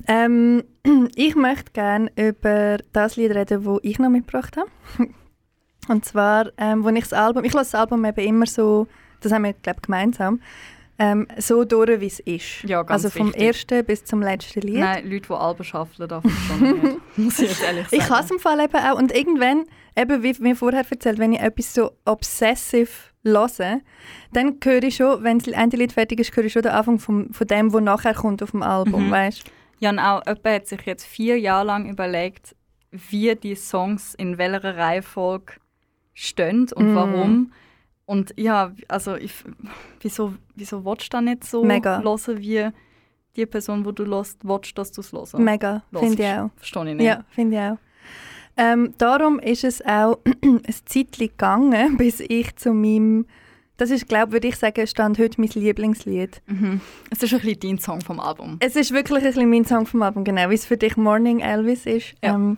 Ähm, 0.08 0.64
ich 1.16 1.36
möchte 1.36 1.72
gerne 1.74 2.12
über 2.16 2.78
das 2.93 3.16
Lied 3.16 3.32
reden, 3.32 3.64
das 3.64 3.78
ich 3.84 4.00
noch 4.00 4.10
mitgebracht 4.10 4.58
habe. 4.58 4.70
Und 5.88 6.06
zwar, 6.06 6.52
ähm, 6.58 6.84
wo 6.84 6.89
ich 6.89 7.00
das 7.02 7.14
Album, 7.14 7.43
ich 7.43 7.54
lasse 7.54 7.72
das 7.72 7.82
Album 7.82 8.06
eben 8.06 8.22
immer 8.22 8.45
so, 8.45 8.88
das 9.22 9.32
haben 9.32 9.43
wir, 9.43 9.54
glaube 9.54 9.82
gemeinsam, 9.82 10.39
ähm, 11.00 11.28
so 11.38 11.64
durch, 11.64 12.00
wie 12.02 12.08
es 12.08 12.20
ist. 12.20 12.64
Ja, 12.64 12.84
ganz 12.84 13.06
also 13.06 13.18
vom 13.18 13.28
wichtig. 13.30 13.41
ersten 13.43 13.86
bis 13.86 14.04
zum 14.04 14.22
letzten 14.22 14.62
Lied. 14.62 14.80
Nein, 14.80 15.10
Leute, 15.10 15.28
die 15.30 15.34
Alben 15.34 15.64
schaffen, 15.64 16.08
darf 16.08 16.24
ich 16.26 16.34
schon 16.47 16.60
nicht. 16.62 16.97
Muss 17.18 17.39
ich 17.39 17.50
jetzt 17.50 17.64
ehrlich 17.64 17.88
sagen. 17.88 18.02
Ich 18.04 18.10
hasse 18.10 18.34
im 18.34 18.39
Fall 18.39 18.60
eben 18.60 18.76
auch. 18.76 18.97
Und 18.97 19.16
irgendwann, 19.16 19.64
eben 19.97 20.22
wie 20.24 20.36
mir 20.39 20.56
vorher 20.56 20.86
erzählt, 20.88 21.18
wenn 21.18 21.34
ich 21.34 21.39
etwas 21.39 21.74
so 21.74 21.91
obsessiv 22.06 23.14
höre, 23.24 23.80
dann 24.34 24.58
höre 24.64 24.84
ich 24.84 24.97
schon, 24.97 25.24
wenn 25.24 25.39
das 25.39 25.54
eine 25.54 25.72
Lied 25.76 25.93
fertig 25.93 26.20
ist, 26.20 26.36
höre 26.36 26.45
ich 26.45 26.54
schon 26.54 26.62
den 26.64 26.72
Anfang 26.74 27.00
vom, 27.00 27.34
von 27.34 27.47
dem, 27.47 27.74
was 27.74 27.82
nachher 27.82 28.14
kommt 28.14 28.43
auf 28.43 28.52
dem 28.52 28.62
Album, 28.62 29.08
Mhm. 29.08 29.12
weißt 29.12 29.43
Ja, 29.80 29.89
und 29.91 29.99
auch 29.99 30.21
jemand 30.25 30.45
hat 30.45 30.67
sich 30.67 30.82
jetzt 30.82 31.05
vier 31.05 31.39
Jahre 31.39 31.65
lang 31.67 31.89
überlegt, 31.89 32.55
wie 32.91 33.36
die 33.36 33.55
Songs 33.55 34.13
in 34.15 34.38
welcher 34.38 34.75
Reihenfolge 34.77 35.53
stehen 36.13 36.67
und 36.75 36.91
Mhm. 36.91 36.95
warum. 36.95 37.51
Und 38.05 38.34
ja, 38.38 38.71
also 38.88 39.15
ich, 39.15 39.34
wieso, 40.01 40.34
wieso 40.55 40.84
willst 40.84 41.05
du 41.13 41.17
das 41.17 41.21
nicht 41.23 41.43
so 41.43 41.63
Mega. 41.63 42.01
hören, 42.01 42.39
wie 42.39 42.69
die 43.36 43.45
Person, 43.45 43.84
die 43.84 43.93
du 43.93 44.05
hörst, 44.07 44.39
willst, 44.43 44.77
dass 44.77 44.91
du 44.91 45.01
es 45.01 45.13
hörst? 45.13 45.38
Mega, 45.38 45.84
finde 45.93 46.23
ich 46.23 46.30
auch. 46.30 46.49
Verstehe 46.55 46.89
ich 46.89 46.95
nicht. 46.95 47.05
Ja, 47.05 47.23
finde 47.30 47.55
ich 47.55 47.61
auch. 47.61 47.77
Ähm, 48.57 48.93
darum 48.97 49.39
ist 49.39 49.63
es 49.63 49.86
auch 49.86 50.17
ein 50.43 50.61
Zeitchen 50.86 51.27
gegangen, 51.27 51.95
bis 51.97 52.19
ich 52.19 52.55
zu 52.55 52.73
meinem, 52.73 53.27
das 53.80 53.91
ist, 53.91 54.09
glaube 54.09 54.34
würde 54.34 54.49
ich 54.49 54.57
sagen, 54.57 54.86
stand 54.86 55.17
heute 55.19 55.39
mein 55.39 55.49
Lieblingslied. 55.49 56.41
Mhm. 56.47 56.82
Es 57.09 57.23
ist 57.23 57.34
ein 57.34 57.39
bisschen 57.39 57.59
dein 57.61 57.80
Song 57.80 58.01
vom 58.01 58.19
Album. 58.19 58.57
Es 58.59 58.75
ist 58.75 58.91
wirklich 58.91 59.23
ein 59.23 59.32
bisschen 59.32 59.49
mein 59.49 59.63
Song 59.63 59.86
vom 59.86 60.01
Album, 60.01 60.25
genau, 60.25 60.49
wie 60.49 60.55
es 60.55 60.65
für 60.65 60.75
dich 60.75 60.97
Morning 60.97 61.39
Elvis 61.39 61.86
ist. 61.86 62.13
Ja. 62.21 62.36
Ähm, 62.36 62.57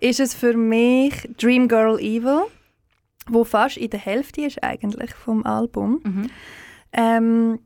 ist 0.00 0.20
es 0.20 0.34
für 0.34 0.54
mich 0.54 1.14
Dream 1.38 1.68
Girl 1.68 1.98
Evil, 1.98 2.42
wo 3.28 3.44
fast 3.44 3.78
in 3.78 3.88
der 3.88 3.98
Hälfte 3.98 4.42
ist 4.42 4.62
eigentlich 4.62 5.14
vom 5.14 5.46
Album. 5.46 6.00
Mhm. 6.04 6.30
Ähm, 6.92 7.58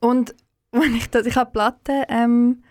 und 0.00 0.34
wenn 0.72 0.96
ich 0.96 1.10
das, 1.10 1.26
ich 1.26 1.36
habe 1.36 1.50
Platte 1.50 2.04
ähm, 2.08 2.62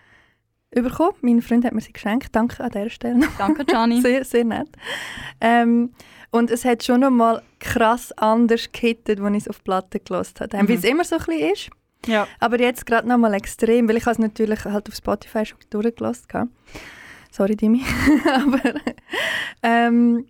bekommen, 0.72 1.16
mein 1.20 1.42
Freund 1.42 1.64
hat 1.64 1.74
mir 1.74 1.80
sie 1.80 1.92
geschenkt, 1.92 2.34
danke 2.34 2.64
an 2.64 2.70
dieser 2.70 2.90
Stelle. 2.90 3.28
Danke, 3.38 3.64
Gianni. 3.64 4.00
Sehr, 4.02 4.24
sehr 4.24 4.44
nett. 4.44 4.68
Ähm, 5.40 5.92
und 6.30 6.50
es 6.50 6.64
hat 6.64 6.84
schon 6.84 7.00
noch 7.00 7.10
mal 7.10 7.42
krass 7.58 8.12
anders 8.12 8.70
gehittet, 8.72 9.20
als 9.20 9.36
ich 9.36 9.42
es 9.42 9.48
auf 9.48 9.58
die 9.58 9.64
Platte 9.64 10.00
gelassen 10.00 10.34
habe. 10.40 10.62
Mhm. 10.62 10.68
Wie 10.68 10.74
es 10.74 10.84
immer 10.84 11.04
so 11.04 11.16
ein 11.16 11.24
bisschen 11.24 11.52
ist. 11.52 11.70
ja. 12.06 12.26
Aber 12.40 12.60
jetzt 12.60 12.86
gerade 12.86 13.08
noch 13.08 13.18
mal 13.18 13.34
extrem, 13.34 13.88
weil 13.88 13.96
ich 13.96 14.04
habe 14.04 14.12
es 14.12 14.18
natürlich 14.18 14.64
halt 14.64 14.88
auf 14.88 14.94
Spotify 14.94 15.44
schon 15.46 15.58
durchgelassen 15.70 16.26
habe. 16.32 16.50
Sorry, 17.30 17.56
Dimi. 17.56 17.82
Aber 18.24 18.74
ähm, 19.62 20.26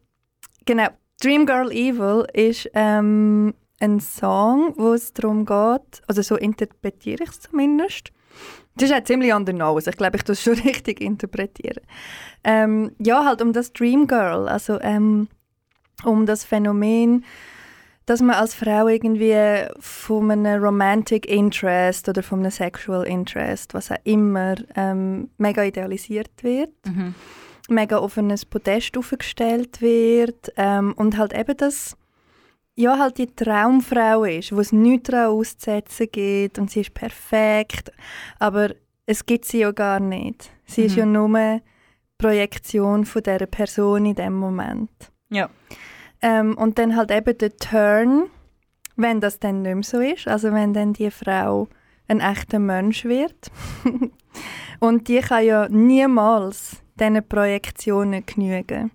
genau, 0.64 0.88
Dream 1.20 1.46
Girl 1.46 1.70
Evil 1.72 2.26
ist 2.32 2.70
ähm, 2.74 3.55
ein 3.80 4.01
Song, 4.01 4.74
wo 4.76 4.92
es 4.92 5.12
darum 5.12 5.44
geht, 5.44 6.03
also 6.07 6.22
so 6.22 6.36
interpretiere 6.36 7.24
ich 7.24 7.30
es 7.30 7.40
zumindest. 7.40 8.12
Das 8.76 8.90
ist 8.90 8.96
auch 8.96 9.03
ziemlich 9.05 9.34
on 9.34 9.44
the 9.46 9.53
nose. 9.53 9.90
Ich 9.90 9.96
glaube, 9.96 10.16
ich 10.16 10.22
das 10.22 10.42
schon 10.42 10.55
richtig 10.64 11.01
interpretieren. 11.01 11.82
Ähm, 12.44 12.92
ja, 12.99 13.24
halt 13.24 13.42
um 13.42 13.53
das 13.53 13.72
Dream 13.72 14.07
Girl, 14.07 14.49
also 14.49 14.80
ähm, 14.80 15.28
um 16.05 16.26
das 16.26 16.44
Phänomen, 16.44 17.24
dass 18.07 18.20
man 18.22 18.36
als 18.36 18.55
Frau 18.55 18.88
irgendwie 18.88 19.34
von 19.80 20.30
einem 20.30 20.62
Romantic 20.62 21.26
Interest 21.26 22.09
oder 22.09 22.22
von 22.22 22.40
einem 22.40 22.51
Sexual 22.51 23.07
Interest, 23.07 23.74
was 23.74 23.90
auch 23.90 23.96
immer, 24.05 24.55
ähm, 24.76 25.28
mega 25.36 25.62
idealisiert 25.62 26.30
wird, 26.42 26.70
Mhm. 26.86 27.14
mega 27.68 27.99
auf 27.99 28.16
ein 28.16 28.34
Podest 28.49 28.96
aufgestellt 28.96 29.82
wird 29.82 30.53
ähm, 30.57 30.94
und 30.96 31.18
halt 31.18 31.34
eben 31.34 31.55
das, 31.59 31.96
ja, 32.76 32.99
halt 32.99 33.18
die 33.18 33.26
Traumfrau 33.26 34.24
ist, 34.24 34.53
wo 34.53 34.61
es 34.61 34.72
nichts 34.72 35.11
daran 35.11 35.32
auszusetzen 35.32 36.07
gibt 36.11 36.59
und 36.59 36.70
sie 36.70 36.80
ist 36.80 36.94
perfekt, 36.94 37.92
aber 38.38 38.70
es 39.05 39.26
gibt 39.26 39.44
sie 39.44 39.59
ja 39.59 39.72
gar 39.72 40.01
nicht. 40.01 40.51
Sie 40.64 40.84
ist 40.84 40.92
Mhm. 40.92 40.99
ja 40.99 41.07
nur 41.07 41.61
Projektion 42.16 43.05
von 43.05 43.22
dieser 43.22 43.46
Person 43.46 44.07
in 44.07 44.14
dem 44.14 44.34
Moment. 44.34 44.90
Ja. 45.31 45.49
Ähm, 46.20 46.57
und 46.57 46.79
dann 46.79 46.97
halt 46.97 47.11
eben 47.11 47.37
der 47.39 47.57
Turn, 47.57 48.24
wenn 48.97 49.20
das 49.20 49.39
dann 49.39 49.62
nicht 49.62 49.74
mehr 49.74 49.83
so 49.85 50.01
ist, 50.01 50.26
also 50.26 50.53
wenn 50.53 50.74
dann 50.74 50.93
die 50.93 51.11
Frau 51.11 51.68
ein 52.09 52.20
echter 52.20 52.59
Mensch 52.59 53.05
wird. 53.05 53.51
und 54.81 55.09
die 55.09 55.20
kann 55.20 55.45
ja 55.45 55.68
niemals 55.68 56.83
diesen 56.99 57.26
Projektionen 57.29 58.24
genügen. 58.26 58.91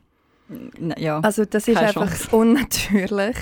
Ja, 0.98 1.20
Also 1.20 1.46
das 1.46 1.68
ist 1.68 1.78
einfach 1.78 2.08
Chance. 2.08 2.28
unnatürlich. 2.36 3.38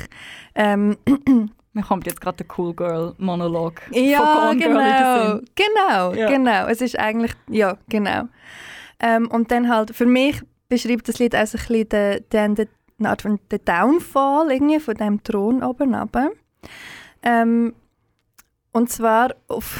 Ähm, 0.55 0.97
mir 1.73 1.83
kommt 1.83 2.05
jetzt 2.05 2.21
gerade 2.21 2.37
der 2.37 2.45
Cool 2.57 2.73
Girl 2.73 3.15
Monolog 3.17 3.81
ja, 3.91 4.19
von 4.49 4.59
Gone 4.59 4.59
genau, 4.59 5.39
genau, 5.55 6.13
Ja. 6.13 6.29
genau. 6.29 6.67
Es 6.67 6.81
ist 6.81 6.97
eigentlich, 6.99 7.33
ja, 7.49 7.77
genau. 7.89 8.23
Ähm, 8.99 9.29
und 9.31 9.51
dann 9.51 9.67
halt, 9.67 9.95
für 9.95 10.05
mich 10.05 10.41
beschreibt 10.69 11.09
das 11.09 11.19
Lied 11.19 11.35
auch 11.35 11.45
so 11.47 11.57
ein 11.57 11.65
bisschen 11.65 11.89
den, 11.89 12.29
den, 12.31 12.55
den, 12.55 12.67
eine 13.01 13.09
Art 13.09 13.21
von 13.23 13.39
den 13.51 13.65
Downfall 13.65 14.51
irgendwie 14.51 14.79
von 14.79 14.95
dem 14.95 15.21
Thron 15.23 15.63
oben 15.63 15.93
runter. 15.95 16.29
Ähm, 17.23 17.73
und 18.71 18.89
zwar 18.89 19.35
auf, 19.47 19.79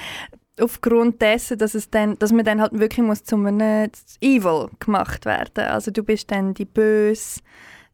aufgrund 0.60 1.20
dessen, 1.20 1.58
dass, 1.58 1.74
es 1.74 1.90
dann, 1.90 2.18
dass 2.18 2.32
man 2.32 2.44
dann 2.44 2.60
halt 2.60 2.78
wirklich 2.78 3.04
muss 3.06 3.24
zu 3.24 3.36
einem 3.36 3.90
Evil 4.20 4.68
gemacht 4.78 5.24
werden. 5.24 5.64
Also 5.64 5.90
du 5.90 6.02
bist 6.02 6.30
dann 6.30 6.54
die 6.54 6.64
Böse, 6.64 7.40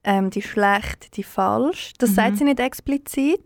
ähm, 0.05 0.31
die 0.31 0.43
Schlecht, 0.43 1.17
die 1.17 1.23
Falsch. 1.25 1.93
Das 1.99 2.11
Mhm. 2.11 2.15
sagt 2.15 2.37
sie 2.39 2.45
nicht 2.45 2.61
explizit. 2.61 3.41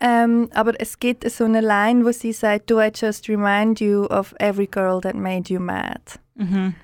Ähm, 0.00 0.48
aber 0.54 0.72
es 0.80 0.98
gibt 0.98 1.28
so 1.30 1.44
eine 1.44 1.60
Line, 1.60 2.04
wo 2.04 2.10
sie 2.12 2.32
sagt, 2.32 2.70
«Do 2.70 2.80
I 2.80 2.90
just 2.94 3.28
remind 3.28 3.80
you 3.80 4.04
of 4.06 4.34
every 4.38 4.66
girl 4.66 5.00
that 5.02 5.14
made 5.14 5.52
you 5.52 5.60
mad?» 5.60 6.00
Mhm. 6.36 6.74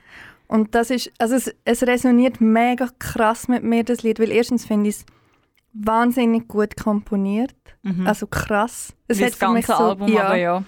Und 0.49 0.75
das 0.75 0.91
ist, 0.91 1.13
also 1.19 1.35
es, 1.35 1.53
es 1.65 1.83
resoniert 1.83 2.41
mega 2.41 2.89
krass 2.99 3.49
mit 3.49 3.65
mir, 3.65 3.85
das 3.85 4.03
Lied, 4.03 4.21
weil 4.21 4.31
erstens 4.31 4.65
finde 4.65 4.91
ich 4.91 4.97
es 4.97 5.07
wahnsinnig 5.73 6.49
gut 6.49 6.77
komponiert. 6.77 7.55
Mhm. 7.83 8.07
Also 8.07 8.27
krass. 8.27 8.95
Es 9.09 9.19
Wie 9.19 9.25
hat 9.25 9.33
das 9.33 9.39
für 9.39 9.49
mich 9.49 9.67
ganze 9.67 9.83
so, 9.83 9.89
Album, 9.89 10.09
ja, 10.09 10.25
aber 10.25 10.37
ja. 10.37 10.65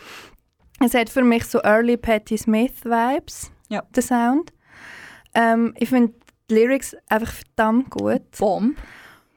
es 0.85 0.95
hat 0.95 1.11
für 1.11 1.23
mich 1.23 1.45
so 1.45 1.61
Early 1.63 1.97
Patti 1.97 2.37
Smith 2.37 2.85
Vibes, 2.85 3.51
Ja. 3.69 3.83
der 3.95 4.03
Sound. 4.03 4.53
Ähm, 5.35 5.75
ich 5.79 5.89
finde 5.89 6.15
die 6.51 6.55
Lyrics 6.55 6.97
einfach 7.09 7.33
verdammt 7.33 7.91
gut. 7.91 8.23
Bomb. 8.39 8.77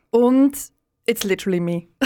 Und 0.09 0.57
it's 1.05 1.23
literally 1.23 1.59
me. 1.59 1.87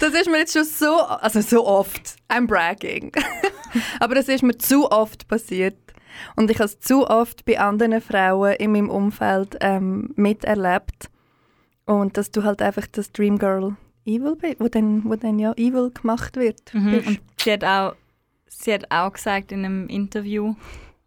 das 0.00 0.14
ist 0.14 0.28
mir 0.28 0.38
jetzt 0.38 0.52
schon 0.52 0.64
so, 0.64 1.00
also 1.00 1.40
so 1.40 1.66
oft, 1.66 2.16
I'm 2.28 2.46
bragging. 2.46 3.12
Aber 4.00 4.14
das 4.14 4.28
ist 4.28 4.42
mir 4.42 4.56
zu 4.56 4.90
oft 4.90 5.28
passiert. 5.28 5.76
Und 6.36 6.50
ich 6.50 6.58
habe 6.58 6.66
es 6.66 6.80
zu 6.80 7.08
oft 7.08 7.44
bei 7.44 7.58
anderen 7.58 8.00
Frauen 8.00 8.54
in 8.54 8.72
meinem 8.72 8.90
Umfeld 8.90 9.56
ähm, 9.60 10.12
miterlebt. 10.16 11.10
Und 11.84 12.16
dass 12.16 12.30
du 12.30 12.42
halt 12.42 12.62
einfach 12.62 12.86
das 12.90 13.12
Dream 13.12 13.38
Girl 13.38 13.76
Evil 14.04 14.36
bist, 14.36 14.60
wo 14.60 14.68
dann, 14.68 15.04
wo 15.04 15.16
dann 15.16 15.38
ja 15.38 15.52
Evil 15.52 15.90
gemacht 15.90 16.36
wird. 16.36 16.72
Mhm. 16.74 17.02
Und 17.06 17.20
sie 17.40 17.52
hat, 17.52 17.64
auch, 17.64 17.94
sie 18.46 18.72
hat 18.74 18.90
auch 18.90 19.12
gesagt 19.12 19.52
in 19.52 19.64
einem 19.64 19.88
Interview, 19.88 20.54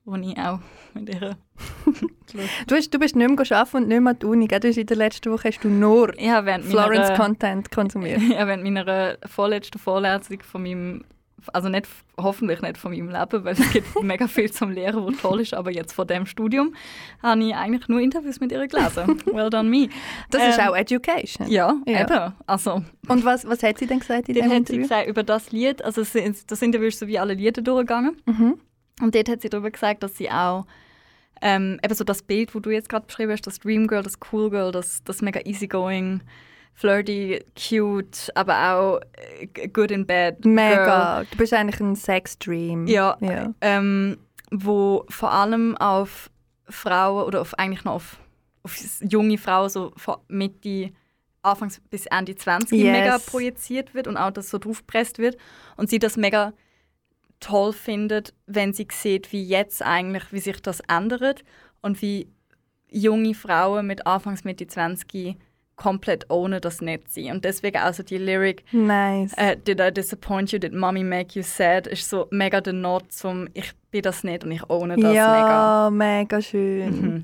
wo 0.05 0.15
ich 0.15 0.37
auch 0.37 0.59
mit 0.93 1.09
ihr 1.09 1.37
Du, 2.67 2.75
hast, 2.75 2.93
du 2.93 2.99
bist 2.99 3.15
nicht 3.15 3.27
mehr 3.27 3.59
arbeiten 3.59 3.77
und 3.77 3.87
nicht 3.87 4.01
mehr 4.01 4.11
an 4.11 4.19
die 4.19 4.25
Uni. 4.25 4.47
gell? 4.47 4.59
Du 4.59 4.67
hast 4.67 4.77
in 4.77 4.85
der 4.85 4.97
letzten 4.97 5.31
Woche 5.31 5.47
hast 5.47 5.63
du 5.63 5.69
nur 5.69 6.17
ich 6.17 6.29
habe 6.29 6.47
während 6.47 6.65
Florence 6.65 7.09
meiner, 7.09 7.17
Content 7.17 7.71
konsumiert. 7.71 8.21
ja, 8.29 8.47
während 8.47 8.63
meiner 8.63 9.17
vorletzten 9.25 9.79
Vorlesung 9.79 10.41
von 10.41 10.63
meinem, 10.63 11.03
also 11.53 11.69
nicht, 11.69 11.87
hoffentlich 12.17 12.61
nicht 12.61 12.77
von 12.77 12.91
meinem 12.91 13.09
Leben, 13.09 13.43
weil 13.43 13.53
es 13.53 13.71
gibt 13.71 13.87
mega 14.03 14.27
viel 14.27 14.51
zum 14.51 14.71
Lehren, 14.71 15.05
was 15.05 15.17
toll 15.21 15.41
ist, 15.41 15.53
aber 15.53 15.71
jetzt 15.71 15.93
von 15.93 16.07
dem 16.07 16.25
Studium 16.25 16.73
habe 17.23 17.43
ich 17.43 17.55
eigentlich 17.55 17.87
nur 17.87 17.99
Interviews 17.99 18.39
mit 18.39 18.51
ihr 18.51 18.67
gelesen. 18.67 19.21
Well 19.33 19.49
done 19.49 19.69
me. 19.69 19.89
Das 20.31 20.47
ist 20.47 20.59
Ähm, 20.59 20.67
auch 20.69 20.75
Education. 20.75 21.47
Ja, 21.49 21.75
Ja. 21.85 22.01
eben. 22.01 22.33
Also, 22.47 22.83
Und 23.07 23.25
was, 23.25 23.47
was 23.47 23.63
hat 23.63 23.77
sie 23.79 23.87
denn 23.87 23.99
gesagt 23.99 24.27
in 24.29 24.35
dem 24.35 24.43
hat 24.45 24.51
sie 24.51 24.57
Interview? 24.57 24.81
gesagt, 24.81 25.07
über 25.07 25.23
das 25.23 25.51
Lied, 25.51 25.83
also 25.83 26.01
das 26.01 26.61
Interview 26.61 26.87
ist 26.87 26.99
so 26.99 27.07
wie 27.07 27.19
alle 27.19 27.33
Lieder 27.33 27.61
durchgegangen. 27.61 28.17
Mhm. 28.25 28.59
Und 29.01 29.15
dort 29.15 29.29
hat 29.29 29.41
sie 29.41 29.49
darüber 29.49 29.71
gesagt, 29.71 30.03
dass 30.03 30.17
sie 30.17 30.29
auch 30.29 30.65
ähm, 31.41 31.79
eben 31.83 31.93
so 31.95 32.03
das 32.03 32.21
Bild, 32.21 32.53
wo 32.53 32.59
du 32.59 32.69
jetzt 32.69 32.89
gerade 32.89 33.05
beschrieben 33.05 33.31
hast, 33.31 33.47
das 33.47 33.59
Dream 33.59 33.87
Girl, 33.87 34.03
das 34.03 34.17
Cool 34.31 34.49
Girl, 34.49 34.71
das, 34.73 35.01
das 35.05 35.21
mega 35.21 35.39
easygoing, 35.45 36.19
flirty, 36.73 37.43
cute, 37.55 38.29
aber 38.35 38.73
auch 38.73 38.99
äh, 39.39 39.67
good 39.67 39.91
in 39.91 40.05
bed. 40.05 40.41
Girl, 40.41 40.53
Mega. 40.53 41.23
Du 41.29 41.37
bist 41.37 41.53
eigentlich 41.53 41.79
ein 41.79 41.95
Sexdream. 41.95 42.87
Ja. 42.87 43.17
ja. 43.21 43.53
ähm, 43.61 44.17
wo 44.51 45.05
vor 45.09 45.31
allem 45.31 45.75
auf 45.77 46.29
Frauen 46.67 47.25
oder 47.25 47.41
auf, 47.41 47.53
eigentlich 47.59 47.83
noch 47.83 47.93
auf, 47.93 48.19
auf 48.63 48.77
junge 49.01 49.37
Frauen 49.37 49.69
so 49.69 49.93
Mitte, 50.27 50.91
Anfangs 51.41 51.81
bis 51.89 52.05
Ende 52.05 52.35
20 52.35 52.77
Yes. 52.77 52.91
mega 52.91 53.17
projiziert 53.17 53.93
wird 53.93 54.07
und 54.07 54.17
auch 54.17 54.31
das 54.31 54.49
so 54.49 54.57
draufgepresst 54.57 55.19
wird. 55.19 55.37
Und 55.77 55.89
sie 55.89 55.99
das 55.99 56.17
mega 56.17 56.53
toll 57.39 57.71
findet, 57.71 58.33
wenn 58.45 58.73
sie 58.73 58.87
sieht, 58.91 59.31
wie 59.31 59.43
jetzt 59.43 59.81
eigentlich, 59.81 60.31
wie 60.31 60.39
sich 60.39 60.61
das 60.61 60.81
ändert 60.81 61.43
und 61.81 62.01
wie 62.01 62.29
junge 62.89 63.33
Frauen 63.33 63.87
mit 63.87 64.05
Anfangs 64.05 64.43
Mitte 64.43 64.67
20 64.67 65.37
komplett 65.81 66.25
ohne 66.29 66.59
das 66.59 66.81
nicht 66.81 67.09
sind. 67.11 67.31
Und 67.31 67.45
deswegen 67.45 67.77
also 67.77 68.03
die 68.03 68.17
Lyric 68.17 68.63
Nice. 68.73 69.33
äh, 69.37 69.55
Did 69.57 69.79
I 69.79 69.91
disappoint 69.91 70.51
you? 70.51 70.59
Did 70.59 70.73
mommy 70.73 71.03
make 71.03 71.37
you 71.39 71.43
sad? 71.43 71.87
Ist 71.87 72.09
so 72.09 72.27
mega 72.31 72.59
der 72.61 72.73
Not 72.73 73.11
zum 73.11 73.47
Ich 73.53 73.71
bin 73.91 74.01
das 74.01 74.23
nicht 74.23 74.43
und 74.43 74.51
ich 74.51 74.69
ohne 74.69 74.95
das 74.95 75.03
mega. 75.05 75.13
ja, 75.15 75.89
mega, 75.89 76.41
schön. 76.41 77.01
Mhm. 77.01 77.23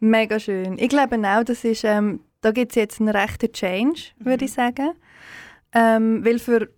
Mega 0.00 0.38
schön. 0.38 0.76
Ich 0.78 0.88
glaube 0.88 1.16
auch, 1.24 1.44
das 1.44 1.64
ist, 1.64 1.84
ähm, 1.84 2.20
da 2.42 2.50
gibt 2.50 2.72
es 2.72 2.76
jetzt 2.76 3.00
einen 3.00 3.08
rechten 3.10 3.50
Change, 3.52 4.00
Mhm. 4.18 4.24
würde 4.26 4.44
ich 4.44 4.52
sagen. 4.52 4.90
Ähm, 5.72 6.24
weil 6.24 6.38
für, 6.38 6.68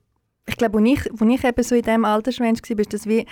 ich 0.46 0.56
glaube, 0.56 0.78
als 0.78 0.86
ich, 0.88 1.10
als 1.10 1.20
ich 1.22 1.44
eben 1.44 1.62
so 1.62 1.74
in 1.74 1.82
diesem 1.82 2.04
Altersrange 2.04 2.58
war, 2.68 2.78
ist 2.80 2.92
das 2.92 3.06
wie, 3.06 3.26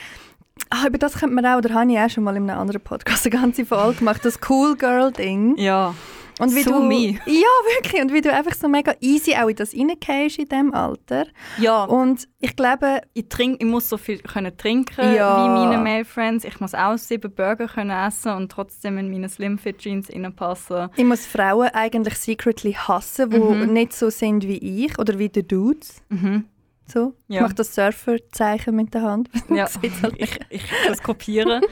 ah, 0.70 0.87
über 0.89 0.99
das 0.99 1.14
könnte 1.18 1.35
man 1.35 1.47
auch, 1.47 1.59
oder 1.59 1.72
habe 1.74 1.93
ich 1.93 1.99
auch 1.99 2.11
schon 2.11 2.24
mal 2.24 2.37
in 2.37 2.49
einem 2.51 2.59
anderen 2.59 2.80
Podcast 2.80 3.24
eine 3.26 3.41
ganze 3.41 3.64
Folge 3.64 3.99
gemacht, 3.99 4.24
das 4.24 4.39
Cool 4.49 4.76
Girl-Ding. 4.76 5.57
Ja. 5.59 5.95
Und 6.41 6.55
wie 6.55 6.62
So 6.62 6.70
du, 6.72 6.80
me. 6.82 7.18
Ja, 7.26 7.55
wirklich. 7.76 8.03
Und 8.03 8.12
wie 8.12 8.20
du 8.20 8.32
einfach 8.32 8.55
so 8.55 8.66
mega 8.68 8.93
easy 9.01 9.35
auch 9.37 9.49
in 9.49 9.55
das 9.57 9.72
reingehst 9.72 10.39
in 10.39 10.49
diesem 10.49 10.74
Alter. 10.74 11.26
Ja, 11.59 11.85
Und 11.85 12.26
ich 12.41 12.57
glaube, 12.57 13.03
ich, 13.12 13.28
trink, 13.28 13.62
ich 13.62 13.66
muss 13.68 13.89
so 13.89 13.97
viel 13.97 14.18
können 14.18 14.57
trinken 14.57 15.14
Ja. 15.14 15.45
wie 15.45 15.49
meine 15.49 15.78
Male 15.82 16.05
Friends. 16.05 16.45
Ich 16.45 16.59
muss 16.59 16.74
auch 16.74 16.97
sieben 16.99 17.32
Burger 17.32 17.68
können 17.68 17.91
essen 17.91 18.32
und 18.32 18.51
trotzdem 18.51 18.99
in 18.99 19.11
meine 19.11 19.28
Slim 19.28 19.59
Fit 19.59 19.78
Jeans 19.78 20.11
reinpassen. 20.11 20.89
ich 20.97 21.05
muss 21.05 21.24
Frauen 21.24 21.68
eigentlich 21.72 22.14
secretly 22.16 22.72
hassen, 22.72 23.30
die 23.30 23.39
Mhm. 23.39 23.72
nicht 23.72 23.93
so 23.93 24.11
sind 24.11 24.43
wie 24.49 24.85
ich 24.87 24.99
oder 24.99 25.18
wie 25.18 25.28
die 25.28 25.47
Dudes. 25.47 26.03
Mhm. 26.09 26.47
So. 26.87 27.14
Ich 27.28 27.37
Ja. 27.37 27.43
mache 27.43 27.55
das 27.55 27.74
Surfer-Zeichen 27.74 28.74
mit 28.74 28.93
der 28.93 29.03
Hand. 29.03 29.30
Ja, 29.49 29.68
halt 30.03 30.14
ich, 30.18 30.39
ich 30.51 30.64
das 30.89 31.03
kopiere. 31.03 31.61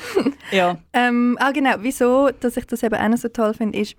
ja. 0.50 0.78
ähm, 0.92 1.36
ah, 1.40 1.50
genau. 1.52 1.74
Wieso, 1.80 2.30
dass 2.40 2.56
ich 2.56 2.66
das 2.66 2.82
eben 2.82 2.94
auch 2.94 3.16
so 3.16 3.28
toll 3.28 3.54
finde, 3.54 3.78
ist, 3.78 3.96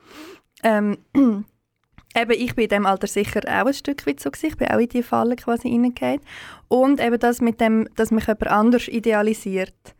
ähm, 0.64 0.98
eben, 1.16 2.32
ich 2.32 2.56
bin 2.56 2.64
in 2.64 2.70
diesem 2.70 2.86
Alter 2.86 3.08
sicher 3.08 3.42
auch 3.48 3.68
ein 3.68 3.74
Stück 3.74 4.06
weit 4.08 4.20
so 4.20 4.30
gewesen. 4.32 4.48
Ich 4.48 4.58
bin 4.58 4.70
auch 4.70 4.80
in 4.80 4.90
diese 4.90 5.04
Falle 5.04 5.36
quasi 5.36 5.70
reingefallen. 5.70 6.22
Und 6.68 7.02
eben 7.02 7.20
das 7.20 7.42
mit 7.42 7.62
dem, 7.62 7.88
dass 7.96 8.12
mich 8.12 8.28
jemand 8.28 8.48
anders 8.48 8.88
idealisiert, 8.88 9.96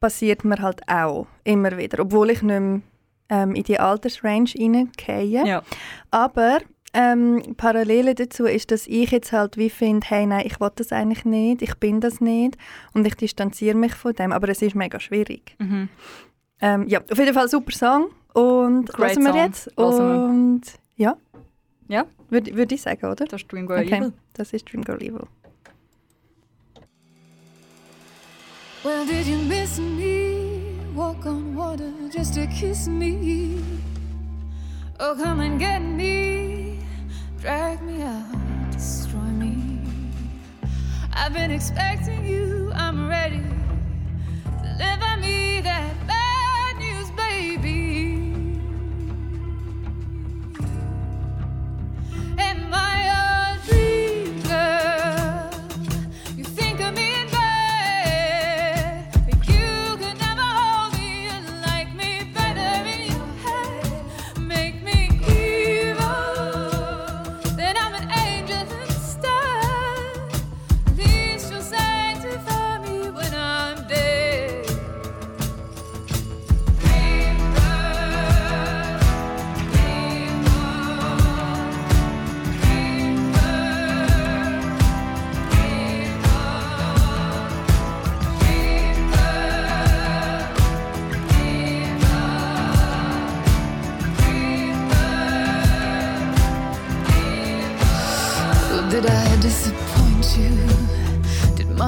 passiert 0.00 0.44
mir 0.44 0.60
halt 0.60 0.82
auch 0.88 1.26
immer 1.44 1.76
wieder. 1.76 2.00
Obwohl 2.00 2.30
ich 2.30 2.42
nicht 2.42 2.60
mehr 2.60 2.80
ähm, 3.28 3.54
in 3.54 3.64
die 3.64 3.80
Altersrange 3.80 4.50
reingehe. 4.58 5.46
ja. 5.46 5.62
Aber 6.10 6.58
ähm, 6.94 7.54
Parallele 7.56 8.14
dazu 8.14 8.44
ist, 8.46 8.70
dass 8.70 8.86
ich 8.86 9.10
jetzt 9.10 9.32
halt 9.32 9.56
wie 9.56 9.70
finde, 9.70 10.06
hey, 10.08 10.26
nein, 10.26 10.44
ich 10.46 10.60
will 10.60 10.70
das 10.74 10.92
eigentlich 10.92 11.24
nicht, 11.24 11.62
ich 11.62 11.74
bin 11.76 12.00
das 12.00 12.20
nicht 12.20 12.56
und 12.94 13.06
ich 13.06 13.14
distanziere 13.16 13.76
mich 13.76 13.94
von 13.94 14.12
dem, 14.14 14.32
aber 14.32 14.48
es 14.48 14.62
ist 14.62 14.74
mega 14.74 14.98
schwierig. 15.00 15.56
Mhm. 15.58 15.88
Ähm, 16.60 16.86
ja, 16.88 17.00
auf 17.10 17.18
jeden 17.18 17.34
Fall 17.34 17.48
super 17.48 17.72
Song 17.72 18.06
und 18.32 18.88
Great 18.92 19.16
hören 19.16 19.24
wir 19.24 19.32
song. 19.32 19.40
jetzt 19.44 19.66
wir. 19.76 19.84
und 19.86 20.62
ja, 20.96 21.16
Ja, 21.88 22.06
würde 22.30 22.54
würd 22.56 22.72
ich 22.72 22.80
sagen, 22.82 23.04
oder? 23.06 23.26
das 23.26 23.42
ist 23.42 23.52
Dream 23.52 23.66
Girl 23.66 23.80
Okay, 23.84 23.98
Evil. 23.98 24.12
das 24.34 24.52
ist 24.54 24.72
Dream 24.72 24.82
Girl 24.82 25.02
Evil. 25.02 25.26
Well, 28.84 29.04
did 29.06 29.26
you 29.26 29.38
miss 29.38 29.78
me? 29.78 30.62
Walk 30.94 31.26
on 31.26 31.54
water 31.56 31.92
just 32.10 32.34
to 32.34 32.46
kiss 32.46 32.86
me. 32.88 33.58
Oh, 34.98 35.14
come 35.22 35.40
and 35.40 35.58
get 35.60 35.80
me. 35.82 36.55
Drag 37.40 37.82
me 37.82 38.02
out, 38.02 38.70
destroy 38.72 39.20
me. 39.20 39.82
I've 41.12 41.34
been 41.34 41.50
expecting 41.50 42.24
you, 42.24 42.72
I'm 42.74 43.08
ready. 43.08 43.42
Deliver 44.62 45.20
me 45.20 45.60
that 45.60 45.94
bad 46.06 46.76
news, 46.78 47.10
baby. 47.10 47.85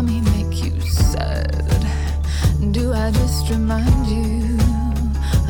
Mommy 0.09 0.21
make 0.31 0.65
you 0.65 0.81
sad? 0.81 1.53
Do 2.71 2.95
I 2.95 3.11
just 3.11 3.51
remind 3.51 4.07
you 4.07 4.57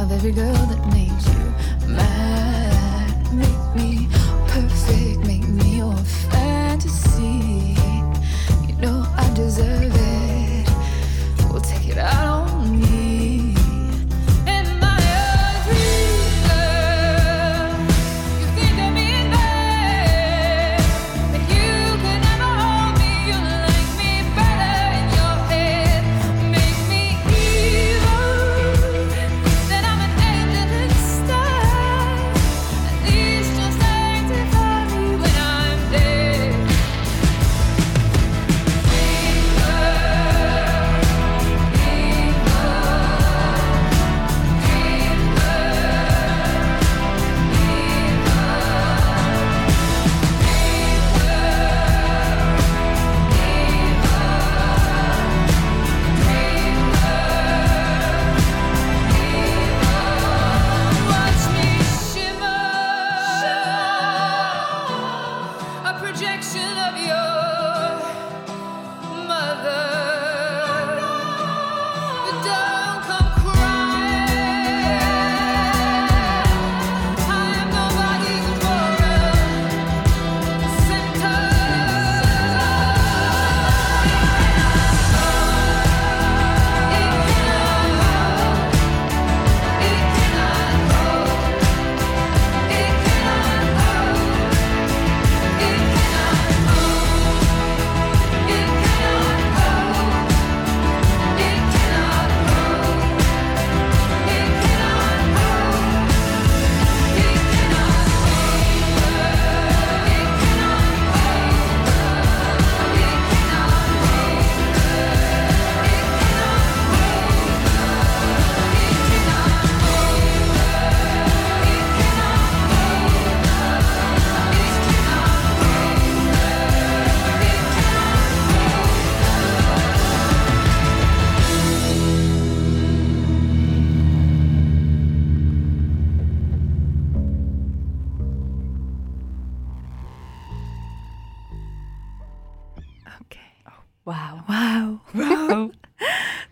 of 0.02 0.10
every 0.10 0.32
girl 0.32 0.52
that 0.52 0.84
made 0.92 1.22
you 1.30 1.94
mad? 1.94 3.32
Make 3.32 3.76
me 3.76 4.08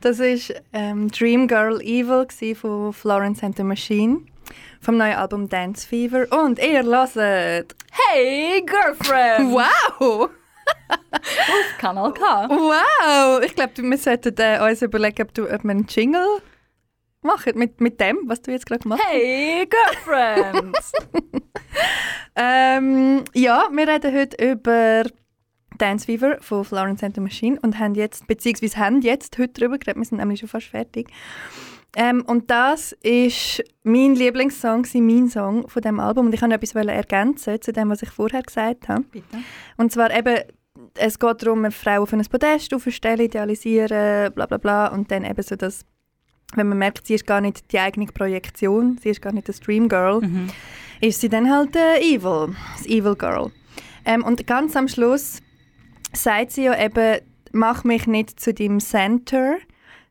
das 0.07 0.21
war 0.21 0.57
ähm, 0.73 1.11
Dream 1.11 1.49
Girl 1.49 1.81
Evil 1.83 2.27
von 2.55 2.93
Florence 2.93 3.43
and 3.43 3.57
the 3.57 3.65
Machine 3.65 4.21
vom 4.81 4.99
neuen 4.99 5.17
Album 5.17 5.49
Dance 5.49 5.85
Fever. 5.85 6.27
Und 6.31 6.61
ihr 6.61 6.85
hört. 6.85 7.75
Hey, 7.91 8.63
Girlfriend! 8.65 9.53
Wow! 10.01 10.31
Kanal 11.79 12.13
K. 12.13 12.49
Wow! 12.49 13.43
Ich 13.45 13.57
glaube, 13.57 13.73
wir 13.77 13.99
sollten 13.99 14.35
äh, 14.39 14.61
uns 14.61 14.83
überlegen, 14.83 15.23
ob, 15.23 15.35
du, 15.35 15.45
ob 15.45 15.65
wir 15.65 15.71
einen 15.71 15.87
Jingle 15.89 16.41
machen 17.23 17.59
mit, 17.59 17.81
mit 17.81 18.01
dem, 18.01 18.19
was 18.27 18.43
du 18.43 18.53
jetzt 18.53 18.67
gerade 18.67 18.83
gemacht 18.83 19.01
hast. 19.03 19.11
Hey, 19.13 19.67
Girlfriend! 19.67 20.77
Ähm, 22.39 23.25
ja, 23.33 23.67
wir 23.73 23.89
reden 23.89 24.15
heute 24.15 24.51
über 24.51 25.05
Dance 25.79 26.07
Fever 26.07 26.39
von 26.41 26.65
Florence 26.65 27.03
and 27.03 27.15
the 27.15 27.21
Machine 27.21 27.59
und 27.63 27.79
haben 27.79 27.95
jetzt, 27.95 28.27
beziehungsweise 28.27 28.77
haben 28.79 29.01
jetzt 29.03 29.37
heute 29.39 29.53
darüber 29.61 29.79
geredet, 29.79 29.97
wir 29.99 30.05
sind 30.05 30.19
nämlich 30.19 30.41
schon 30.41 30.49
fast 30.49 30.67
fertig. 30.67 31.09
Ähm, 31.97 32.23
und 32.27 32.51
das 32.51 32.93
ist 33.03 33.63
mein 33.83 34.15
Lieblingssong, 34.15 34.87
mein 34.95 35.29
Song 35.29 35.67
von 35.69 35.81
dem 35.83 35.99
Album 35.99 36.27
und 36.27 36.35
ich 36.35 36.43
wollte 36.43 36.55
etwas 36.55 36.75
ergänzen 36.75 37.61
zu 37.63 37.73
dem, 37.73 37.89
was 37.89 38.03
ich 38.03 38.11
vorher 38.11 38.43
gesagt 38.43 38.89
habe. 38.89 39.03
Bitte. 39.05 39.39
Und 39.79 39.93
zwar 39.93 40.15
eben, 40.15 40.41
es 40.95 41.19
geht 41.19 41.43
darum, 41.43 41.61
eine 41.61 41.71
Frau 41.71 42.03
auf 42.03 42.13
ein 42.13 42.23
Podest 42.25 42.75
aufzustellen, 42.75 43.21
idealisieren, 43.21 44.33
bla 44.35 44.45
bla 44.47 44.59
bla 44.59 44.89
und 44.89 45.11
dann 45.11 45.25
eben 45.25 45.43
so 45.43 45.57
das, 45.57 45.87
wenn 46.55 46.69
man 46.69 46.79
merkt, 46.79 47.07
sie 47.07 47.15
ist 47.15 47.27
gar 47.27 47.41
nicht 47.41 47.73
die 47.73 47.79
eigene 47.79 48.07
Projektion, 48.07 48.99
sie 49.03 49.09
ist 49.11 49.23
gar 49.23 49.33
nicht 49.33 49.49
das 49.49 49.61
Dream 49.61 49.89
Girl, 49.89 50.21
Mhm. 50.21 50.49
ist 51.01 51.21
sie 51.23 51.31
dann 51.31 51.51
halt 51.51 51.75
äh, 51.77 51.99
evil, 52.01 52.55
das 52.77 52.87
Evil 52.87 53.17
Girl. 53.17 53.51
Ähm, 54.05 54.23
und 54.23 54.47
ganz 54.47 54.77
am 54.77 54.87
Schluss 54.87 55.41
sagt 56.17 56.53
sie 56.53 56.65
ja 56.65 56.79
eben, 56.79 57.21
mach 57.53 57.85
mich 57.85 58.07
nicht 58.07 58.41
zu 58.41 58.53
dem 58.53 58.81
Center, 58.81 59.57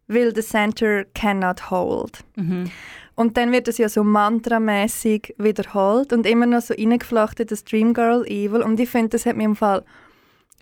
weil 0.07 0.33
the 0.35 0.41
Center 0.41 1.05
cannot 1.13 1.69
hold. 1.71 2.19
Mhm. 2.35 2.71
Und 3.15 3.37
dann 3.37 3.51
wird 3.51 3.67
es 3.67 3.77
ja 3.77 3.87
so 3.87 4.03
mantramäßig 4.03 5.35
wiederholt 5.37 6.11
und 6.11 6.25
immer 6.25 6.45
noch 6.45 6.61
so 6.61 6.73
reingeflachtet, 6.73 7.49
das 7.51 7.63
Dream 7.63 7.93
Girl 7.93 8.25
Evil. 8.25 8.61
Und 8.61 8.79
ich 8.79 8.89
finde, 8.89 9.09
das 9.09 9.25
hat 9.25 9.37
mich 9.37 9.45
im 9.45 9.55
Fall 9.55 9.83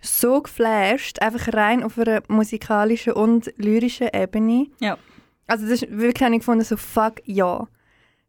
so 0.02 0.42
geflasht, 0.42 1.20
einfach 1.22 1.54
rein 1.54 1.82
auf 1.84 1.98
einer 1.98 2.22
musikalischen 2.28 3.14
und 3.14 3.52
lyrischen 3.58 4.10
Ebene. 4.14 4.68
Ja. 4.80 4.98
Also 5.48 5.64
das 5.68 5.82
ist 5.82 5.92
wirklich 5.98 6.24
habe 6.24 6.36
ich 6.36 6.40
gefunden, 6.42 6.64
so 6.64 6.78
fuck 6.78 7.16
ja. 7.26 7.68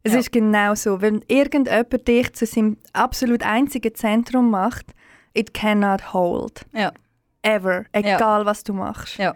Es 0.03 0.13
Ja. 0.13 0.19
ist 0.19 0.31
genau 0.31 0.75
so. 0.75 1.01
Wenn 1.01 1.23
irgendjemand 1.27 2.07
dich 2.07 2.33
zu 2.33 2.45
seinem 2.45 2.77
absolut 2.93 3.43
einzigen 3.43 3.93
Zentrum 3.95 4.49
macht, 4.51 4.85
it 5.33 5.53
cannot 5.53 6.13
hold. 6.13 6.65
Ja. 6.73 6.91
Ever. 7.45 7.85
Egal, 7.91 8.45
was 8.45 8.63
du 8.63 8.73
machst. 8.73 9.17
Ja. 9.17 9.33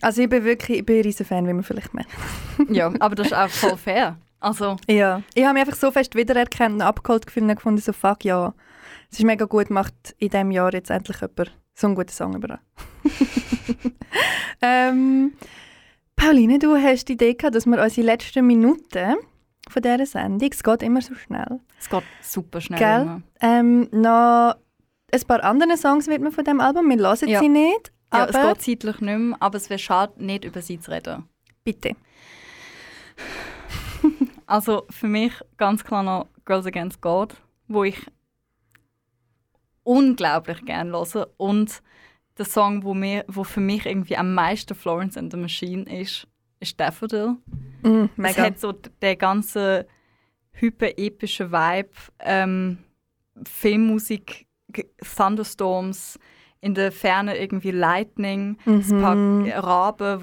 Also 0.00 0.22
ich 0.22 0.28
bin 0.28 0.44
wirklich 0.44 0.78
ich 0.78 0.86
bin 0.86 0.98
ein 0.98 1.02
riesen 1.02 1.26
Fan, 1.26 1.46
wie 1.46 1.52
man 1.52 1.64
vielleicht 1.64 1.92
merkt. 1.94 2.10
ja, 2.68 2.92
aber 3.00 3.14
das 3.14 3.28
ist 3.28 3.32
auch 3.34 3.48
voll 3.48 3.76
fair. 3.84 4.16
Also, 4.40 4.76
Ja. 4.88 5.22
Ich 5.34 5.44
habe 5.44 5.54
mich 5.54 5.62
einfach 5.66 5.76
so 5.76 5.90
fest 5.90 6.14
wiedererkannt 6.14 6.76
und 6.76 6.82
abgeholt 6.82 7.26
gefühlt 7.26 7.48
und 7.48 7.56
gefunden, 7.56 7.80
so 7.80 7.92
fuck 7.92 8.24
ja. 8.24 8.54
Es 9.10 9.18
ist 9.18 9.24
mega 9.24 9.46
gut, 9.46 9.70
macht 9.70 10.14
in 10.18 10.28
diesem 10.28 10.50
Jahr 10.52 10.72
jetzt 10.72 10.90
endlich 10.90 11.20
jemand 11.20 11.52
so 11.74 11.86
einen 11.86 11.96
guten 11.96 12.10
Song 12.10 12.36
über. 12.36 12.60
ähm, 14.62 15.32
Pauline, 16.14 16.58
du 16.58 16.76
hast 16.76 17.08
die 17.08 17.14
Idee 17.14 17.34
gehabt, 17.34 17.54
dass 17.54 17.66
wir 17.66 17.80
unsere 17.82 18.06
letzten 18.06 18.46
Minuten 18.46 19.16
von 19.68 19.82
dieser 19.82 20.06
Sendung, 20.06 20.50
es 20.52 20.62
geht 20.62 20.82
immer 20.82 21.00
so 21.00 21.14
schnell, 21.14 21.60
es 21.78 21.88
geht 21.88 22.02
super 22.20 22.60
schnell. 22.60 22.78
Gell? 22.78 23.22
ähm, 23.40 23.88
noch 23.92 24.56
ein 25.12 25.20
paar 25.26 25.42
andere 25.44 25.76
Songs 25.76 26.06
widmen 26.06 26.32
von 26.32 26.44
diesem 26.44 26.60
Album. 26.60 26.88
Wir 26.88 26.98
hören 26.98 27.28
Ja. 27.28 27.40
sie 27.40 27.48
nicht, 27.48 27.92
Ja, 28.12 28.26
es 28.26 28.32
geht 28.62 28.62
zeitlich 28.82 29.00
nicht 29.00 29.18
mehr, 29.18 29.36
aber 29.40 29.56
es 29.56 29.68
wäre 29.70 29.78
schade, 29.78 30.12
nicht 30.24 30.44
über 30.44 30.62
sie 30.62 30.78
zu 30.80 30.90
reden. 30.90 31.28
bitte. 31.64 31.94
Also 34.46 34.86
für 34.88 35.08
mich 35.08 35.32
ganz 35.58 35.84
klar 35.84 36.02
noch 36.02 36.26
Girls 36.46 36.64
Against 36.64 37.02
God, 37.02 37.34
wo 37.66 37.84
ich 37.84 37.98
unglaublich 39.82 40.64
gerne 40.64 40.92
höre. 40.92 41.28
Und 41.36 41.82
der 42.38 42.46
Song, 42.46 42.82
wo, 42.82 42.94
mir, 42.94 43.24
wo 43.28 43.44
für 43.44 43.60
mich 43.60 43.84
irgendwie 43.84 44.16
am 44.16 44.32
meisten 44.32 44.74
Florence 44.74 45.18
and 45.18 45.30
the 45.32 45.36
Machine 45.38 45.82
ist, 46.00 46.26
ist 46.60 46.80
Daffodil. 46.80 47.36
Mm, 47.82 48.06
Es 48.22 48.38
hat 48.38 48.58
so 48.58 48.72
den 48.72 49.18
ganzen 49.18 49.84
hyper-epischen 50.52 51.52
Vibe. 51.52 51.90
Ähm, 52.20 52.78
Filmmusik 53.46 54.46
Thunderstorms, 55.16 56.18
in 56.60 56.74
der 56.74 56.90
Ferne 56.92 57.38
irgendwie 57.38 57.70
Lightning, 57.70 58.58
ein 58.66 59.00
paar 59.00 59.14
Mhm. 59.14 59.48
Raben, 59.50 60.20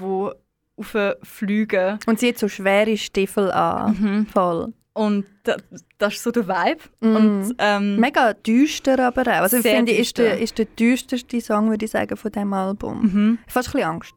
die 0.78 1.12
fliegen. 1.22 1.98
Und 2.06 2.20
sie 2.20 2.28
hat 2.28 2.38
so 2.38 2.48
schwere 2.48 2.96
Stiefel 2.96 3.50
an. 3.50 3.96
Mhm. 3.98 4.26
Voll. 4.26 4.72
Und 4.92 5.26
da, 5.44 5.56
das 5.98 6.14
ist 6.14 6.22
so 6.22 6.30
der 6.30 6.46
Vibe. 6.48 6.80
Mhm. 7.00 7.16
Und, 7.16 7.54
ähm, 7.58 7.96
Mega 8.00 8.32
düster 8.34 8.98
aber 9.06 9.22
auch. 9.22 9.42
Also 9.42 9.58
ich 9.58 9.62
finde, 9.62 9.92
ist 9.92 10.16
der, 10.18 10.30
düster. 10.30 10.42
ist 10.42 10.58
der 10.58 10.64
düsterste 10.66 11.40
Song, 11.40 11.70
würde 11.70 11.84
ich 11.84 11.90
sagen, 11.90 12.16
von 12.16 12.32
diesem 12.32 12.52
Album. 12.52 13.00
mhm. 13.02 13.38
Fast 13.46 13.68
ein 13.68 13.72
bisschen 13.72 13.88
Angst. 13.90 14.14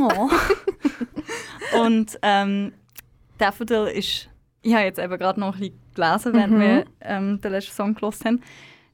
Oh. 0.00 0.30
und 1.84 2.18
ähm, 2.22 2.72
Daffodil 3.38 3.86
ist, 3.86 4.28
ich 4.62 4.74
habe 4.74 4.84
jetzt 4.84 4.98
eben 4.98 5.18
gerade 5.18 5.40
noch 5.40 5.54
ein 5.54 5.60
bisschen 5.60 5.78
gelesen, 5.94 6.32
während 6.34 6.52
Mhm. 6.54 6.60
wir 6.60 6.84
ähm, 7.00 7.40
den 7.40 7.52
letzten 7.52 7.72
Song 7.74 7.94
gehört 7.94 8.24
haben. 8.24 8.42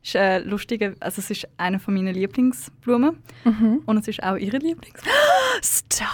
Ist 0.02 0.14
äh, 0.14 0.38
lustige, 0.38 0.94
also 1.00 1.20
es 1.20 1.30
ist 1.30 1.48
eine 1.56 1.78
von 1.78 1.94
meinen 1.94 2.14
Lieblingsblumen 2.14 3.18
Mhm. 3.44 3.82
und 3.86 3.96
es 3.98 4.08
ist 4.08 4.22
auch 4.22 4.36
ihre 4.36 4.58
Lieblingsblume. 4.58 5.14
Stop. 5.62 6.08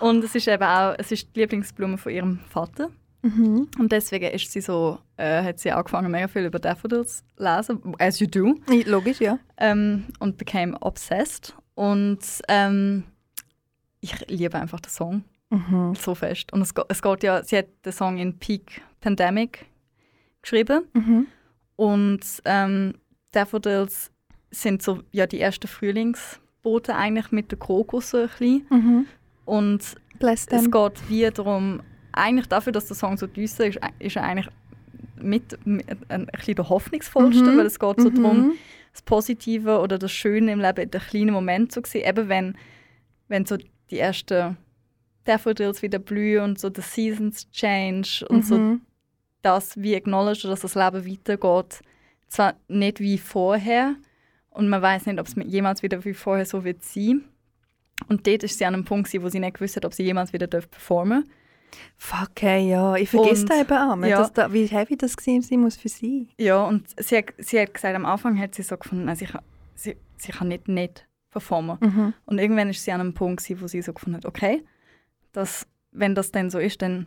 Und 0.00 0.22
es 0.22 0.34
ist 0.34 0.46
eben 0.48 0.62
auch, 0.62 0.94
es 0.98 1.10
ist 1.12 1.34
die 1.34 1.40
Lieblingsblume 1.40 1.96
von 1.98 2.12
ihrem 2.12 2.38
Vater. 2.50 2.90
Mhm. 3.22 3.68
Und 3.78 3.90
deswegen 3.92 4.30
ist 4.30 4.52
sie 4.52 4.60
so, 4.60 4.98
äh, 5.16 5.42
hat 5.42 5.58
sie 5.58 5.72
angefangen, 5.72 6.10
mega 6.12 6.28
viel 6.28 6.44
über 6.44 6.58
Daffodils 6.58 7.24
zu 7.36 7.42
lesen, 7.42 7.94
as 7.98 8.20
you 8.20 8.26
do, 8.26 8.54
Logisch, 8.84 9.20
ja. 9.20 9.38
ähm, 9.56 10.04
und 10.20 10.36
became 10.36 10.76
obsessed. 10.82 11.54
Und 11.74 12.18
ähm, 12.48 13.04
ich 14.00 14.14
liebe 14.28 14.58
einfach 14.58 14.80
den 14.80 14.90
Song 14.90 15.24
Mhm. 15.48 15.94
so 15.94 16.14
fest. 16.16 16.52
Und 16.52 16.60
es, 16.62 16.74
es 16.88 17.00
geht 17.02 17.22
ja, 17.22 17.42
sie 17.42 17.58
hat 17.58 17.66
den 17.84 17.92
Song 17.92 18.18
in 18.18 18.36
Peak 18.38 18.82
Pandemic 19.00 19.64
geschrieben. 20.42 20.84
Mhm. 20.92 21.26
Und 21.76 22.20
ähm, 22.44 22.94
Daffodils 23.36 24.10
sind 24.50 24.82
so 24.82 25.02
ja, 25.12 25.26
die 25.26 25.40
ersten 25.40 25.68
Frühlingsboten 25.68 26.94
eigentlich 26.94 27.30
mit 27.32 27.50
der 27.50 27.58
Krokus 27.58 28.10
so 28.10 28.18
ein 28.18 28.28
bisschen. 28.28 28.66
Mhm. 28.70 29.06
Und 29.44 29.82
es 30.20 30.46
geht 30.70 31.08
wie 31.10 31.30
darum, 31.30 31.82
eigentlich 32.12 32.46
dafür, 32.46 32.72
dass 32.72 32.86
der 32.86 32.96
Song 32.96 33.16
so 33.18 33.26
düster 33.26 33.66
ist, 33.66 33.78
ist 33.98 34.16
er 34.16 34.24
eigentlich 34.24 34.48
mit, 35.20 35.58
mit 35.66 35.86
ein, 35.90 35.98
ein 36.08 36.26
bisschen 36.26 36.54
der 36.56 36.68
hoffnungsvollste, 36.68 37.50
Mhm. 37.52 37.58
weil 37.58 37.66
es 37.66 37.78
geht 37.78 38.00
so 38.00 38.08
Mhm. 38.10 38.14
darum, 38.14 38.52
das 38.92 39.02
Positive 39.02 39.78
oder 39.80 39.98
das 39.98 40.10
Schöne 40.12 40.52
im 40.52 40.60
Leben 40.60 40.80
in 40.82 40.90
den 40.90 41.00
kleinen 41.00 41.30
Momenten 41.32 41.70
zu 41.70 41.82
sehen. 41.84 42.08
Eben 42.08 42.28
wenn, 42.28 42.56
wenn 43.28 43.44
so 43.44 43.56
die 43.90 43.98
ersten 43.98 44.56
Daffodils 45.24 45.82
wieder 45.82 45.98
blühen 45.98 46.42
und 46.44 46.58
so 46.58 46.70
the 46.74 46.80
seasons 46.82 47.50
change 47.50 48.24
und 48.28 48.44
so 48.46 48.56
Mhm. 48.58 48.80
das 49.42 49.76
wie 49.80 49.94
acknowledge, 49.94 50.48
dass 50.48 50.60
das 50.60 50.74
Leben 50.74 51.06
weitergeht. 51.06 51.80
Zwar 52.28 52.54
nicht 52.68 53.00
wie 53.00 53.18
vorher 53.18 53.94
und 54.50 54.68
man 54.68 54.82
weiß 54.82 55.06
nicht, 55.06 55.20
ob 55.20 55.26
es 55.26 55.34
jemals 55.46 55.82
wieder 55.82 56.04
wie 56.04 56.14
vorher 56.14 56.46
so 56.46 56.64
wird 56.64 56.82
sein. 56.82 57.24
Und 58.08 58.26
dort 58.26 58.42
ist 58.42 58.58
sie 58.58 58.64
an 58.66 58.74
einem 58.74 58.84
Punkt, 58.84 59.10
wo 59.22 59.28
sie 59.28 59.40
nicht 59.40 59.54
gewusst 59.54 59.76
hat, 59.76 59.84
ob 59.84 59.94
sie 59.94 60.02
jemals 60.04 60.32
wieder 60.32 60.46
darf 60.46 60.70
performen 60.70 61.24
Fuck, 61.96 62.30
hey, 62.40 62.70
ja. 62.70 62.94
Ich 62.96 63.10
vergesse 63.10 63.42
Und- 63.42 63.50
da 63.50 63.60
eben 63.60 64.04
auch, 64.04 64.06
ja. 64.08 64.28
da, 64.32 64.52
wie 64.52 64.66
heavy 64.66 64.96
das 64.96 65.14
sein 65.20 65.42
muss 65.60 65.76
für 65.76 65.88
sie. 65.88 66.28
Ja, 66.38 66.62
und 66.64 66.88
sie 66.98 67.18
hat, 67.18 67.34
sie 67.38 67.60
hat 67.60 67.74
gesagt, 67.74 67.94
am 67.96 68.06
Anfang 68.06 68.38
hat 68.38 68.54
sie 68.54 68.62
so 68.62 68.76
gefunden, 68.76 69.14
sie, 69.16 69.26
kann, 69.26 69.42
sie, 69.74 69.96
sie 70.16 70.32
kann 70.32 70.48
nicht 70.48 70.68
nicht 70.68 71.06
performen. 71.30 71.76
Mhm. 71.80 72.14
Und 72.24 72.38
irgendwann 72.38 72.70
ist 72.70 72.82
sie 72.84 72.92
an 72.92 73.00
einem 73.00 73.14
Punkt, 73.14 73.42
wo 73.60 73.66
sie 73.66 73.82
so 73.82 73.92
gefunden 73.92 74.16
hat, 74.18 74.26
okay, 74.26 74.64
das, 75.32 75.66
wenn 75.90 76.14
das 76.14 76.32
dann 76.32 76.50
so 76.50 76.58
ist, 76.58 76.80
dann 76.82 77.06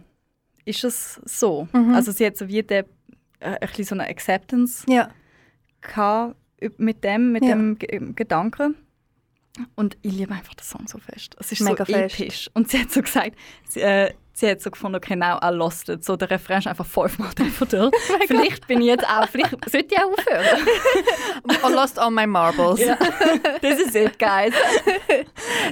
ist 0.65 0.83
es 0.83 1.19
so. 1.25 1.67
Mhm. 1.73 1.93
Also 1.95 2.11
sie 2.11 2.25
hat 2.25 2.37
so 2.37 2.47
wie 2.47 2.59
äh, 2.59 2.83
ein 3.39 3.57
bisschen 3.61 3.85
so 3.85 3.95
eine 3.95 4.07
Acceptance 4.07 4.85
Ja. 4.89 5.09
gehabt 5.81 6.35
mit 6.77 7.03
dem, 7.03 7.31
mit 7.31 7.43
Ja. 7.43 7.51
dem 7.51 7.77
Ge 7.79 7.99
Gedanken. 8.15 8.75
Und 9.75 9.97
ich 10.03 10.13
liebe 10.13 10.33
einfach 10.33 10.53
den 10.53 10.63
Song 10.63 10.87
so 10.87 10.99
fest. 10.99 11.35
Es 11.39 11.51
ist 11.51 11.61
Mega 11.61 11.83
so 11.85 11.91
fest. 11.91 12.19
episch. 12.19 12.49
Und 12.53 12.69
sie 12.69 12.79
hat 12.79 12.91
so 12.91 13.01
gesagt, 13.01 13.35
sie, 13.67 13.81
äh, 13.81 14.13
sie 14.31 14.47
hat 14.49 14.61
so 14.61 14.71
gefunden, 14.71 14.95
okay, 14.97 15.15
now 15.17 15.37
I 15.43 15.49
lost 15.53 15.89
it. 15.89 16.05
So, 16.05 16.15
der 16.15 16.29
Refrain 16.29 16.59
ist 16.59 16.67
einfach 16.67 16.85
fünfmal 16.85 17.31
Daffodil. 17.35 17.91
vielleicht 18.27 18.67
bin 18.67 18.79
ich 18.79 18.87
jetzt 18.87 19.05
auch, 19.05 19.27
vielleicht 19.27 19.51
sollte 19.69 19.87
ich 19.93 19.97
auch 19.99 20.11
aufhören. 20.13 20.67
I 21.67 21.73
lost 21.73 21.99
all 21.99 22.11
my 22.11 22.25
marbles. 22.27 22.79
Ja. 22.79 22.95
This 23.61 23.79
is 23.81 23.95
it, 23.95 24.17
guys. 24.19 24.53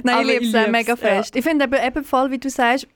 Nein, 0.02 0.14
Aber 0.16 0.22
ich 0.22 0.40
liebe 0.40 0.58
es 0.58 0.68
mega 0.68 0.96
fest. 0.96 1.34
Ich 1.36 1.44
finde 1.44 1.64
eben, 1.64 1.82
eben 1.82 2.04
voll, 2.04 2.30
wie 2.30 2.38
du 2.38 2.50
sagst, 2.50 2.86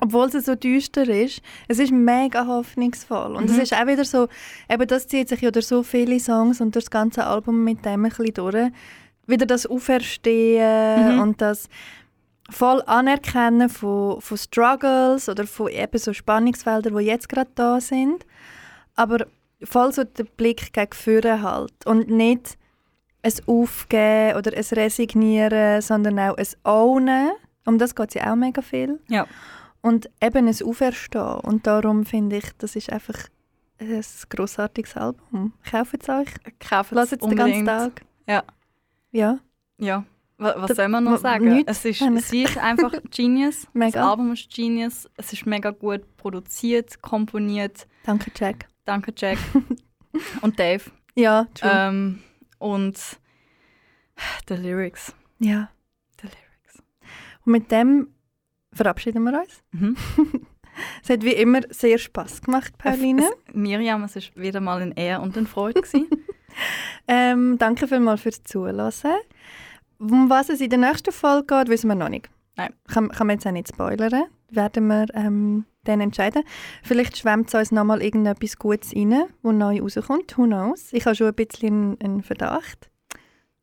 obwohl 0.00 0.26
es 0.26 0.44
so 0.44 0.54
düster 0.54 1.08
ist, 1.08 1.40
es 1.68 1.78
ist 1.78 1.90
mega 1.92 2.46
hoffnungsvoll. 2.46 3.34
Und 3.34 3.46
es 3.50 3.56
Mhm. 3.56 3.62
ist 3.62 3.74
auch 3.74 3.86
wieder 3.86 4.04
so, 4.04 4.28
eben 4.70 4.86
das 4.86 5.06
zieht 5.06 5.28
sich 5.28 5.40
ja 5.40 5.50
durch 5.50 5.66
so 5.66 5.82
viele 5.82 6.20
Songs 6.20 6.60
und 6.60 6.74
durch 6.74 6.84
das 6.84 6.90
ganze 6.90 7.24
Album 7.26 7.64
mit 7.64 7.84
dem 7.84 8.04
ein 8.04 8.10
bisschen 8.10 8.34
durch. 8.34 8.70
Wieder 9.26 9.46
das 9.46 9.66
Auferstehen 9.66 11.14
Mhm. 11.16 11.20
und 11.20 11.40
das 11.40 11.68
voll 12.50 12.82
Anerkennen 12.86 13.68
von, 13.68 14.20
von 14.20 14.36
Struggles 14.38 15.28
oder 15.28 15.46
von 15.46 15.68
eben 15.68 15.98
so 15.98 16.12
Spannungsfeldern, 16.12 16.96
die 16.96 17.04
jetzt 17.04 17.28
gerade 17.28 17.50
da 17.54 17.80
sind. 17.80 18.24
Aber 18.94 19.26
voll 19.64 19.92
so 19.92 20.04
den 20.04 20.26
Blick 20.36 20.72
gegen 20.72 20.92
vorne 20.92 21.42
halt. 21.42 21.72
Und 21.86 22.08
nicht 22.08 22.56
ein 23.22 23.32
Aufgeben 23.46 24.36
oder 24.36 24.52
ein 24.56 24.64
Resignieren, 24.72 25.80
sondern 25.82 26.18
auch 26.20 26.36
ein 26.36 26.46
Ownen. 26.64 27.30
Um 27.64 27.78
das 27.78 27.94
geht 27.96 28.10
es 28.10 28.14
ja 28.14 28.30
auch 28.30 28.36
mega 28.36 28.62
viel. 28.62 29.00
Ja. 29.08 29.26
Und 29.86 30.10
eben 30.20 30.48
ein 30.48 30.62
Auferstehen. 30.64 31.40
Und 31.40 31.66
darum 31.66 32.04
finde 32.04 32.36
ich, 32.38 32.44
das 32.58 32.76
ist 32.76 32.90
einfach 32.92 33.18
ein 33.78 34.02
grossartiges 34.28 34.96
Album. 34.96 35.52
Kauft 35.70 35.94
es 36.02 36.08
euch. 36.08 36.28
Lasst 36.90 37.12
es 37.12 37.18
den 37.18 37.36
ganzen 37.36 37.64
Tag. 37.66 38.02
Ja. 38.26 38.42
Ja, 39.12 39.38
Ja. 39.78 40.04
Was, 40.38 40.68
Da- 40.68 40.74
soll 40.74 40.88
man 40.88 41.04
noch 41.04 41.16
sagen? 41.16 41.48
nichts 41.48 41.70
Es 41.70 41.84
ist, 41.86 42.28
sie 42.28 42.42
ist 42.42 42.58
einfach 42.62 42.92
Genius. 43.10 43.66
Mega. 43.72 44.00
Das 44.00 44.10
Album 44.10 44.32
ist 44.34 44.50
Genius. 44.54 45.08
Es 45.16 45.32
ist 45.32 45.46
mega 45.46 45.70
gut 45.70 46.02
produziert, 46.18 47.00
komponiert. 47.00 47.86
danke 48.04 48.30
Jack. 48.36 48.66
Danke, 48.84 49.14
Jack. 49.16 49.38
Und 50.42 50.58
Dave. 50.58 50.82
Ja, 51.14 51.46
true. 51.54 51.70
Ähm, 51.72 52.22
und 52.58 52.98
die 54.48 54.54
Lyrics. 54.54 55.14
ja. 55.38 55.70
Die 56.20 56.26
Lyrics. 56.26 56.82
Und 57.46 57.52
mit 57.52 57.70
dem 57.70 58.08
verabschieden 58.76 59.24
wir 59.24 59.40
uns. 59.40 59.62
Mhm. 59.72 59.96
Es 61.02 61.08
hat 61.08 61.24
wie 61.24 61.32
immer 61.32 61.60
sehr 61.70 61.96
Spass 61.96 62.42
gemacht, 62.42 62.76
Pauline. 62.76 63.22
Es, 63.22 63.54
Miriam, 63.54 64.04
es 64.04 64.14
war 64.14 64.22
wieder 64.34 64.60
mal 64.60 64.82
eine 64.82 64.94
Ehre 64.94 65.22
und 65.22 65.34
eine 65.36 65.46
Freude. 65.46 65.80
Ähm, 67.08 67.58
danke 67.58 67.86
vielmals 67.86 68.22
fürs 68.22 68.42
Zuhören. 68.42 68.92
Um 69.98 70.30
was 70.30 70.48
es 70.48 70.60
in 70.60 70.70
der 70.70 70.78
nächsten 70.78 71.12
Folge 71.12 71.54
geht, 71.54 71.68
wissen 71.68 71.88
wir 71.88 71.94
noch 71.94 72.08
nicht. 72.08 72.30
Nein. 72.56 72.72
Kann, 72.88 73.10
kann 73.10 73.26
man 73.26 73.36
jetzt 73.36 73.46
auch 73.46 73.52
nicht 73.52 73.68
spoilern. 73.68 74.24
Werden 74.50 74.86
wir 74.86 75.06
ähm, 75.14 75.66
dann 75.84 76.00
entscheiden. 76.00 76.42
Vielleicht 76.82 77.16
schwemmt 77.16 77.48
es 77.48 77.54
uns 77.54 77.72
nochmal 77.72 78.02
irgendetwas 78.02 78.56
Gutes 78.58 78.94
rein, 78.94 79.24
wo 79.42 79.52
neu 79.52 79.80
rauskommt. 79.80 80.36
Who 80.38 80.44
knows? 80.44 80.92
Ich 80.92 81.04
habe 81.06 81.14
schon 81.14 81.28
ein 81.28 81.34
bisschen 81.34 82.00
einen 82.00 82.22
Verdacht. 82.22 82.90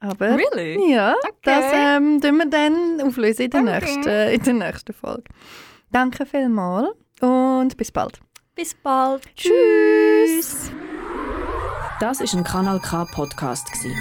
Aber 0.03 0.37
really? 0.37 0.91
ja, 0.93 1.15
das 1.43 1.57
Okay. 1.63 1.95
ähm, 1.97 2.19
tun 2.21 2.37
wir 2.37 2.45
dann 2.49 3.01
auflösen 3.07 3.43
in 3.43 3.49
der, 3.51 3.61
Okay. 3.61 3.71
nächsten, 3.71 4.09
in 4.33 4.43
der 4.43 4.53
nächsten 4.67 4.93
Folge. 4.93 5.23
Danke 5.91 6.25
vielmals 6.25 6.89
und 7.21 7.77
bis 7.77 7.91
bald. 7.91 8.19
Bis 8.55 8.75
bald. 8.75 9.23
Tschüss! 9.35 10.71
Das 11.99 12.19
ist 12.19 12.33
ein 12.33 12.43
Kanal 12.43 12.79
K 12.81 13.05
Podcast 13.05 13.71
gsi. 13.71 13.95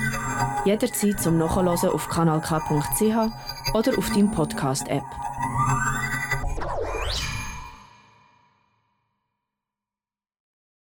Jederzeit 0.65 1.21
zum 1.21 1.39
Nachhören 1.39 1.69
auf 1.69 2.09
kanalk.ch 2.09 3.75
oder 3.75 3.97
auf 3.99 4.11
deinem 4.11 4.31
Podcast 4.33 4.89
App. 4.89 5.05